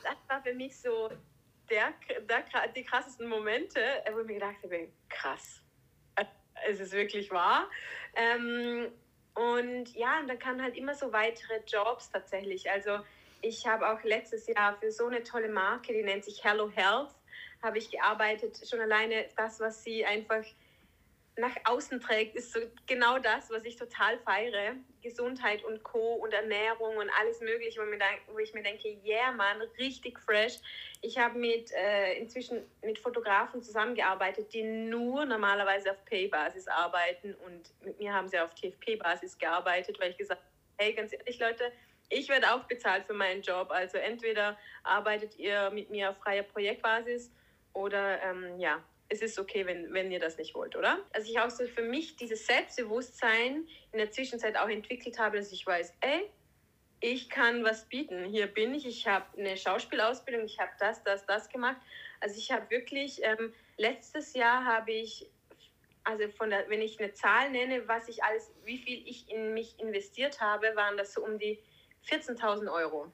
das 0.04 0.15
war 0.28 0.41
für 0.41 0.54
mich 0.54 0.75
so 0.80 1.10
der, 1.69 1.93
der, 2.28 2.67
die 2.75 2.84
krassesten 2.84 3.28
Momente, 3.28 3.80
wo 4.12 4.21
ich 4.21 4.28
mir 4.28 4.36
gedacht 4.36 4.58
habe, 4.63 4.89
krass, 5.10 5.62
es 6.67 6.80
ist 6.80 6.93
wirklich 6.93 7.32
wahr. 7.32 7.69
Ähm, 8.15 8.91
und 9.34 9.93
ja, 9.95 10.19
und 10.19 10.28
dann 10.28 10.39
kamen 10.39 10.62
halt 10.62 10.75
immer 10.75 10.95
so 10.95 11.12
weitere 11.12 11.60
Jobs 11.67 12.10
tatsächlich. 12.10 12.69
Also 12.71 12.99
ich 13.46 13.68
habe 13.68 13.88
auch 13.88 14.04
letztes 14.04 14.48
Jahr 14.48 14.76
für 14.78 14.92
so 14.92 15.06
eine 15.06 15.24
tolle 15.24 15.50
Marke, 15.50 15.94
die 15.94 16.02
nennt 16.02 16.26
sich 16.26 16.44
Hello 16.44 16.70
Health, 16.70 17.12
habe 17.62 17.78
ich 17.78 17.92
gearbeitet. 17.92 18.60
Schon 18.68 18.82
alleine 18.82 19.26
das, 19.38 19.60
was 19.60 19.84
sie 19.84 20.04
einfach 20.04 20.44
nach 21.38 21.56
außen 21.66 22.00
trägt, 22.00 22.36
ist 22.36 22.54
so 22.54 22.60
genau 22.88 23.20
das, 23.20 23.52
was 23.52 23.66
ich 23.66 23.76
total 23.76 24.18
feiere. 24.20 24.76
Gesundheit 25.04 25.64
und 25.64 25.84
Co. 25.84 26.16
und 26.16 26.34
Ernährung 26.34 26.98
und 26.98 27.10
alles 27.20 27.42
Mögliche, 27.42 27.82
wo, 27.82 28.40
ich 28.40 28.54
mir 28.54 28.64
denke, 28.64 28.98
yeah, 29.04 29.32
Mann, 29.34 29.62
richtig 29.78 30.18
fresh. 30.20 30.60
Ich 31.02 31.18
habe 31.18 31.38
mit, 31.38 31.72
äh, 31.74 32.14
inzwischen 32.18 32.64
mit 32.82 32.98
Fotografen 32.98 33.62
zusammengearbeitet, 33.62 34.54
die 34.54 34.64
nur 34.64 35.26
normalerweise 35.26 35.92
auf 35.92 36.04
Pay-Basis 36.06 36.68
arbeiten 36.68 37.36
und 37.46 37.70
mit 37.84 38.00
mir 38.00 38.14
haben 38.14 38.30
sie 38.30 38.40
auf 38.40 38.56
TFP-Basis 38.56 39.38
gearbeitet, 39.38 40.00
weil 40.00 40.12
ich 40.12 40.18
gesagt 40.18 40.42
habe, 40.42 40.52
hey, 40.78 40.94
ganz 40.94 41.14
ehrlich, 41.14 41.38
Leute, 41.40 41.72
ich 42.10 42.30
werde 42.30 42.54
auch 42.54 42.63
bezahlt 42.65 43.06
für 43.06 43.13
meinen 43.13 43.41
Job. 43.41 43.72
Also 43.72 43.98
entweder 43.98 44.58
arbeitet 44.84 45.38
ihr 45.38 45.70
mit 45.72 45.89
mir 45.89 46.12
auf 46.12 46.18
freier 46.18 46.44
Projektbasis 46.44 47.32
oder 47.74 48.22
ähm, 48.22 48.60
ja, 48.60 48.84
es 49.10 49.22
ist 49.22 49.38
okay, 49.38 49.65
wenn, 49.65 49.94
wenn 49.94 50.12
ihr 50.12 50.20
das 50.20 50.38
nicht 50.38 50.56
wollt, 50.56 50.76
oder? 50.76 51.00
Also 51.13 51.30
ich 51.30 51.39
auch 51.39 51.50
so 51.50 51.65
für 51.68 51.84
mich 51.84 52.15
dieses 52.15 52.46
Selbstbewusstsein 52.46 53.68
in 53.91 53.98
der 53.98 54.12
Zwischenzeit 54.12 54.58
auch 54.58 54.70
entwickelt 54.70 55.20
habe, 55.20 55.38
dass 55.38 55.52
ich 55.52 55.65
weiß, 55.65 55.94
ey, 56.02 56.30
ich 57.02 57.30
kann 57.30 57.63
was 57.63 57.86
bieten. 57.88 58.26
Hier 58.26 58.48
bin 58.48 58.74
ich, 58.74 58.86
ich 58.86 59.08
habe 59.08 59.26
eine 59.38 59.58
Schauspielausbildung, 59.58 60.46
ich 60.46 60.60
habe 60.60 60.72
das, 60.80 61.04
das, 61.04 61.26
das 61.26 61.50
gemacht. 61.50 61.78
Also 62.20 62.38
ich 62.38 62.52
habe 62.52 62.70
wirklich, 62.70 63.22
ähm, 63.24 63.54
letztes 63.78 64.34
Jahr 64.34 64.65
habe 64.65 64.91
ich, 64.91 65.30
also 66.04 66.28
von 66.30 66.50
der, 66.50 66.68
wenn 66.70 66.82
ich 66.82 67.00
eine 67.00 67.13
Zahl 67.13 67.52
nenne, 67.52 67.88
was 67.88 68.08
ich 68.08 68.24
alles, 68.24 68.52
wie 68.63 68.78
viel 68.78 69.08
ich 69.08 69.30
in 69.30 69.54
mich 69.54 69.80
investiert 69.80 70.41
habe, 70.41 70.76
waren 70.76 70.98
das 70.98 71.13
so 71.13 71.24
um 71.24 71.38
die 71.38 71.60
14.000 72.10 72.72
Euro 72.72 73.12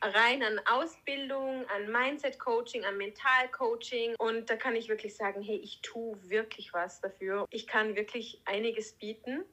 rein 0.00 0.42
an 0.42 0.60
Ausbildung, 0.66 1.66
an 1.68 1.90
Mindset-Coaching, 1.90 2.84
an 2.84 2.96
Mental-Coaching. 2.96 4.14
Und 4.18 4.48
da 4.48 4.56
kann 4.56 4.76
ich 4.76 4.88
wirklich 4.88 5.16
sagen, 5.16 5.42
hey, 5.42 5.56
ich 5.56 5.80
tue 5.82 6.16
wirklich 6.28 6.72
was 6.72 7.00
dafür. 7.00 7.46
Ich 7.50 7.66
kann 7.66 7.96
wirklich 7.96 8.40
einiges 8.44 8.92
bieten. 8.92 9.44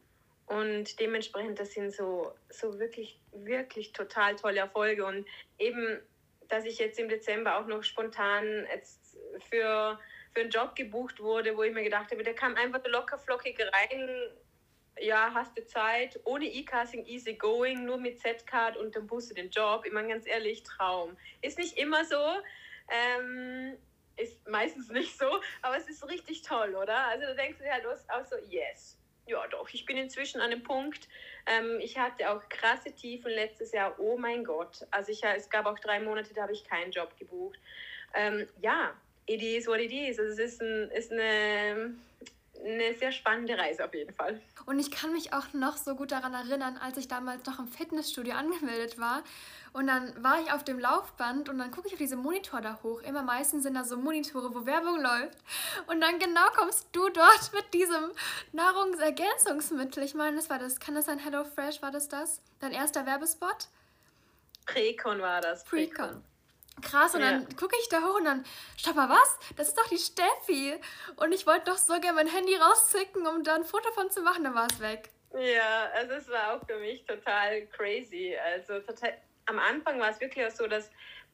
Und 0.48 1.00
dementsprechend, 1.00 1.60
das 1.60 1.72
sind 1.72 1.92
so, 1.92 2.32
so 2.50 2.80
wirklich, 2.80 3.20
wirklich 3.32 3.94
total 3.94 4.36
tolle 4.36 4.60
Erfolge. 4.60 5.06
Und 5.06 5.26
eben, 5.58 6.00
dass 6.48 6.66
ich 6.66 6.78
jetzt 6.78 7.00
im 7.00 7.10
Dezember 7.10 7.58
auch 7.58 7.66
noch 7.66 7.84
spontan 7.84 8.68
jetzt 8.72 9.18
für, 9.50 10.00
für 10.34 10.42
einen 10.42 10.52
Job 10.52 10.76
gebucht 10.76 11.20
wurde, 11.20 11.58
wo 11.58 11.64
ich 11.64 11.74
mir 11.74 11.84
gedacht 11.84 12.12
habe, 12.12 12.24
der 12.24 12.36
kam 12.36 12.56
einfach 12.56 12.86
locker 12.86 13.18
flockig 13.18 13.60
rein 13.60 14.30
ja, 15.00 15.32
hast 15.34 15.58
du 15.58 15.66
Zeit, 15.66 16.20
ohne 16.24 16.46
E-Casting, 16.46 17.06
easy 17.06 17.34
going, 17.34 17.86
nur 17.86 17.98
mit 17.98 18.20
Z-Card 18.20 18.78
und 18.78 18.96
dann 18.96 19.08
buchst 19.08 19.30
du 19.30 19.34
den 19.34 19.50
Job. 19.50 19.84
Ich 19.86 19.92
meine, 19.92 20.08
ganz 20.08 20.26
ehrlich, 20.26 20.64
Traum. 20.64 21.18
Ist 21.42 21.58
nicht 21.58 21.78
immer 21.78 22.06
so, 22.06 22.22
ähm, 22.90 23.78
ist 24.18 24.48
meistens 24.48 24.90
nicht 24.90 25.18
so, 25.18 25.42
aber 25.62 25.78
es 25.78 25.88
ist 25.90 26.08
richtig 26.08 26.42
toll, 26.42 26.76
oder? 26.76 26.98
Also 27.08 27.26
da 27.26 27.34
denkst 27.34 27.58
du 27.58 27.64
dir 27.64 27.74
halt 27.74 27.86
auch 27.86 28.26
so, 28.26 28.38
yes, 28.50 28.98
ja 29.28 29.46
doch, 29.48 29.70
ich 29.72 29.86
bin 29.86 29.98
inzwischen 29.98 30.40
an 30.40 30.52
einem 30.52 30.64
Punkt. 30.64 31.08
Ähm, 31.46 31.80
ich 31.82 31.98
hatte 31.98 32.30
auch 32.30 32.48
krasse 32.50 32.94
Tiefen 32.94 33.32
letztes 33.32 33.72
Jahr. 33.72 34.00
Oh 34.00 34.18
mein 34.18 34.44
Gott. 34.44 34.86
Also 34.92 35.12
ich, 35.12 35.24
es 35.24 35.50
gab 35.50 35.66
auch 35.66 35.80
drei 35.80 36.00
Monate, 36.00 36.34
da 36.34 36.44
habe 36.44 36.54
ich 36.54 36.64
keinen 36.64 36.92
Job 36.92 37.18
gebucht. 37.18 37.60
Ähm, 38.14 38.48
ja, 38.62 38.94
it 39.26 39.42
is 39.42 39.68
what 39.68 39.80
it 39.80 39.92
is. 39.92 40.20
Also 40.20 40.32
es 40.32 40.54
ist, 40.54 40.62
ein, 40.62 40.92
ist 40.92 41.12
eine, 41.12 41.96
eine 42.64 42.96
sehr 42.96 43.12
spannende 43.12 43.58
Reise 43.58 43.86
auf 43.86 43.94
jeden 43.94 44.14
Fall. 44.14 44.42
Und 44.66 44.80
ich 44.80 44.92
kann 44.92 45.12
mich 45.12 45.34
auch 45.34 45.54
noch 45.54 45.78
so 45.78 45.96
gut 45.96 46.12
daran 46.12 46.34
erinnern, 46.34 46.78
als 46.78 46.98
ich 46.98 47.08
damals 47.08 47.46
noch 47.46 47.60
im 47.60 47.68
Fitnessstudio 47.68 48.34
angemeldet 48.34 48.98
war. 49.00 49.24
Und 49.74 49.88
dann 49.88 50.24
war 50.24 50.42
ich 50.42 50.52
auf 50.52 50.64
dem 50.64 50.80
Laufband 50.80 51.50
und 51.50 51.60
dann 51.60 51.70
gucke 51.70 51.88
ich 51.88 51.94
auf 51.94 52.00
diese 52.00 52.16
Monitor 52.16 52.62
da 52.62 52.80
hoch. 52.82 53.02
Immer 53.02 53.24
meistens 53.24 53.64
sind 53.64 53.74
da 53.74 53.84
so 53.84 53.98
Monitore, 53.98 54.56
wo 54.56 54.66
Werbung 54.66 55.02
läuft. 55.02 55.38
Und 55.88 56.00
dann 56.00 56.18
genau 56.18 56.48
kommst 56.56 56.88
du 56.94 57.10
dort 57.10 57.52
mit 57.54 57.74
diesem 57.74 58.12
Nahrungsergänzungsmittel. 58.54 60.04
Ich 60.04 60.16
meine, 60.16 60.38
das 60.38 60.50
war 60.50 60.60
das, 60.60 60.80
kann 60.80 60.96
das 60.96 61.06
sein 61.06 61.20
Hello 61.20 61.44
Fresh, 61.44 61.82
war 61.82 61.92
das 61.92 62.08
das? 62.08 62.42
Dein 62.60 62.72
erster 62.72 63.06
Werbespot? 63.06 63.68
Precon 64.66 65.20
war 65.20 65.42
das. 65.42 65.64
Precon. 65.66 66.24
Krass, 66.82 67.16
und 67.16 67.22
ja. 67.22 67.32
dann 67.32 67.56
gucke 67.56 67.76
ich 67.82 67.90
da 67.90 68.02
hoch 68.02 68.18
und 68.18 68.26
dann, 68.26 68.46
stopp 68.78 68.96
mal, 68.96 69.10
was? 69.10 69.40
Das 69.56 69.70
ist 69.70 69.78
doch 69.78 69.88
die 69.88 69.98
Steffi. 69.98 70.76
Und 71.16 71.32
ich 71.32 71.48
wollte 71.48 71.72
doch 71.72 71.78
so 71.78 72.00
gerne 72.00 72.14
mein 72.14 72.28
Handy 72.28 72.56
rauszicken, 72.56 73.26
um 73.26 73.44
da 73.44 73.56
ein 73.56 73.64
Foto 73.64 73.92
von 73.94 74.10
zu 74.12 74.22
machen, 74.22 74.44
dann 74.44 74.56
war 74.56 74.68
es 74.70 74.80
weg. 74.80 75.10
Ja, 75.34 75.90
also 75.94 76.14
es 76.14 76.30
war 76.30 76.54
auch 76.54 76.66
für 76.66 76.78
mich 76.78 77.06
total 77.06 77.66
crazy. 77.68 78.36
Also 78.38 78.80
total, 78.80 79.18
am 79.46 79.60
Anfang 79.60 80.00
war 80.00 80.10
es 80.10 80.20
wirklich 80.20 80.46
auch 80.46 80.52
so, 80.52 80.68
dass 80.68 80.92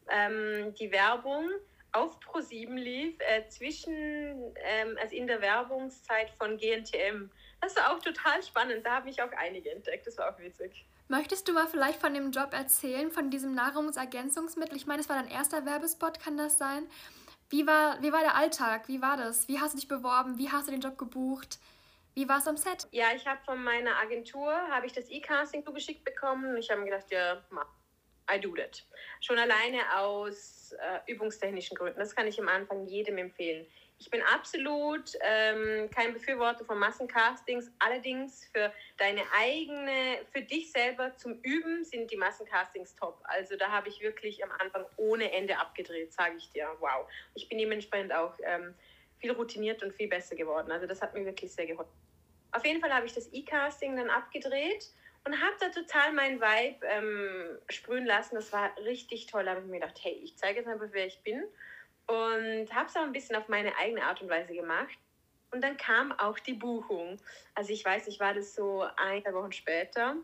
ähm, 0.09 0.73
die 0.75 0.91
Werbung 0.91 1.49
auf 1.93 2.17
Pro7 2.19 2.73
lief, 2.75 3.15
äh, 3.19 3.47
zwischen, 3.49 4.53
ähm, 4.63 4.97
also 5.01 5.15
in 5.15 5.27
der 5.27 5.41
Werbungszeit 5.41 6.29
von 6.31 6.57
GNTM. 6.57 7.29
Das 7.59 7.75
war 7.75 7.93
auch 7.93 7.99
total 7.99 8.41
spannend. 8.41 8.85
Da 8.85 8.95
habe 8.95 9.09
ich 9.09 9.21
auch 9.21 9.31
einige 9.37 9.71
entdeckt. 9.71 10.07
Das 10.07 10.17
war 10.17 10.33
auch 10.33 10.39
witzig. 10.39 10.85
Möchtest 11.11 11.45
du 11.45 11.51
mal 11.51 11.67
vielleicht 11.67 11.99
von 11.99 12.13
dem 12.13 12.31
Job 12.31 12.53
erzählen, 12.53 13.11
von 13.11 13.29
diesem 13.29 13.53
Nahrungsergänzungsmittel? 13.53 14.77
Ich 14.77 14.87
meine, 14.87 15.01
es 15.01 15.09
war 15.09 15.21
dein 15.21 15.29
erster 15.29 15.65
Werbespot, 15.65 16.21
kann 16.21 16.37
das 16.37 16.57
sein? 16.57 16.87
Wie 17.49 17.67
war, 17.67 18.01
wie 18.01 18.13
war 18.13 18.21
der 18.21 18.35
Alltag? 18.35 18.87
Wie 18.87 19.01
war 19.01 19.17
das? 19.17 19.49
Wie 19.49 19.59
hast 19.59 19.73
du 19.73 19.77
dich 19.77 19.89
beworben? 19.89 20.37
Wie 20.37 20.49
hast 20.49 20.69
du 20.69 20.71
den 20.71 20.79
Job 20.79 20.97
gebucht? 20.97 21.59
Wie 22.13 22.29
war 22.29 22.37
es 22.37 22.47
am 22.47 22.55
Set? 22.55 22.87
Ja, 22.91 23.07
ich 23.13 23.27
habe 23.27 23.41
von 23.43 23.61
meiner 23.61 23.97
Agentur 23.97 24.53
habe 24.69 24.85
ich 24.85 24.93
das 24.93 25.09
E-Casting 25.09 25.65
zugeschickt 25.65 26.05
bekommen. 26.05 26.55
Ich 26.55 26.71
habe 26.71 26.79
mir 26.79 26.91
gedacht, 26.91 27.11
ja, 27.11 27.43
I 28.33 28.39
do 28.39 28.55
that. 28.55 28.81
Schon 29.19 29.37
alleine 29.37 29.79
aus 29.97 30.73
äh, 30.79 31.11
übungstechnischen 31.11 31.75
Gründen. 31.75 31.99
Das 31.99 32.15
kann 32.15 32.25
ich 32.25 32.39
am 32.39 32.47
Anfang 32.47 32.85
jedem 32.85 33.17
empfehlen. 33.17 33.67
Ich 34.01 34.09
bin 34.09 34.23
absolut 34.23 35.13
ähm, 35.21 35.87
kein 35.91 36.11
Befürworter 36.11 36.65
von 36.65 36.79
Massencastings. 36.79 37.71
Allerdings 37.77 38.49
für 38.51 38.73
deine 38.97 39.21
eigene, 39.39 40.25
für 40.33 40.41
dich 40.41 40.71
selber 40.71 41.15
zum 41.17 41.39
Üben 41.43 41.83
sind 41.83 42.09
die 42.09 42.17
Massencastings 42.17 42.95
top. 42.95 43.19
Also 43.25 43.57
da 43.57 43.69
habe 43.69 43.89
ich 43.89 44.01
wirklich 44.01 44.43
am 44.43 44.49
Anfang 44.57 44.87
ohne 44.97 45.31
Ende 45.31 45.55
abgedreht, 45.55 46.13
sage 46.13 46.37
ich 46.37 46.49
dir. 46.49 46.67
Wow. 46.79 47.07
Ich 47.35 47.47
bin 47.47 47.59
dementsprechend 47.59 48.11
auch 48.11 48.33
ähm, 48.43 48.73
viel 49.19 49.33
routiniert 49.33 49.83
und 49.83 49.93
viel 49.93 50.07
besser 50.07 50.35
geworden. 50.35 50.71
Also 50.71 50.87
das 50.87 50.99
hat 50.99 51.13
mir 51.13 51.23
wirklich 51.23 51.53
sehr 51.53 51.67
geholfen. 51.67 51.93
Auf 52.53 52.65
jeden 52.65 52.81
Fall 52.81 52.91
habe 52.91 53.05
ich 53.05 53.13
das 53.13 53.31
E-Casting 53.31 53.97
dann 53.97 54.09
abgedreht 54.09 54.89
und 55.25 55.39
habe 55.39 55.53
da 55.59 55.69
total 55.69 56.11
meinen 56.13 56.41
Vibe 56.41 56.87
ähm, 56.87 57.59
sprühen 57.69 58.07
lassen. 58.07 58.33
Das 58.33 58.51
war 58.51 58.75
richtig 58.77 59.27
toll. 59.27 59.45
Da 59.45 59.51
habe 59.51 59.61
ich 59.61 59.67
mir 59.67 59.79
gedacht, 59.79 59.99
hey, 60.01 60.19
ich 60.23 60.37
zeige 60.37 60.61
jetzt 60.61 60.67
einfach, 60.67 60.87
wer 60.89 61.05
ich 61.05 61.21
bin 61.21 61.43
und 62.07 62.73
habe 62.73 62.87
es 62.87 62.95
auch 62.95 63.03
ein 63.03 63.11
bisschen 63.11 63.35
auf 63.35 63.47
meine 63.47 63.75
eigene 63.77 64.03
Art 64.03 64.21
und 64.21 64.29
Weise 64.29 64.53
gemacht. 64.53 64.97
Und 65.51 65.61
dann 65.61 65.77
kam 65.77 66.11
auch 66.13 66.39
die 66.39 66.53
Buchung. 66.53 67.17
Also 67.55 67.73
ich 67.73 67.83
weiß, 67.83 68.07
ich 68.07 68.19
war 68.19 68.33
das 68.33 68.55
so 68.55 68.85
ein, 68.95 69.21
zwei 69.21 69.33
Wochen 69.33 69.51
später. 69.51 70.15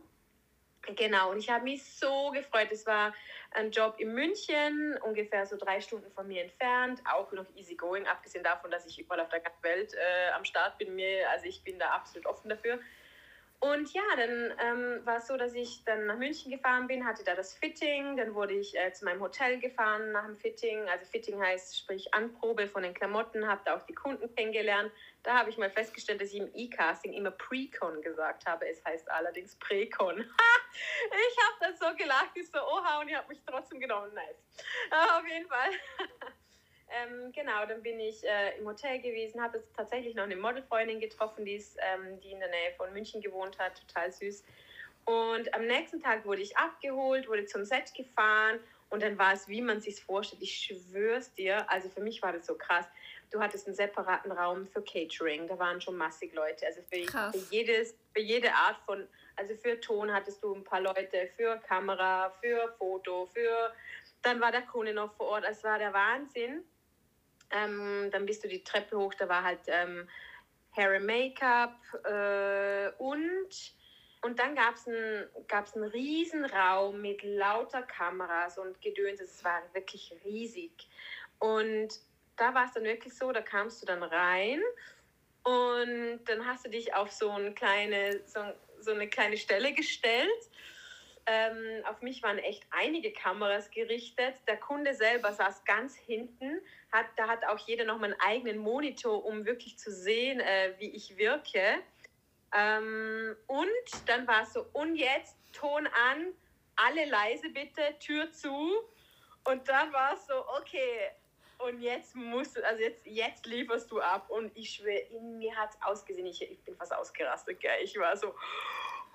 Genau, 0.95 1.31
und 1.31 1.39
ich 1.39 1.49
habe 1.49 1.65
mich 1.65 1.83
so 1.83 2.31
gefreut. 2.31 2.69
Es 2.71 2.85
war 2.85 3.13
ein 3.51 3.71
Job 3.71 3.95
in 3.99 4.13
München, 4.13 4.97
ungefähr 5.03 5.45
so 5.45 5.57
drei 5.57 5.81
Stunden 5.81 6.09
von 6.11 6.27
mir 6.27 6.43
entfernt, 6.43 7.01
auch 7.11 7.31
noch 7.33 7.45
easy 7.55 7.75
going, 7.75 8.07
abgesehen 8.07 8.43
davon, 8.43 8.71
dass 8.71 8.85
ich 8.85 8.97
überall 8.97 9.19
auf 9.19 9.29
der 9.29 9.41
ganzen 9.41 9.63
Welt 9.63 9.93
äh, 9.93 10.31
am 10.31 10.45
Start 10.45 10.77
bin. 10.77 10.97
Also 11.29 11.45
ich 11.45 11.61
bin 11.63 11.77
da 11.77 11.89
absolut 11.89 12.25
offen 12.25 12.49
dafür. 12.49 12.79
Und 13.59 13.91
ja, 13.91 14.03
dann 14.15 14.53
ähm, 14.59 15.05
war 15.05 15.17
es 15.17 15.27
so, 15.27 15.35
dass 15.35 15.55
ich 15.55 15.83
dann 15.83 16.05
nach 16.05 16.17
München 16.17 16.51
gefahren 16.51 16.85
bin, 16.85 17.03
hatte 17.03 17.23
da 17.23 17.33
das 17.33 17.55
Fitting, 17.55 18.15
dann 18.15 18.35
wurde 18.35 18.53
ich 18.53 18.77
äh, 18.77 18.93
zu 18.93 19.03
meinem 19.03 19.19
Hotel 19.19 19.59
gefahren 19.59 20.11
nach 20.11 20.25
dem 20.25 20.37
Fitting. 20.37 20.87
Also 20.89 21.05
Fitting 21.05 21.41
heißt, 21.41 21.75
sprich 21.75 22.13
Anprobe 22.13 22.67
von 22.67 22.83
den 22.83 22.93
Klamotten, 22.93 23.47
habe 23.47 23.61
da 23.65 23.75
auch 23.75 23.83
die 23.87 23.95
Kunden 23.95 24.33
kennengelernt. 24.35 24.91
Da 25.23 25.39
habe 25.39 25.49
ich 25.49 25.57
mal 25.57 25.71
festgestellt, 25.71 26.21
dass 26.21 26.33
ich 26.33 26.39
im 26.39 26.51
E-Casting 26.53 27.13
immer 27.13 27.31
Pre-Con 27.31 28.03
gesagt 28.03 28.45
habe. 28.45 28.69
Es 28.69 28.85
heißt 28.85 29.09
allerdings 29.09 29.55
Pre-Con. 29.55 30.19
ich 30.19 31.37
habe 31.43 31.57
das 31.71 31.79
so 31.79 31.95
gelacht, 31.95 32.31
ich 32.35 32.47
so, 32.51 32.59
oha, 32.59 33.01
und 33.01 33.09
ihr 33.09 33.17
habt 33.17 33.29
mich 33.29 33.41
trotzdem 33.43 33.79
genommen. 33.79 34.13
Nice. 34.13 34.45
Aber 34.91 35.17
auf 35.17 35.27
jeden 35.27 35.47
Fall. 35.47 35.71
Ähm, 36.89 37.31
genau, 37.33 37.65
dann 37.65 37.81
bin 37.83 37.99
ich 37.99 38.23
äh, 38.23 38.57
im 38.57 38.65
Hotel 38.65 38.99
gewesen, 38.99 39.41
habe 39.41 39.61
tatsächlich 39.75 40.15
noch 40.15 40.23
eine 40.23 40.37
Modelfreundin 40.37 40.99
getroffen, 40.99 41.43
die, 41.43 41.55
ist, 41.55 41.77
ähm, 41.79 42.19
die 42.21 42.31
in 42.31 42.39
der 42.39 42.49
Nähe 42.49 42.71
von 42.77 42.93
München 42.93 43.21
gewohnt 43.21 43.59
hat, 43.59 43.81
total 43.87 44.11
süß. 44.11 44.43
Und 45.05 45.53
am 45.53 45.65
nächsten 45.65 46.01
Tag 46.01 46.25
wurde 46.25 46.41
ich 46.41 46.55
abgeholt, 46.57 47.27
wurde 47.27 47.45
zum 47.45 47.65
Set 47.65 47.93
gefahren 47.93 48.59
und 48.89 49.03
dann 49.03 49.17
war 49.17 49.33
es, 49.33 49.47
wie 49.47 49.61
man 49.61 49.81
sich 49.81 50.01
vorstellt. 50.01 50.41
Ich 50.41 50.57
schwör's 50.57 51.33
dir, 51.33 51.69
also 51.69 51.89
für 51.89 52.01
mich 52.01 52.21
war 52.21 52.33
das 52.33 52.45
so 52.45 52.55
krass. 52.55 52.85
Du 53.31 53.41
hattest 53.41 53.67
einen 53.67 53.75
separaten 53.75 54.31
Raum 54.31 54.65
für 54.65 54.81
Catering, 54.81 55.47
da 55.47 55.59
waren 55.59 55.81
schon 55.81 55.97
massig 55.97 56.33
Leute. 56.33 56.65
Also 56.65 56.81
für, 56.89 57.05
für, 57.05 57.37
jedes, 57.51 57.95
für 58.13 58.21
jede 58.21 58.53
Art 58.53 58.77
von, 58.85 59.07
also 59.35 59.55
für 59.55 59.79
Ton 59.81 60.13
hattest 60.13 60.41
du 60.41 60.53
ein 60.55 60.63
paar 60.63 60.79
Leute, 60.79 61.29
für 61.35 61.57
Kamera, 61.67 62.29
für 62.41 62.73
Foto, 62.77 63.29
für 63.33 63.73
dann 64.21 64.41
war 64.41 64.51
der 64.51 64.63
Kunde 64.63 64.93
noch 64.93 65.13
vor 65.15 65.27
Ort. 65.27 65.45
Es 65.49 65.63
war 65.63 65.77
der 65.77 65.93
Wahnsinn. 65.93 66.63
Ähm, 67.51 68.09
dann 68.11 68.25
bist 68.25 68.43
du 68.43 68.47
die 68.47 68.63
Treppe 68.63 68.97
hoch, 68.97 69.13
da 69.13 69.29
war 69.29 69.43
halt 69.43 69.59
ähm, 69.67 70.07
Hair 70.75 70.97
and 70.97 71.05
Make-up 71.05 71.79
äh, 72.03 72.91
und, 73.01 73.73
und 74.21 74.39
dann 74.39 74.55
gab 74.55 74.75
es 74.75 74.87
einen, 74.87 75.27
gab's 75.47 75.75
einen 75.75 75.85
riesen 75.85 76.45
Raum 76.45 77.01
mit 77.01 77.23
lauter 77.23 77.83
Kameras 77.83 78.57
und 78.57 78.79
Gedöns. 78.81 79.21
Es 79.21 79.43
war 79.43 79.61
wirklich 79.73 80.13
riesig. 80.23 80.71
Und 81.39 81.89
da 82.35 82.53
war 82.53 82.65
es 82.65 82.73
dann 82.73 82.83
wirklich 82.83 83.15
so, 83.15 83.31
da 83.31 83.41
kamst 83.41 83.81
du 83.81 83.85
dann 83.85 84.03
rein 84.03 84.61
und 85.43 86.19
dann 86.25 86.45
hast 86.45 86.65
du 86.65 86.69
dich 86.69 86.93
auf 86.93 87.11
so 87.11 87.31
eine 87.31 87.53
kleine, 87.53 88.21
so, 88.25 88.41
so 88.79 88.91
eine 88.91 89.07
kleine 89.07 89.37
Stelle 89.37 89.73
gestellt 89.73 90.49
ähm, 91.29 91.83
auf 91.85 92.01
mich 92.01 92.23
waren 92.23 92.37
echt 92.37 92.65
einige 92.71 93.11
Kameras 93.11 93.69
gerichtet. 93.69 94.35
Der 94.47 94.55
Kunde 94.57 94.93
selber 94.93 95.33
saß 95.33 95.65
ganz 95.65 95.95
hinten. 95.95 96.61
Hat, 96.91 97.05
da 97.17 97.27
hat 97.27 97.45
auch 97.45 97.59
jeder 97.59 97.83
noch 97.83 97.99
mal 97.99 98.13
einen 98.13 98.21
eigenen 98.21 98.57
Monitor, 98.57 99.25
um 99.25 99.45
wirklich 99.45 99.77
zu 99.77 99.91
sehen, 99.91 100.39
äh, 100.39 100.73
wie 100.77 100.89
ich 100.89 101.17
wirke. 101.17 101.83
Ähm, 102.55 103.35
und 103.47 103.67
dann 104.05 104.25
war 104.25 104.43
es 104.43 104.53
so, 104.53 104.65
und 104.71 104.95
jetzt 104.95 105.37
Ton 105.51 105.85
an, 105.87 106.33
alle 106.77 107.05
leise 107.05 107.49
bitte, 107.49 107.81
Tür 107.99 108.31
zu. 108.31 108.71
Und 109.43 109.67
dann 109.67 109.91
war 109.91 110.13
es 110.13 110.27
so, 110.27 110.33
okay, 110.61 111.11
und 111.57 111.81
jetzt 111.81 112.15
musst 112.15 112.55
du, 112.55 112.65
also 112.65 112.81
jetzt, 112.81 113.05
jetzt 113.05 113.45
lieferst 113.45 113.91
du 113.91 113.99
ab. 113.99 114.29
Und 114.29 114.55
ich 114.55 114.69
schwöre, 114.69 114.99
in 115.09 115.39
mir 115.39 115.53
hat 115.57 115.71
es 115.71 115.81
ausgesehen, 115.81 116.27
ich, 116.27 116.41
ich 116.41 116.63
bin 116.63 116.75
fast 116.77 116.93
ausgerastet, 116.93 117.59
gell? 117.59 117.83
Ich 117.83 117.97
war 117.97 118.15
so, 118.15 118.33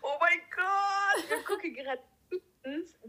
oh 0.02 0.18
mein 0.20 0.40
Gott, 0.54 1.38
ich 1.38 1.46
gucke 1.46 1.72
gerade 1.72 2.02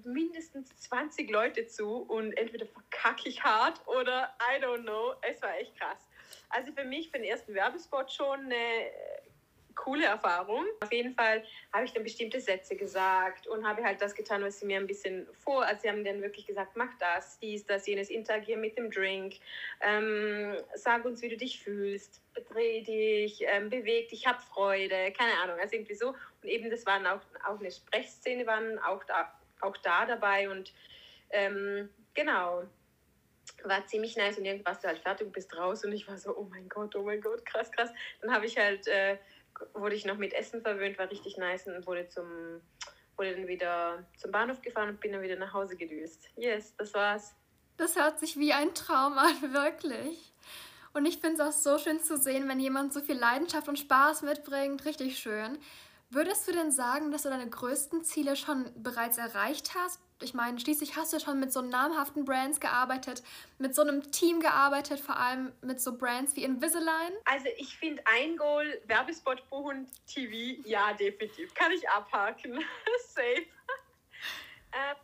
mindestens 0.06 0.75
20 0.82 1.29
Leute 1.29 1.67
zu 1.67 1.97
und 2.03 2.34
entweder 2.34 2.65
verkacke 2.65 3.29
ich 3.29 3.43
hart 3.43 3.86
oder 3.88 4.36
I 4.41 4.62
don't 4.63 4.84
know. 4.84 5.13
Es 5.21 5.41
war 5.41 5.56
echt 5.58 5.77
krass. 5.77 6.08
Also 6.49 6.71
für 6.71 6.84
mich, 6.84 7.12
für 7.12 7.17
den 7.17 7.25
ersten 7.25 7.53
Werbespot 7.53 8.12
schon 8.12 8.39
eine 8.39 8.91
coole 9.75 10.05
Erfahrung. 10.05 10.65
Auf 10.81 10.91
jeden 10.91 11.13
Fall 11.13 11.43
habe 11.71 11.86
ich 11.86 11.93
dann 11.93 12.03
bestimmte 12.03 12.39
Sätze 12.39 12.75
gesagt 12.75 13.47
und 13.47 13.67
habe 13.67 13.83
halt 13.83 14.01
das 14.01 14.15
getan, 14.15 14.43
was 14.43 14.59
sie 14.59 14.65
mir 14.65 14.77
ein 14.77 14.88
bisschen 14.88 15.27
vor. 15.33 15.63
Also 15.63 15.81
sie 15.81 15.89
haben 15.89 16.03
dann 16.03 16.21
wirklich 16.21 16.45
gesagt, 16.45 16.75
mach 16.75 16.93
das, 16.99 17.39
dies, 17.39 17.65
das, 17.65 17.88
jenes, 17.88 18.09
interagier 18.09 18.57
mit 18.57 18.77
dem 18.77 18.91
Drink, 18.91 19.36
ähm, 19.81 20.55
sag 20.75 21.05
uns, 21.05 21.21
wie 21.21 21.29
du 21.29 21.38
dich 21.38 21.62
fühlst, 21.62 22.21
dreh 22.49 22.81
dich, 22.81 23.43
ähm, 23.47 23.69
beweg 23.69 24.09
dich, 24.09 24.28
hab 24.28 24.41
Freude, 24.41 25.11
keine 25.11 25.34
Ahnung, 25.41 25.59
also 25.59 25.76
irgendwie 25.76 25.95
so. 25.95 26.15
Und 26.41 26.49
eben 26.49 26.69
das 26.69 26.86
waren 26.86 27.05
auch, 27.07 27.21
auch 27.45 27.59
eine 27.59 27.71
Sprechszene, 27.71 28.45
waren 28.45 28.80
auch 28.80 29.03
da, 29.05 29.34
auch 29.61 29.78
da 29.78 30.05
dabei 30.05 30.49
und 30.49 30.74
ähm, 31.30 31.89
genau, 32.13 32.63
war 33.63 33.86
ziemlich 33.88 34.15
nice 34.15 34.38
und 34.38 34.45
irgendwann 34.45 34.74
warst 34.74 34.84
du 34.84 34.88
halt 34.88 34.99
fertig 34.99 35.32
bist 35.32 35.55
raus 35.57 35.84
und 35.84 35.91
ich 35.93 36.07
war 36.07 36.17
so, 36.17 36.36
oh 36.36 36.47
mein 36.49 36.67
Gott, 36.69 36.95
oh 36.95 37.03
mein 37.03 37.21
Gott, 37.21 37.45
krass, 37.45 37.71
krass. 37.71 37.89
Dann 38.21 38.34
habe 38.34 38.45
ich 38.45 38.57
halt 38.57 38.88
äh, 38.88 39.17
wurde 39.74 39.95
ich 39.95 40.06
noch 40.06 40.18
mit 40.18 40.34
Essen 40.34 40.62
verwöhnt, 40.62 40.97
war 40.97 41.10
richtig 41.10 41.38
nice 41.38 41.68
und 41.68 41.86
wurde 41.86 42.08
zum 42.10 42.62
wurde 43.18 43.36
dann 43.36 43.47
wieder 43.47 44.06
zum 44.18 44.32
Bahnhof 44.32 44.62
gefahren 44.62 44.89
und 44.89 44.99
bin 44.99 45.12
dann 45.12 45.22
wieder 45.22 45.36
nach 45.36 45.54
Hause 45.54 45.76
gedüst. 45.76 46.30
Yes, 46.36 46.76
das 46.78 46.93
war's. 46.93 47.36
Das 47.78 47.95
hört 47.95 48.20
sich 48.20 48.38
wie 48.38 48.54
ein 48.54 48.74
Traum 48.74 49.18
an, 49.18 49.41
wirklich. 49.54 50.34
Und 50.93 51.06
ich 51.06 51.18
finde 51.18 51.41
es 51.41 51.47
auch 51.47 51.51
so 51.51 51.78
schön 51.80 51.99
zu 51.99 52.18
sehen, 52.18 52.47
wenn 52.47 52.60
jemand 52.60 52.93
so 52.93 53.01
viel 53.01 53.18
Leidenschaft 53.18 53.68
und 53.68 53.80
Spaß 53.80 54.22
mitbringt. 54.22 54.86
Richtig 54.86 55.18
schön. 55.18 55.58
Würdest 56.14 56.47
du 56.47 56.51
denn 56.51 56.72
sagen, 56.72 57.11
dass 57.11 57.24
du 57.24 57.30
deine 57.30 57.49
größten 57.49 58.03
Ziele 58.03 58.36
schon 58.36 58.72
bereits 58.76 59.18
erreicht 59.18 59.74
hast? 59.74 59.99
Ich 60.22 60.36
meine, 60.36 60.59
schließlich 60.59 60.95
hast 60.95 61.11
du 61.11 61.20
schon 61.20 61.39
mit 61.39 61.51
so 61.51 61.64
namhaften 61.64 62.24
Brands 62.24 62.59
gearbeitet, 62.59 63.24
mit 63.57 63.74
so 63.74 63.82
einem 63.82 64.11
Team 64.11 64.39
gearbeitet, 64.39 64.99
vor 64.99 65.18
allem 65.18 65.51
mit 65.61 65.82
so 65.82 65.97
Brands 65.97 66.36
wie 66.36 66.43
Invisalign. 66.43 67.14
Also 67.26 67.47
ich 67.57 67.76
finde 67.78 68.03
ein 68.05 68.38
Goal, 68.38 68.80
Werbespot 68.86 69.49
buchen, 69.49 69.89
TV, 70.05 70.61
ja, 70.68 70.93
definitiv. 70.93 71.51
Kann 71.55 71.72
ich 71.72 71.89
abhaken. 71.89 72.64
Safe. 73.07 73.41
äh, 74.72 74.95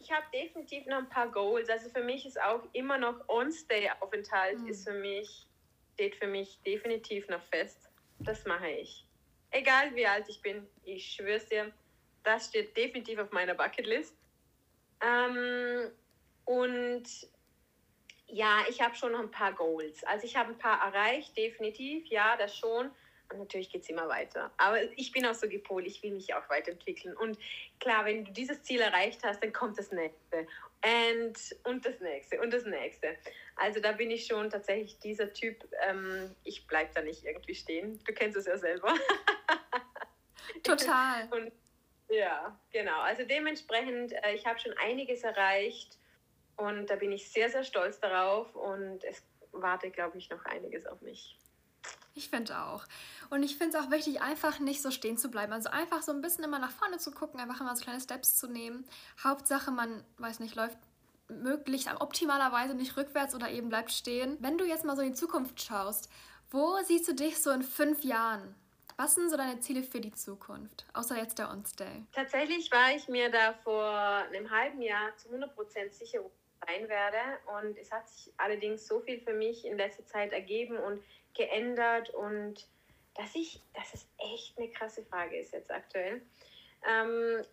ich 0.00 0.10
habe 0.10 0.24
definitiv 0.32 0.86
noch 0.86 0.98
ein 0.98 1.10
paar 1.10 1.30
Goals. 1.30 1.68
Also 1.68 1.90
für 1.90 2.02
mich 2.02 2.24
ist 2.24 2.40
auch 2.40 2.62
immer 2.72 2.96
noch 2.96 3.28
On-Stay-Aufenthalt 3.28 4.60
mhm. 4.60 4.68
ist 4.68 4.88
für 4.88 4.94
mich, 4.94 5.46
steht 5.92 6.16
für 6.16 6.26
mich 6.26 6.58
definitiv 6.62 7.28
noch 7.28 7.42
fest. 7.50 7.90
Das 8.20 8.46
mache 8.46 8.70
ich. 8.70 9.07
Egal 9.50 9.94
wie 9.94 10.06
alt 10.06 10.28
ich 10.28 10.42
bin, 10.42 10.66
ich 10.84 11.12
schwör's 11.12 11.46
dir, 11.46 11.72
das 12.22 12.46
steht 12.46 12.76
definitiv 12.76 13.18
auf 13.18 13.30
meiner 13.32 13.54
Bucketlist. 13.54 14.14
Ähm, 15.00 15.90
und 16.44 17.04
ja, 18.26 18.60
ich 18.68 18.80
habe 18.80 18.94
schon 18.94 19.12
noch 19.12 19.20
ein 19.20 19.30
paar 19.30 19.52
Goals. 19.54 20.04
Also 20.04 20.26
ich 20.26 20.36
habe 20.36 20.50
ein 20.50 20.58
paar 20.58 20.82
erreicht, 20.82 21.36
definitiv, 21.36 22.06
ja, 22.06 22.36
das 22.36 22.56
schon. 22.56 22.90
Und 23.30 23.38
natürlich 23.38 23.70
geht 23.70 23.82
es 23.82 23.90
immer 23.90 24.08
weiter. 24.08 24.50
Aber 24.56 24.82
ich 24.96 25.12
bin 25.12 25.26
auch 25.26 25.34
so 25.34 25.48
gepolt, 25.48 25.86
ich 25.86 26.02
will 26.02 26.12
mich 26.12 26.32
auch 26.34 26.48
weiterentwickeln. 26.48 27.16
Und 27.16 27.38
klar, 27.78 28.04
wenn 28.06 28.24
du 28.24 28.32
dieses 28.32 28.62
Ziel 28.62 28.80
erreicht 28.80 29.22
hast, 29.22 29.42
dann 29.42 29.52
kommt 29.52 29.78
das 29.78 29.92
nächste. 29.92 30.46
Und, 30.82 31.36
und 31.64 31.84
das 31.84 32.00
nächste 32.00 32.40
und 32.40 32.52
das 32.52 32.64
nächste. 32.64 33.16
Also 33.56 33.80
da 33.80 33.92
bin 33.92 34.10
ich 34.10 34.26
schon 34.26 34.48
tatsächlich 34.48 34.98
dieser 35.00 35.32
Typ, 35.32 35.68
ähm, 35.86 36.34
ich 36.44 36.66
bleibe 36.66 36.90
da 36.94 37.02
nicht 37.02 37.24
irgendwie 37.24 37.54
stehen. 37.54 37.98
Du 38.04 38.14
kennst 38.14 38.36
es 38.36 38.46
ja 38.46 38.56
selber. 38.56 38.94
Total. 40.62 41.28
und, 41.32 41.52
ja, 42.08 42.58
genau. 42.72 43.00
Also 43.00 43.24
dementsprechend, 43.24 44.12
äh, 44.12 44.34
ich 44.34 44.46
habe 44.46 44.58
schon 44.58 44.72
einiges 44.78 45.24
erreicht 45.24 45.98
und 46.56 46.88
da 46.88 46.96
bin 46.96 47.12
ich 47.12 47.28
sehr, 47.30 47.50
sehr 47.50 47.64
stolz 47.64 48.00
darauf 48.00 48.54
und 48.54 49.04
es 49.04 49.22
warte, 49.52 49.90
glaube 49.90 50.16
ich, 50.18 50.30
noch 50.30 50.44
einiges 50.44 50.86
auf 50.86 51.00
mich. 51.02 51.36
Ich 52.14 52.30
finde 52.30 52.58
auch. 52.58 52.84
Und 53.30 53.42
ich 53.42 53.56
finde 53.56 53.76
es 53.76 53.84
auch 53.84 53.90
wichtig, 53.90 54.20
einfach 54.20 54.58
nicht 54.58 54.82
so 54.82 54.90
stehen 54.90 55.16
zu 55.16 55.30
bleiben. 55.30 55.52
Also 55.52 55.68
einfach 55.70 56.02
so 56.02 56.12
ein 56.12 56.20
bisschen 56.20 56.44
immer 56.44 56.58
nach 56.58 56.72
vorne 56.72 56.98
zu 56.98 57.12
gucken, 57.12 57.38
einfach 57.38 57.60
immer 57.60 57.76
so 57.76 57.84
kleine 57.84 58.00
Steps 58.00 58.36
zu 58.36 58.48
nehmen. 58.48 58.84
Hauptsache, 59.22 59.70
man, 59.70 60.02
weiß 60.16 60.40
nicht, 60.40 60.56
läuft 60.56 60.78
möglichst 61.28 61.88
optimalerweise 62.00 62.74
nicht 62.74 62.96
rückwärts 62.96 63.34
oder 63.34 63.50
eben 63.50 63.68
bleibt 63.68 63.92
stehen. 63.92 64.36
Wenn 64.40 64.58
du 64.58 64.64
jetzt 64.64 64.84
mal 64.84 64.96
so 64.96 65.02
in 65.02 65.10
die 65.10 65.14
Zukunft 65.14 65.62
schaust, 65.62 66.10
wo 66.50 66.78
siehst 66.82 67.06
du 67.06 67.14
dich 67.14 67.40
so 67.40 67.50
in 67.50 67.62
fünf 67.62 68.02
Jahren? 68.02 68.54
Was 68.96 69.14
sind 69.14 69.30
so 69.30 69.36
deine 69.36 69.60
Ziele 69.60 69.84
für 69.84 70.00
die 70.00 70.12
Zukunft, 70.12 70.84
außer 70.92 71.16
jetzt 71.16 71.38
der 71.38 71.50
On-Stay? 71.50 72.04
Tatsächlich 72.12 72.72
war 72.72 72.96
ich 72.96 73.06
mir 73.06 73.30
da 73.30 73.54
vor 73.62 73.92
einem 73.92 74.50
halben 74.50 74.82
Jahr 74.82 75.16
zu 75.16 75.28
100% 75.28 75.92
sicher, 75.92 76.20
wo 76.20 76.26
ich 76.26 76.66
sein 76.66 76.88
werde. 76.88 77.18
Und 77.60 77.78
es 77.78 77.92
hat 77.92 78.08
sich 78.08 78.32
allerdings 78.38 78.88
so 78.88 78.98
viel 79.00 79.20
für 79.20 79.34
mich 79.34 79.64
in 79.64 79.76
letzter 79.76 80.04
Zeit 80.06 80.32
ergeben 80.32 80.76
und 80.78 81.00
geändert 81.34 82.10
und 82.10 82.66
dass 83.14 83.34
ich, 83.34 83.60
dass 83.74 83.94
es 83.94 84.08
echt 84.18 84.58
eine 84.58 84.70
krasse 84.70 85.04
Frage 85.04 85.38
ist 85.38 85.52
jetzt 85.52 85.70
aktuell. 85.70 86.22
Ähm, 86.88 87.44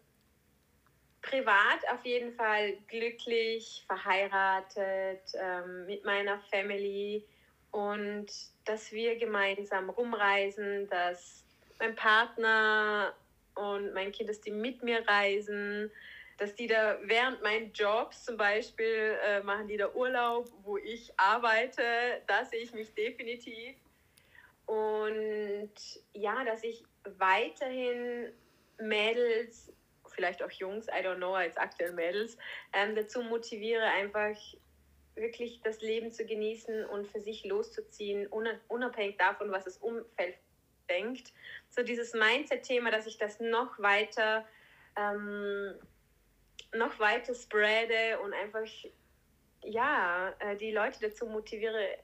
privat 1.21 1.89
auf 1.91 2.05
jeden 2.05 2.33
Fall 2.33 2.77
glücklich, 2.87 3.83
verheiratet, 3.87 5.21
ähm, 5.33 5.87
mit 5.87 6.05
meiner 6.05 6.39
Family 6.51 7.25
und 7.71 8.27
dass 8.65 8.91
wir 8.91 9.17
gemeinsam 9.17 9.89
rumreisen, 9.89 10.87
dass 10.89 11.43
mein 11.79 11.95
Partner 11.95 13.13
und 13.55 13.93
mein 13.93 14.11
Kind, 14.11 14.29
dass 14.29 14.41
die 14.41 14.51
mit 14.51 14.83
mir 14.83 15.05
reisen, 15.07 15.91
dass 16.37 16.55
die 16.55 16.67
da 16.67 16.97
während 17.03 17.41
meinen 17.41 17.71
Jobs 17.71 18.25
zum 18.25 18.37
Beispiel 18.37 19.17
äh, 19.25 19.41
machen 19.41 19.67
die 19.67 19.77
da 19.77 19.93
Urlaub, 19.93 20.49
wo 20.63 20.77
ich 20.77 21.13
arbeite, 21.17 21.81
da 22.27 22.43
sehe 22.43 22.61
ich 22.61 22.73
mich 22.73 22.93
definitiv. 22.93 23.75
Und 24.65 25.73
ja, 26.13 26.43
dass 26.43 26.63
ich 26.63 26.83
weiterhin 27.17 28.33
Mädels, 28.79 29.71
vielleicht 30.07 30.43
auch 30.43 30.51
Jungs, 30.51 30.87
I 30.87 31.05
don't 31.05 31.17
know, 31.17 31.35
als 31.35 31.55
aktuell 31.57 31.93
Mädels, 31.93 32.37
ähm, 32.73 32.95
dazu 32.95 33.21
motiviere, 33.21 33.83
einfach 33.83 34.35
wirklich 35.15 35.61
das 35.63 35.81
Leben 35.81 36.11
zu 36.11 36.25
genießen 36.25 36.85
und 36.85 37.07
für 37.07 37.21
sich 37.21 37.45
loszuziehen, 37.45 38.27
unabhängig 38.27 39.17
davon, 39.17 39.51
was 39.51 39.63
das 39.63 39.77
Umfeld 39.77 40.35
denkt. 40.89 41.31
So 41.69 41.83
dieses 41.83 42.13
Mindset-Thema, 42.13 42.91
dass 42.91 43.07
ich 43.07 43.17
das 43.17 43.39
noch 43.39 43.79
weiter 43.79 44.45
ähm, 44.97 45.75
noch 46.77 46.99
weiter 46.99 47.33
spreade 47.33 48.19
und 48.23 48.33
einfach 48.33 48.67
ja, 49.63 50.33
äh, 50.39 50.55
die 50.55 50.71
Leute 50.71 50.99
dazu 51.01 51.25
motiviere 51.25 51.97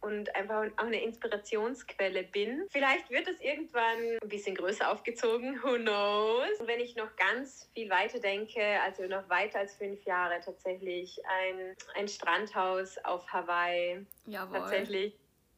und 0.00 0.34
einfach 0.36 0.66
auch 0.76 0.84
eine 0.84 1.02
Inspirationsquelle 1.02 2.24
bin. 2.24 2.66
Vielleicht 2.70 3.10
wird 3.10 3.26
es 3.28 3.40
irgendwann 3.40 4.18
ein 4.22 4.28
bisschen 4.28 4.54
größer 4.54 4.90
aufgezogen, 4.90 5.62
who 5.62 5.76
knows. 5.76 6.60
Und 6.60 6.68
wenn 6.68 6.80
ich 6.80 6.96
noch 6.96 7.14
ganz 7.16 7.70
viel 7.74 7.88
weiter 7.90 8.20
denke, 8.20 8.62
also 8.82 9.04
noch 9.04 9.28
weiter 9.28 9.60
als 9.60 9.74
fünf 9.74 10.02
Jahre 10.04 10.40
tatsächlich, 10.44 11.20
ein, 11.26 11.76
ein 11.94 12.08
Strandhaus 12.08 12.98
auf 12.98 13.26
Hawaii. 13.32 14.04
Jawohl. 14.26 14.58
Tatsächlich. 14.58 15.14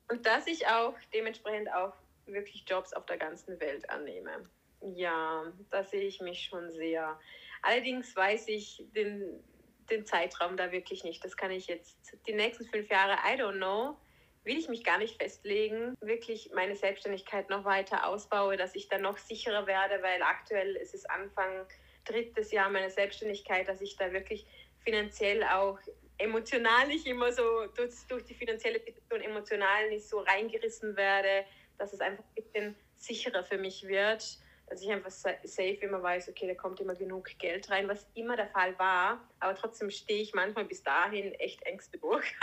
Und 0.08 0.24
dass 0.24 0.46
ich 0.46 0.66
auch 0.68 0.94
dementsprechend 1.12 1.72
auch 1.72 1.92
wirklich 2.26 2.64
Jobs 2.66 2.92
auf 2.92 3.06
der 3.06 3.18
ganzen 3.18 3.58
Welt 3.60 3.88
annehme. 3.90 4.44
Ja, 4.82 5.52
da 5.70 5.84
sehe 5.84 6.02
ich 6.02 6.20
mich 6.20 6.44
schon 6.44 6.70
sehr. 6.70 7.18
Allerdings 7.66 8.14
weiß 8.14 8.46
ich 8.46 8.84
den, 8.94 9.42
den 9.90 10.06
Zeitraum 10.06 10.56
da 10.56 10.70
wirklich 10.70 11.02
nicht. 11.02 11.24
Das 11.24 11.36
kann 11.36 11.50
ich 11.50 11.66
jetzt 11.66 12.16
die 12.28 12.32
nächsten 12.32 12.64
fünf 12.64 12.88
Jahre, 12.88 13.14
I 13.26 13.36
don't 13.36 13.56
know, 13.56 13.96
will 14.44 14.56
ich 14.56 14.68
mich 14.68 14.84
gar 14.84 14.98
nicht 14.98 15.20
festlegen. 15.20 15.96
Wirklich 16.00 16.52
meine 16.54 16.76
Selbstständigkeit 16.76 17.50
noch 17.50 17.64
weiter 17.64 18.06
ausbaue, 18.06 18.56
dass 18.56 18.76
ich 18.76 18.88
dann 18.88 19.02
noch 19.02 19.18
sicherer 19.18 19.66
werde, 19.66 20.00
weil 20.00 20.22
aktuell 20.22 20.76
ist 20.76 20.94
es 20.94 21.06
Anfang 21.06 21.66
drittes 22.04 22.52
Jahr 22.52 22.70
meiner 22.70 22.90
Selbstständigkeit, 22.90 23.66
dass 23.66 23.80
ich 23.80 23.96
da 23.96 24.12
wirklich 24.12 24.46
finanziell 24.84 25.42
auch 25.42 25.80
emotional 26.18 26.86
nicht 26.86 27.04
immer 27.08 27.32
so 27.32 27.66
durch, 27.74 27.94
durch 28.08 28.24
die 28.26 28.34
finanzielle 28.34 28.78
Situation 28.78 29.22
emotional 29.22 29.88
nicht 29.88 30.06
so 30.08 30.20
reingerissen 30.20 30.96
werde, 30.96 31.44
dass 31.78 31.92
es 31.92 31.98
einfach 31.98 32.22
ein 32.22 32.34
bisschen 32.36 32.76
sicherer 32.94 33.42
für 33.42 33.58
mich 33.58 33.88
wird 33.88 34.38
dass 34.66 34.82
ich 34.82 34.90
einfach 34.90 35.10
safe 35.10 35.78
immer 35.80 36.02
weiß, 36.02 36.28
okay, 36.28 36.46
da 36.48 36.54
kommt 36.54 36.80
immer 36.80 36.94
genug 36.94 37.30
Geld 37.38 37.70
rein, 37.70 37.88
was 37.88 38.06
immer 38.14 38.36
der 38.36 38.48
Fall 38.48 38.78
war. 38.78 39.28
Aber 39.38 39.54
trotzdem 39.54 39.90
stehe 39.90 40.20
ich 40.20 40.34
manchmal 40.34 40.64
bis 40.64 40.82
dahin 40.82 41.32
echt 41.34 41.62
Ängste 41.62 41.98
durch. 41.98 42.34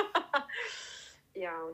ja, 1.33 1.69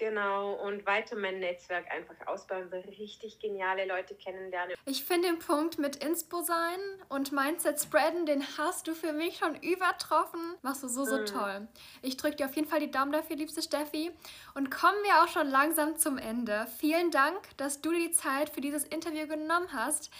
Genau, 0.00 0.54
und 0.54 0.86
weiter 0.86 1.14
mein 1.14 1.40
Netzwerk 1.40 1.84
einfach 1.90 2.26
ausbauen, 2.26 2.72
richtig 2.98 3.38
geniale 3.38 3.84
Leute 3.86 4.14
kennenlernen. 4.14 4.74
Ich 4.86 5.04
finde 5.04 5.28
den 5.28 5.38
Punkt 5.38 5.78
mit 5.78 5.96
Inspo 5.96 6.40
sein 6.40 6.78
und 7.10 7.32
Mindset 7.32 7.78
spreaden, 7.78 8.24
den 8.24 8.42
hast 8.56 8.88
du 8.88 8.94
für 8.94 9.12
mich 9.12 9.36
schon 9.36 9.56
übertroffen. 9.56 10.40
Machst 10.62 10.82
du 10.82 10.88
so, 10.88 11.04
so 11.04 11.18
mm. 11.18 11.26
toll. 11.26 11.68
Ich 12.00 12.16
drücke 12.16 12.36
dir 12.36 12.46
auf 12.46 12.56
jeden 12.56 12.66
Fall 12.66 12.80
die 12.80 12.90
Daumen 12.90 13.12
dafür, 13.12 13.36
liebste 13.36 13.60
Steffi. 13.60 14.10
Und 14.54 14.70
kommen 14.70 14.96
wir 15.04 15.22
auch 15.22 15.28
schon 15.28 15.50
langsam 15.50 15.98
zum 15.98 16.16
Ende. 16.16 16.66
Vielen 16.78 17.10
Dank, 17.10 17.36
dass 17.58 17.82
du 17.82 17.92
dir 17.92 18.08
die 18.08 18.12
Zeit 18.12 18.48
für 18.48 18.62
dieses 18.62 18.84
Interview 18.84 19.26
genommen 19.26 19.68
hast. 19.74 20.10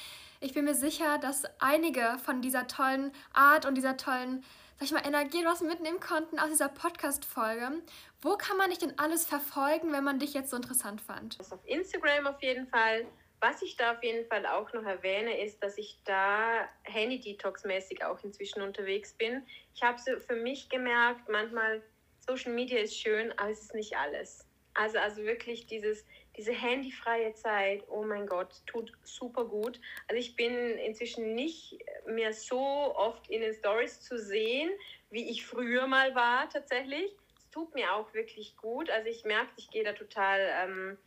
Ich 0.41 0.53
bin 0.53 0.67
mir 0.67 0.75
sicher, 0.75 1.17
dass 1.17 1.45
einige 1.59 2.19
von 2.23 2.43
dieser 2.43 2.67
tollen 2.67 3.13
Art 3.33 3.65
und 3.65 3.77
dieser 3.77 3.97
tollen 3.97 4.45
sag 4.81 4.87
ich 4.87 4.93
mal, 4.93 5.07
Energie 5.07 5.45
was 5.45 5.61
mitnehmen 5.61 6.01
konnten 6.01 6.39
aus 6.39 6.49
dieser 6.49 6.71
Podcast-Folge. 6.71 7.83
Wo 8.23 8.37
kann 8.39 8.57
man 8.57 8.71
dich 8.71 8.79
denn 8.79 8.99
alles 8.99 9.27
verfolgen, 9.27 9.93
wenn 9.93 10.05
man 10.05 10.19
dich 10.19 10.33
jetzt 10.33 10.51
so 10.51 10.57
interessant 10.57 11.03
fand? 11.03 11.39
Das 11.39 11.53
auf 11.53 11.61
Instagram 11.67 12.27
auf 12.27 12.41
jeden 12.43 12.67
Fall. 12.67 13.05
Was 13.43 13.61
ich 13.61 13.77
da 13.77 13.93
auf 13.93 14.03
jeden 14.03 14.27
Fall 14.27 14.47
auch 14.47 14.73
noch 14.73 14.85
erwähne, 14.85 15.43
ist, 15.45 15.63
dass 15.63 15.77
ich 15.77 15.99
da 16.05 16.67
Handy-Detox-mäßig 16.85 18.05
auch 18.05 18.25
inzwischen 18.25 18.63
unterwegs 18.63 19.13
bin. 19.13 19.43
Ich 19.75 19.83
habe 19.83 19.99
so 19.99 20.19
für 20.19 20.37
mich 20.37 20.71
gemerkt, 20.71 21.29
manchmal 21.29 21.83
Social 22.27 22.53
Media 22.53 22.81
ist 22.81 22.99
schön, 22.99 23.33
aber 23.39 23.51
es 23.51 23.61
ist 23.61 23.75
nicht 23.75 23.99
alles. 23.99 24.47
Also, 24.73 24.99
also 24.99 25.23
wirklich 25.25 25.67
dieses, 25.67 26.07
diese 26.37 26.53
handyfreie 26.53 27.35
Zeit, 27.35 27.85
oh 27.89 28.05
mein 28.05 28.27
Gott, 28.27 28.63
tut 28.67 28.93
super 29.03 29.45
gut. 29.45 29.81
Also 30.09 30.21
ich 30.21 30.37
bin 30.37 30.53
inzwischen 30.79 31.35
nicht 31.35 31.79
mehr 32.07 32.33
so 32.33 32.59
oft 32.59 33.29
in 33.29 33.41
den 33.41 33.55
Stories 33.55 34.01
zu 34.01 34.19
sehen, 34.19 34.71
wie 35.11 35.31
ich 35.31 35.45
früher 35.45 35.87
mal 35.87 36.15
war 36.15 36.49
tatsächlich. 36.49 37.15
Es 37.37 37.51
tut 37.51 37.75
mir 37.75 37.95
auch 37.95 38.15
wirklich 38.15 38.57
gut. 38.57 38.91
Also 38.91 39.09
ich 39.09 39.25
merke, 39.25 39.51
ich 39.57 39.71
gehe 39.71 39.85
da 39.85 39.93
total, 39.93 40.41
ähm, 40.63 40.99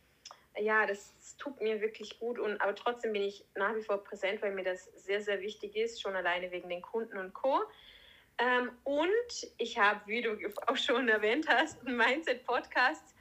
ja, 0.58 0.86
das, 0.86 1.14
das, 1.16 1.36
tut 1.36 1.60
mir 1.60 1.80
wirklich 1.80 2.18
gut. 2.20 2.38
Und, 2.38 2.60
aber 2.60 2.74
trotzdem 2.74 3.12
bin 3.12 3.22
ich 3.22 3.44
nach 3.54 3.74
wie 3.74 3.82
vor 3.82 4.04
präsent, 4.04 4.42
weil 4.42 4.52
mir 4.52 4.64
das 4.64 4.84
sehr, 4.94 5.20
sehr 5.20 5.40
wichtig 5.40 5.74
ist, 5.74 6.00
schon 6.00 6.14
alleine 6.14 6.50
wegen 6.50 6.68
den 6.68 6.82
Kunden 6.82 7.16
und 7.16 7.32
Co. 7.32 7.62
Ähm, 8.38 8.70
und 8.84 9.48
ich 9.58 9.78
habe, 9.78 10.00
wie 10.06 10.22
du 10.22 10.36
auch 10.66 10.76
schon 10.76 11.08
erwähnt 11.08 11.48
hast, 11.48 11.80
einen 11.86 11.96
Mindset-Podcast 11.96 13.14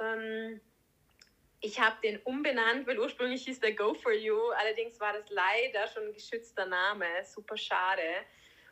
Ähm, 0.00 0.60
ich 1.60 1.80
habe 1.80 1.96
den 2.02 2.18
umbenannt, 2.24 2.86
weil 2.86 2.98
ursprünglich 2.98 3.44
hieß 3.44 3.60
der 3.60 3.72
Go 3.72 3.94
for 3.94 4.12
You. 4.12 4.38
Allerdings 4.58 5.00
war 5.00 5.12
das 5.12 5.30
leider 5.30 5.86
schon 5.88 6.04
ein 6.04 6.12
geschützter 6.12 6.66
Name. 6.66 7.06
Super 7.24 7.56
schade. 7.56 8.02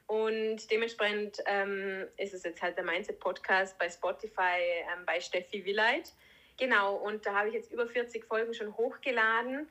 Und 0.06 0.70
dementsprechend 0.70 1.38
ähm, 1.46 2.06
ist 2.18 2.34
es 2.34 2.42
jetzt 2.42 2.60
halt 2.60 2.76
der 2.76 2.84
Mindset-Podcast 2.84 3.78
bei 3.78 3.88
Spotify 3.88 4.60
ähm, 4.92 5.06
bei 5.06 5.20
Steffi 5.20 5.64
Willeit. 5.64 6.12
Genau, 6.58 6.96
und 6.96 7.24
da 7.24 7.34
habe 7.34 7.48
ich 7.48 7.54
jetzt 7.54 7.72
über 7.72 7.86
40 7.86 8.24
Folgen 8.26 8.52
schon 8.52 8.76
hochgeladen. 8.76 9.68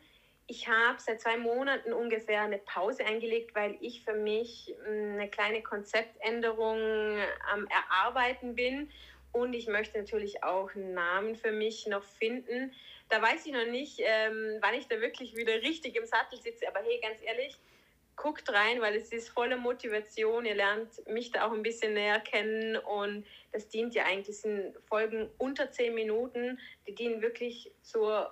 Ich 0.47 0.67
habe 0.67 0.99
seit 0.99 1.21
zwei 1.21 1.37
Monaten 1.37 1.93
ungefähr 1.93 2.41
eine 2.41 2.57
Pause 2.57 3.05
eingelegt, 3.05 3.55
weil 3.55 3.77
ich 3.81 4.03
für 4.03 4.15
mich 4.15 4.73
hm, 4.85 5.13
eine 5.13 5.29
kleine 5.29 5.61
Konzeptänderung 5.61 6.79
am 7.51 7.67
Erarbeiten 7.67 8.55
bin. 8.55 8.89
Und 9.31 9.53
ich 9.53 9.67
möchte 9.67 9.97
natürlich 9.97 10.43
auch 10.43 10.75
einen 10.75 10.93
Namen 10.93 11.35
für 11.35 11.51
mich 11.51 11.87
noch 11.87 12.03
finden. 12.03 12.73
Da 13.11 13.21
weiß 13.21 13.45
ich 13.45 13.51
noch 13.51 13.65
nicht, 13.65 13.99
ähm, 13.99 14.57
wann 14.61 14.73
ich 14.73 14.87
da 14.87 15.01
wirklich 15.01 15.35
wieder 15.35 15.55
richtig 15.55 15.97
im 15.97 16.05
Sattel 16.05 16.39
sitze. 16.39 16.65
Aber 16.69 16.79
hey, 16.79 16.97
ganz 17.01 17.17
ehrlich, 17.21 17.57
guckt 18.15 18.49
rein, 18.53 18.79
weil 18.79 18.95
es 18.95 19.11
ist 19.11 19.27
voller 19.27 19.57
Motivation. 19.57 20.45
Ihr 20.45 20.55
lernt 20.55 21.05
mich 21.09 21.29
da 21.29 21.45
auch 21.45 21.51
ein 21.51 21.61
bisschen 21.61 21.93
näher 21.93 22.21
kennen 22.21 22.77
und 22.77 23.25
das 23.51 23.67
dient 23.67 23.93
ja 23.95 24.05
eigentlich, 24.05 24.39
sind 24.39 24.77
Folgen 24.87 25.29
unter 25.37 25.69
zehn 25.71 25.93
Minuten, 25.93 26.57
die 26.87 26.95
dienen 26.95 27.21
wirklich 27.21 27.73
zur 27.81 28.31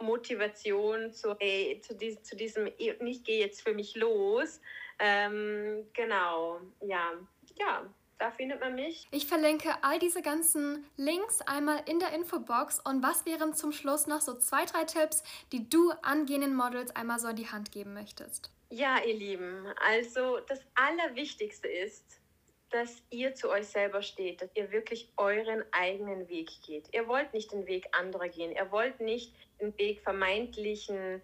Motivation, 0.00 1.12
zu, 1.12 1.36
ey, 1.38 1.80
zu, 1.80 1.94
diesem, 1.94 2.24
zu 2.24 2.34
diesem, 2.34 2.66
ich 2.78 3.22
gehe 3.22 3.38
jetzt 3.38 3.62
für 3.62 3.74
mich 3.74 3.94
los. 3.94 4.60
Ähm, 4.98 5.86
genau, 5.92 6.60
ja, 6.80 7.12
ja, 7.60 7.86
da 8.20 8.30
findet 8.30 8.60
man 8.60 8.74
mich. 8.74 9.08
Ich 9.10 9.26
verlinke 9.26 9.70
all 9.82 9.98
diese 9.98 10.20
ganzen 10.22 10.84
Links 10.96 11.40
einmal 11.42 11.82
in 11.86 11.98
der 11.98 12.12
Infobox. 12.12 12.78
Und 12.80 13.02
was 13.02 13.24
wären 13.24 13.54
zum 13.54 13.72
Schluss 13.72 14.06
noch 14.06 14.20
so 14.20 14.34
zwei, 14.38 14.66
drei 14.66 14.84
Tipps, 14.84 15.24
die 15.52 15.68
du 15.68 15.90
angehenden 16.02 16.54
Models 16.54 16.94
einmal 16.94 17.18
so 17.18 17.28
in 17.28 17.36
die 17.36 17.48
Hand 17.48 17.72
geben 17.72 17.94
möchtest? 17.94 18.52
Ja, 18.68 18.98
ihr 19.04 19.14
Lieben, 19.14 19.66
also 19.88 20.38
das 20.46 20.60
Allerwichtigste 20.74 21.66
ist, 21.66 22.20
dass 22.68 23.02
ihr 23.10 23.34
zu 23.34 23.50
euch 23.50 23.66
selber 23.66 24.02
steht, 24.02 24.42
dass 24.42 24.50
ihr 24.54 24.70
wirklich 24.70 25.10
euren 25.16 25.64
eigenen 25.72 26.28
Weg 26.28 26.50
geht. 26.64 26.88
Ihr 26.92 27.08
wollt 27.08 27.32
nicht 27.34 27.50
den 27.50 27.66
Weg 27.66 27.88
anderer 27.92 28.28
gehen. 28.28 28.52
Ihr 28.52 28.70
wollt 28.70 29.00
nicht 29.00 29.34
den 29.60 29.76
Weg 29.76 30.02
vermeintlichen 30.02 31.20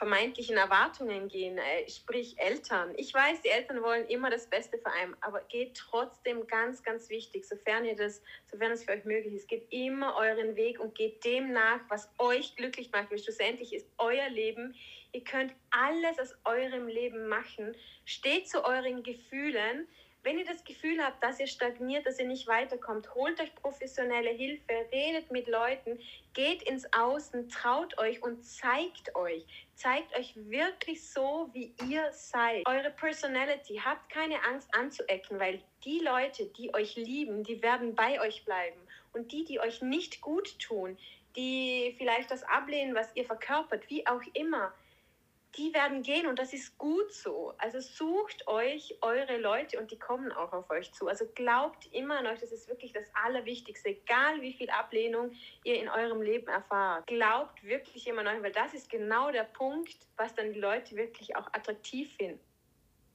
vermeintlichen 0.00 0.56
Erwartungen 0.56 1.28
gehen, 1.28 1.58
äh, 1.58 1.86
sprich 1.86 2.38
Eltern. 2.38 2.94
Ich 2.96 3.12
weiß, 3.12 3.42
die 3.42 3.50
Eltern 3.50 3.82
wollen 3.82 4.06
immer 4.06 4.30
das 4.30 4.46
Beste 4.46 4.78
für 4.78 4.90
einen, 4.90 5.14
aber 5.20 5.42
geht 5.42 5.76
trotzdem 5.76 6.46
ganz, 6.46 6.82
ganz 6.82 7.10
wichtig, 7.10 7.44
sofern 7.46 7.84
ihr 7.84 7.96
das, 7.96 8.22
sofern 8.50 8.72
es 8.72 8.82
für 8.82 8.92
euch 8.92 9.04
möglich 9.04 9.34
ist, 9.34 9.46
geht 9.46 9.70
immer 9.70 10.16
euren 10.16 10.56
Weg 10.56 10.80
und 10.80 10.94
geht 10.94 11.22
dem 11.26 11.52
nach, 11.52 11.80
was 11.90 12.08
euch 12.16 12.56
glücklich 12.56 12.90
macht, 12.92 13.10
weil 13.10 13.18
schlussendlich 13.18 13.74
ist 13.74 13.86
euer 13.98 14.30
Leben. 14.30 14.74
Ihr 15.12 15.22
könnt 15.22 15.52
alles 15.70 16.18
aus 16.18 16.34
eurem 16.46 16.88
Leben 16.88 17.28
machen. 17.28 17.76
Steht 18.06 18.48
zu 18.48 18.64
euren 18.64 19.02
Gefühlen. 19.02 19.86
Wenn 20.22 20.38
ihr 20.38 20.44
das 20.44 20.62
Gefühl 20.64 21.02
habt, 21.02 21.22
dass 21.22 21.40
ihr 21.40 21.46
stagniert, 21.46 22.04
dass 22.04 22.18
ihr 22.18 22.26
nicht 22.26 22.46
weiterkommt, 22.46 23.14
holt 23.14 23.40
euch 23.40 23.54
professionelle 23.54 24.30
Hilfe, 24.30 24.86
redet 24.92 25.30
mit 25.30 25.48
Leuten, 25.48 25.98
geht 26.34 26.62
ins 26.62 26.86
Außen, 26.92 27.48
traut 27.48 27.96
euch 27.98 28.22
und 28.22 28.44
zeigt 28.44 29.14
euch. 29.14 29.46
Zeigt 29.74 30.14
euch 30.18 30.34
wirklich 30.36 31.08
so, 31.08 31.48
wie 31.54 31.74
ihr 31.88 32.12
seid. 32.12 32.66
Eure 32.68 32.90
Personality. 32.90 33.80
Habt 33.82 34.10
keine 34.12 34.44
Angst 34.44 34.68
anzuecken, 34.74 35.40
weil 35.40 35.62
die 35.84 36.00
Leute, 36.00 36.44
die 36.46 36.74
euch 36.74 36.96
lieben, 36.96 37.42
die 37.42 37.62
werden 37.62 37.94
bei 37.94 38.20
euch 38.20 38.44
bleiben. 38.44 38.78
Und 39.14 39.32
die, 39.32 39.44
die 39.44 39.58
euch 39.58 39.80
nicht 39.80 40.20
gut 40.20 40.58
tun, 40.58 40.98
die 41.34 41.94
vielleicht 41.96 42.30
das 42.30 42.42
ablehnen, 42.42 42.94
was 42.94 43.08
ihr 43.14 43.24
verkörpert, 43.24 43.88
wie 43.88 44.06
auch 44.06 44.22
immer, 44.34 44.72
die 45.56 45.74
werden 45.74 46.02
gehen 46.02 46.26
und 46.26 46.38
das 46.38 46.52
ist 46.52 46.78
gut 46.78 47.12
so. 47.12 47.54
Also 47.58 47.80
sucht 47.80 48.46
euch 48.46 48.96
eure 49.00 49.36
Leute 49.38 49.80
und 49.80 49.90
die 49.90 49.98
kommen 49.98 50.30
auch 50.32 50.52
auf 50.52 50.70
euch 50.70 50.92
zu. 50.92 51.08
Also 51.08 51.26
glaubt 51.34 51.92
immer 51.92 52.18
an 52.18 52.26
euch, 52.26 52.38
das 52.38 52.52
ist 52.52 52.68
wirklich 52.68 52.92
das 52.92 53.04
Allerwichtigste, 53.24 53.88
egal 53.90 54.40
wie 54.42 54.52
viel 54.52 54.70
Ablehnung 54.70 55.32
ihr 55.64 55.80
in 55.80 55.88
eurem 55.88 56.22
Leben 56.22 56.46
erfahrt. 56.48 57.06
Glaubt 57.08 57.64
wirklich 57.64 58.06
immer 58.06 58.20
an 58.20 58.28
euch, 58.28 58.42
weil 58.42 58.52
das 58.52 58.74
ist 58.74 58.88
genau 58.88 59.32
der 59.32 59.44
Punkt, 59.44 59.96
was 60.16 60.34
dann 60.34 60.52
die 60.52 60.60
Leute 60.60 60.94
wirklich 60.94 61.34
auch 61.36 61.46
attraktiv 61.52 62.14
finden. 62.16 62.40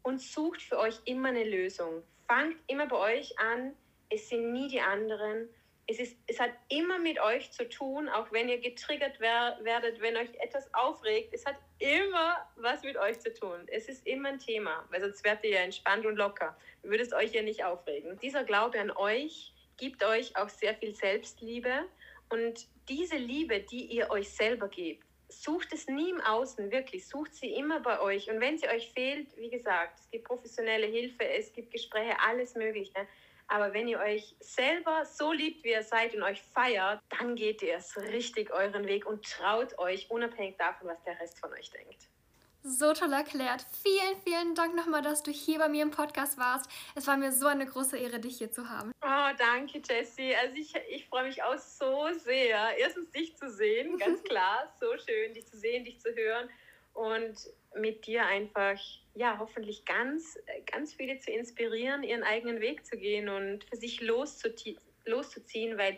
Und 0.03 0.21
sucht 0.21 0.61
für 0.61 0.77
euch 0.77 0.99
immer 1.05 1.29
eine 1.29 1.43
Lösung. 1.43 2.03
Fangt 2.27 2.57
immer 2.67 2.87
bei 2.87 3.17
euch 3.17 3.39
an, 3.39 3.75
es 4.09 4.29
sind 4.29 4.51
nie 4.51 4.67
die 4.67 4.81
anderen 4.81 5.49
es, 5.87 5.99
ist, 5.99 6.17
es 6.27 6.39
hat 6.39 6.51
immer 6.69 6.97
mit 6.97 7.19
euch 7.19 7.51
zu 7.51 7.67
tun, 7.69 8.09
auch 8.09 8.31
wenn 8.31 8.49
ihr 8.49 8.59
getriggert 8.59 9.19
wer 9.19 9.57
werdet, 9.61 10.01
wenn 10.01 10.17
euch 10.17 10.33
etwas 10.39 10.73
aufregt. 10.73 11.33
Es 11.33 11.45
hat 11.45 11.57
immer 11.79 12.37
was 12.55 12.81
mit 12.83 12.97
euch 12.97 13.19
zu 13.19 13.33
tun. 13.33 13.67
Es 13.67 13.87
ist 13.87 14.05
immer 14.07 14.29
ein 14.29 14.39
Thema, 14.39 14.85
weil 14.89 15.01
sonst 15.01 15.23
werdet 15.23 15.43
ihr 15.45 15.51
ja 15.51 15.59
entspannt 15.59 16.05
und 16.05 16.15
locker. 16.15 16.57
Würde 16.81 17.03
es 17.03 17.13
euch 17.13 17.33
ja 17.33 17.43
nicht 17.43 17.63
aufregen. 17.63 18.17
Dieser 18.19 18.43
Glaube 18.43 18.79
an 18.79 18.91
euch 18.91 19.53
gibt 19.77 20.03
euch 20.03 20.35
auch 20.37 20.49
sehr 20.49 20.73
viel 20.73 20.95
Selbstliebe 20.95 21.85
und 22.29 22.67
diese 22.89 23.17
Liebe, 23.17 23.59
die 23.59 23.85
ihr 23.85 24.09
euch 24.09 24.29
selber 24.29 24.67
gebt, 24.67 25.05
sucht 25.29 25.73
es 25.73 25.87
nie 25.87 26.09
im 26.09 26.21
Außen, 26.21 26.71
wirklich, 26.71 27.07
sucht 27.07 27.33
sie 27.35 27.53
immer 27.53 27.79
bei 27.79 27.99
euch. 27.99 28.29
Und 28.29 28.39
wenn 28.39 28.57
sie 28.57 28.67
euch 28.67 28.91
fehlt, 28.91 29.27
wie 29.37 29.49
gesagt, 29.49 29.99
es 29.99 30.09
gibt 30.11 30.25
professionelle 30.25 30.87
Hilfe, 30.87 31.27
es 31.27 31.51
gibt 31.53 31.71
Gespräche, 31.71 32.19
alles 32.19 32.55
Mögliche. 32.55 33.07
Aber 33.47 33.73
wenn 33.73 33.87
ihr 33.87 33.99
euch 33.99 34.35
selber 34.39 35.05
so 35.05 35.31
liebt, 35.31 35.63
wie 35.63 35.71
ihr 35.71 35.83
seid 35.83 36.15
und 36.15 36.23
euch 36.23 36.41
feiert, 36.41 36.99
dann 37.19 37.35
geht 37.35 37.61
ihr 37.61 37.77
es 37.77 37.95
richtig 37.97 38.51
euren 38.51 38.87
Weg 38.87 39.05
und 39.05 39.23
traut 39.23 39.77
euch, 39.77 40.09
unabhängig 40.09 40.57
davon, 40.57 40.87
was 40.87 41.01
der 41.03 41.19
Rest 41.19 41.39
von 41.39 41.51
euch 41.53 41.69
denkt. 41.69 42.07
So 42.67 42.93
toll 42.93 43.13
erklärt. 43.13 43.63
Vielen, 43.83 44.19
vielen 44.23 44.55
Dank 44.55 44.75
nochmal, 44.75 45.03
dass 45.03 45.21
du 45.21 45.29
hier 45.29 45.59
bei 45.59 45.69
mir 45.69 45.83
im 45.83 45.91
Podcast 45.91 46.39
warst. 46.39 46.67
Es 46.95 47.05
war 47.05 47.15
mir 47.15 47.31
so 47.31 47.45
eine 47.45 47.67
große 47.67 47.95
Ehre, 47.95 48.19
dich 48.19 48.39
hier 48.39 48.51
zu 48.51 48.67
haben. 48.67 48.91
Oh, 49.03 49.35
danke, 49.37 49.79
Jessie. 49.87 50.35
Also 50.35 50.55
ich, 50.55 50.73
ich 50.89 51.05
freue 51.07 51.25
mich 51.25 51.43
auch 51.43 51.59
so 51.59 52.07
sehr, 52.17 52.75
erstens 52.79 53.11
dich 53.11 53.37
zu 53.37 53.51
sehen, 53.51 53.97
ganz 53.99 54.23
klar. 54.23 54.73
So 54.79 54.87
schön, 54.97 55.35
dich 55.35 55.45
zu 55.45 55.57
sehen, 55.57 55.85
dich 55.85 55.99
zu 55.99 56.09
hören 56.15 56.49
und 56.95 57.37
mit 57.75 58.07
dir 58.07 58.25
einfach, 58.25 58.79
ja, 59.13 59.37
hoffentlich 59.39 59.85
ganz, 59.85 60.37
ganz 60.71 60.93
viele 60.93 61.19
zu 61.19 61.31
inspirieren, 61.31 62.03
ihren 62.03 62.23
eigenen 62.23 62.59
Weg 62.59 62.85
zu 62.85 62.97
gehen 62.97 63.29
und 63.29 63.63
für 63.65 63.75
sich 63.75 64.01
loszuziehen, 64.01 65.77
weil 65.77 65.97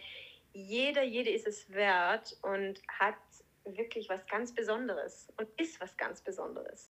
jeder, 0.53 1.03
jede 1.03 1.29
ist 1.29 1.47
es 1.47 1.71
wert 1.71 2.37
und 2.41 2.81
hat 2.87 3.15
wirklich 3.65 4.09
was 4.09 4.25
ganz 4.27 4.53
Besonderes 4.53 5.27
und 5.37 5.47
ist 5.59 5.79
was 5.81 5.95
ganz 5.97 6.21
Besonderes. 6.21 6.86